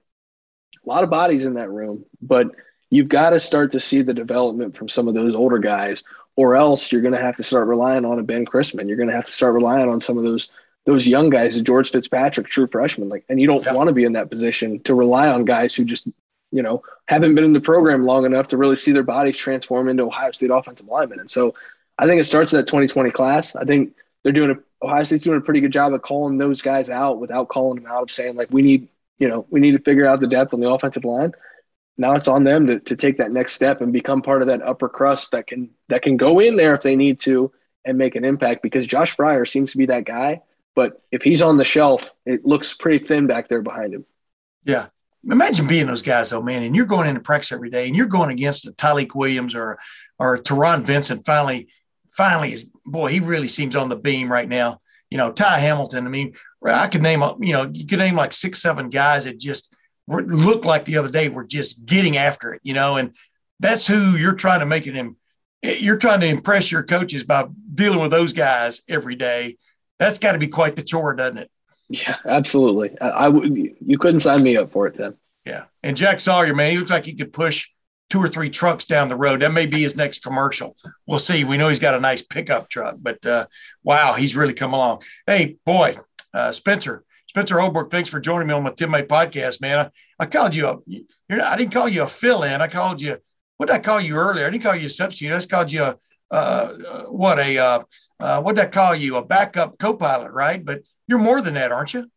a 0.85 0.89
lot 0.89 1.05
of 1.05 1.11
bodies 1.11 1.45
in 1.45 1.55
that 1.55 1.71
room, 1.71 2.05
but 2.23 2.51
you've 2.91 3.09
got 3.09 3.31
to 3.31 3.41
start 3.41 3.73
to 3.73 3.81
see 3.81 4.03
the 4.03 4.15
development 4.15 4.77
from 4.77 4.89
some 4.89 5.09
of 5.09 5.15
those 5.15 5.35
older 5.35 5.59
guys, 5.59 6.05
or 6.37 6.57
else 6.57 6.91
you're 6.91 7.03
going 7.03 7.15
to 7.15 7.21
have 7.21 7.37
to 7.37 7.43
start 7.43 7.69
relying 7.69 8.05
on 8.05 8.19
a 8.19 8.23
Ben 8.23 8.47
Christman. 8.47 8.89
You're 8.89 8.97
going 8.97 9.11
to 9.11 9.15
have 9.15 9.27
to 9.27 9.33
start 9.33 9.55
relying 9.55 9.89
on 9.89 10.01
some 10.01 10.17
of 10.17 10.25
those 10.25 10.51
those 10.89 11.07
young 11.07 11.29
guys, 11.29 11.61
George 11.61 11.91
Fitzpatrick, 11.91 12.47
true 12.47 12.67
freshman. 12.67 13.11
Like, 13.11 13.23
and 13.29 13.39
you 13.39 13.47
don't 13.47 13.63
yeah. 13.63 13.75
want 13.75 13.89
to 13.89 13.93
be 13.93 14.05
in 14.05 14.15
that 14.15 14.31
position 14.31 14.81
to 14.85 14.95
rely 14.95 15.29
on 15.29 15.45
guys 15.45 15.75
who 15.75 15.85
just 15.85 16.09
you 16.51 16.63
know 16.63 16.83
haven't 17.05 17.35
been 17.35 17.45
in 17.45 17.53
the 17.53 17.61
program 17.61 18.05
long 18.05 18.25
enough 18.25 18.49
to 18.49 18.57
really 18.57 18.77
see 18.77 18.93
their 18.93 19.03
bodies 19.03 19.37
transform 19.37 19.91
into 19.91 20.05
Ohio 20.05 20.33
State 20.33 20.51
offensive 20.51 20.89
linemen. 20.89 21.21
And 21.21 21.31
so, 21.31 21.55
I 21.99 22.07
think 22.07 22.23
it 22.23 22.25
starts 22.25 22.53
with 22.53 22.61
that 22.61 22.69
2020 22.69 23.11
class. 23.11 23.55
I 23.55 23.65
think 23.65 23.97
they're 24.23 24.33
doing 24.33 24.53
a 24.53 24.57
Ohio 24.83 25.05
State's 25.05 25.25
doing 25.25 25.37
a 25.37 25.43
pretty 25.43 25.61
good 25.61 25.75
job 25.75 25.93
of 25.93 26.01
calling 26.01 26.39
those 26.39 26.63
guys 26.63 26.89
out 26.89 27.21
without 27.21 27.49
calling 27.51 27.83
them 27.83 27.93
out 27.93 28.05
of 28.05 28.11
saying 28.11 28.37
like 28.37 28.49
we 28.51 28.63
need 28.63 28.89
you 29.19 29.29
know 29.29 29.47
we 29.51 29.61
need 29.61 29.73
to 29.73 29.81
figure 29.81 30.07
out 30.07 30.21
the 30.21 30.27
depth 30.27 30.55
on 30.55 30.61
the 30.61 30.71
offensive 30.71 31.05
line. 31.05 31.33
Now 31.99 32.15
it's 32.15 32.29
on 32.29 32.45
them 32.45 32.69
to, 32.69 32.81
to 32.81 32.97
take 32.97 33.19
that 33.19 33.31
next 33.31 33.53
step 33.53 33.83
and 33.83 33.93
become 33.93 34.23
part 34.23 34.41
of 34.41 34.49
that 34.49 34.63
upper 34.63 34.89
crust 34.89 35.33
that 35.33 35.49
can 35.49 35.69
that 35.89 36.01
can 36.01 36.17
go 36.17 36.39
in 36.39 36.57
there 36.57 36.75
if 36.75 36.81
they 36.81 36.97
need 36.97 37.21
to 37.21 37.53
and 37.85 37.99
make 37.99 38.15
an 38.15 38.25
impact 38.25 38.63
because 38.63 38.87
Josh 38.87 39.15
Fryar 39.15 39.47
seems 39.47 39.73
to 39.73 39.79
be 39.79 39.87
that 39.87 40.05
guy. 40.05 40.41
But 40.75 41.01
if 41.11 41.23
he's 41.23 41.43
on 41.43 41.57
the 41.57 41.65
shelf, 41.65 42.13
it 42.25 42.45
looks 42.45 42.75
pretty 42.75 43.05
thin 43.05 43.27
back 43.27 43.49
there 43.49 43.63
behind 43.63 43.95
him. 43.95 44.05
Yeah. 44.65 44.87
Imagine 45.25 45.67
being 45.67 45.87
those 45.87 46.03
guys, 46.03 46.31
though, 46.31 46.43
man, 46.43 46.63
and 46.63 46.77
you're 46.77 46.87
going 46.87 47.09
into 47.09 47.21
practice 47.21 47.51
every 47.51 47.71
day 47.71 47.89
and 47.89 47.97
you're 47.97 48.07
going 48.07 48.31
against 48.31 48.67
a 48.67 48.73
Tyleik 48.73 49.15
Williams 49.17 49.55
or 49.55 49.79
or 50.19 50.39
Taron 50.39 50.83
Vincent 50.83 51.25
finally 51.27 51.69
finally 52.11 52.53
is 52.53 52.73
boy, 52.87 53.09
he 53.09 53.21
really 53.21 53.49
seems 53.49 53.77
on 53.77 53.89
the 53.89 53.97
beam 53.97 54.31
right 54.31 54.49
now. 54.49 54.81
You 55.11 55.19
know, 55.19 55.33
Ty 55.33 55.59
Hamilton. 55.59 56.07
I 56.07 56.11
mean, 56.11 56.35
I 56.65 56.87
could 56.87 57.03
name 57.03 57.23
you 57.41 57.53
know, 57.53 57.71
you 57.73 57.87
could 57.87 57.99
name 57.99 58.15
like 58.15 58.33
six, 58.33 58.61
seven 58.61 58.91
guys 58.91 59.25
that 59.25 59.41
just 59.41 59.75
looked 60.07 60.65
like 60.65 60.85
the 60.85 60.97
other 60.97 61.11
day 61.11 61.29
were 61.29 61.45
just 61.45 61.85
getting 61.85 62.17
after 62.17 62.55
it, 62.55 62.61
you 62.63 62.75
know, 62.75 62.97
and 62.97 63.15
that's 63.61 63.87
who 63.87 64.17
you're 64.17 64.35
trying 64.35 64.61
to 64.61 64.67
make 64.67 64.87
it 64.87 64.95
him. 64.95 65.17
You're 65.63 65.99
trying 65.99 66.21
to 66.21 66.27
impress 66.27 66.71
your 66.71 66.85
coaches 66.85 67.25
by 67.25 67.47
dealing 67.75 68.01
with 68.01 68.11
those 68.11 68.33
guys 68.33 68.83
every 68.89 69.17
day. 69.17 69.57
That's 69.99 70.19
got 70.19 70.33
to 70.33 70.39
be 70.39 70.49
quite 70.49 70.77
the 70.77 70.83
chore, 70.83 71.15
doesn't 71.15 71.39
it? 71.39 71.51
Yeah, 71.89 72.17
absolutely. 72.25 72.99
I, 73.01 73.09
I 73.09 73.29
would. 73.29 73.57
You 73.57 73.99
couldn't 73.99 74.21
sign 74.21 74.43
me 74.43 74.57
up 74.57 74.71
for 74.71 74.87
it, 74.87 74.97
then. 74.97 75.17
Yeah, 75.45 75.65
and 75.83 75.97
Jack 75.97 76.21
Sawyer, 76.21 76.55
man, 76.55 76.73
he 76.73 76.79
looks 76.79 76.91
like 76.91 77.07
he 77.07 77.15
could 77.15 77.33
push 77.33 77.69
two 78.11 78.21
or 78.21 78.29
three 78.29 78.51
trucks 78.51 78.85
down 78.85 79.09
the 79.09 79.17
road. 79.17 79.41
That 79.41 79.53
may 79.53 79.67
be 79.67 79.81
his 79.81 79.97
next 79.97 80.23
commercial. 80.23 80.77
We'll 81.07 81.19
see. 81.19 81.45
We 81.45 81.57
know 81.57 81.69
he's 81.69 81.79
got 81.79 81.95
a 81.95 82.01
nice 82.01 82.23
pickup 82.23 82.69
truck, 82.69 82.97
but 83.01 83.25
uh, 83.27 83.47
wow, 83.83 84.15
he's 84.15 84.37
really 84.37 84.55
come 84.55 84.73
along. 84.75 85.03
Hey, 85.27 85.57
boy, 85.65 85.97
uh, 86.33 86.53
Spencer, 86.53 87.05
Spencer 87.27 87.59
Holbrook, 87.59 87.91
thanks 87.91 88.09
for 88.09 88.21
joining 88.21 88.49
me 88.49 88.55
on 88.55 88.63
my 88.63 88.71
Tim 88.71 88.91
May 88.91 89.03
podcast, 89.03 89.61
man. 89.61 89.79
I, 89.79 89.91
I 90.23 90.27
called 90.27 90.55
you 90.55 90.67
a, 90.69 90.79
you're 90.87 91.39
not, 91.39 91.53
I 91.53 91.57
didn't 91.57 91.73
call 91.73 91.89
you 91.89 92.03
a 92.03 92.07
fill 92.07 92.43
in. 92.45 92.61
I 92.61 92.69
called 92.69 93.01
you, 93.01 93.17
what 93.59 93.67
did 93.67 93.77
I 93.77 93.81
call 93.81 94.01
you 94.01 94.17
earlier? 94.17 94.47
I 94.47 94.51
didn't 94.51 94.65
call 94.65 94.77
you 94.77 94.87
a 94.87 94.91
substitute. 94.91 95.33
I 95.33 95.37
just 95.37 95.51
called 95.51 95.71
you 95.71 95.83
a, 95.83 95.97
uh, 96.31 97.05
what 97.05 97.39
a, 97.39 97.59
uh, 97.59 97.83
uh, 98.21 98.43
what 98.43 98.59
I 98.59 98.67
call 98.67 98.95
you? 98.95 99.17
A 99.17 99.25
backup 99.25 99.79
co 99.79 99.97
pilot, 99.97 100.33
right? 100.33 100.65
But 100.65 100.83
you're 101.07 101.19
more 101.19 101.41
than 101.41 101.55
that, 101.55 101.73
aren't 101.73 101.95
you? 101.95 102.11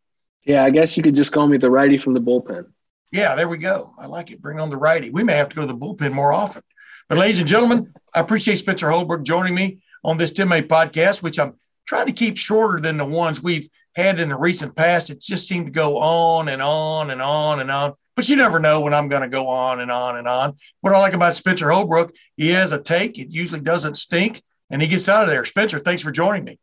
Yeah, 0.44 0.64
I 0.64 0.70
guess 0.70 0.98
you 0.98 1.04
could 1.04 1.16
just 1.16 1.32
call 1.32 1.48
me 1.48 1.58
the 1.58 1.70
righty 1.70 1.98
from 1.98 2.14
the 2.14 2.22
bullpen. 2.22 2.66
Yeah, 3.12 3.36
there 3.36 3.50
we 3.50 3.58
go. 3.58 3.94
I 4.00 4.08
like 4.08 4.32
it. 4.32 4.42
Bring 4.42 4.60
on 4.60 4.70
the 4.70 4.78
righty. 4.78 5.10
We 5.10 5.24
may 5.24 5.34
have 5.34 5.50
to 5.50 5.56
go 5.56 5.62
to 5.62 5.68
the 5.68 5.78
bullpen 5.78 6.14
more 6.14 6.34
often. 6.34 6.64
But, 7.10 7.18
ladies 7.18 7.40
and 7.40 7.48
gentlemen, 7.48 7.94
I 8.14 8.22
appreciate 8.22 8.58
Spencer 8.58 8.90
Holbrook 8.90 9.24
joining 9.24 9.54
me 9.54 9.82
on 10.04 10.18
this 10.18 10.32
Tim 10.32 10.50
May 10.50 10.62
podcast, 10.62 11.22
which 11.22 11.38
I'm 11.40 11.56
trying 11.86 12.08
to 12.08 12.14
keep 12.14 12.38
shorter 12.38 12.80
than 12.80 12.98
the 12.98 13.06
ones 13.06 13.44
we've 13.44 13.70
had 13.96 14.20
in 14.20 14.30
the 14.30 14.38
recent 14.38 14.76
past. 14.76 15.10
It 15.10 15.20
just 15.20 15.48
seemed 15.48 15.66
to 15.66 15.72
go 15.72 15.98
on 15.98 16.48
and 16.48 16.62
on 16.62 17.12
and 17.12 17.22
on 17.22 17.60
and 17.60 17.70
on. 17.70 17.94
But 18.22 18.30
you 18.30 18.36
never 18.36 18.60
know 18.60 18.82
when 18.82 18.94
I'm 18.94 19.08
going 19.08 19.24
to 19.24 19.28
go 19.28 19.48
on 19.48 19.80
and 19.80 19.90
on 19.90 20.16
and 20.16 20.28
on. 20.28 20.54
What 20.82 20.94
I 20.94 21.00
like 21.00 21.14
about 21.14 21.36
Spencer 21.36 21.72
Holbrook, 21.72 22.14
he 22.38 22.50
has 22.50 22.72
a 22.72 22.80
take. 22.80 23.18
It 23.18 23.30
usually 23.32 23.62
doesn't 23.62 23.96
stink, 23.96 24.44
and 24.70 24.80
he 24.80 24.88
gets 24.88 25.10
out 25.10 25.24
of 25.24 25.30
there. 25.30 25.44
Spencer, 25.44 25.80
thanks 25.80 26.04
for 26.04 26.12
joining 26.12 26.44
me. 26.44 26.60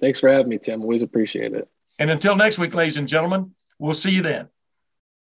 Thanks 0.00 0.18
for 0.18 0.28
having 0.28 0.48
me, 0.48 0.58
Tim. 0.58 0.82
Always 0.82 1.04
appreciate 1.04 1.52
it. 1.52 1.68
And 2.00 2.10
until 2.10 2.34
next 2.34 2.58
week, 2.58 2.74
ladies 2.74 2.96
and 2.96 3.06
gentlemen, 3.06 3.54
we'll 3.78 3.94
see 3.94 4.10
you 4.10 4.22
then. 4.22 4.48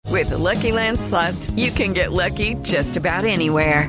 With 0.06 0.28
the 0.28 0.38
Lucky 0.38 0.70
Land 0.70 1.00
slots, 1.00 1.50
you 1.50 1.72
can 1.72 1.92
get 1.92 2.12
lucky 2.12 2.54
just 2.62 2.96
about 2.96 3.24
anywhere. 3.24 3.88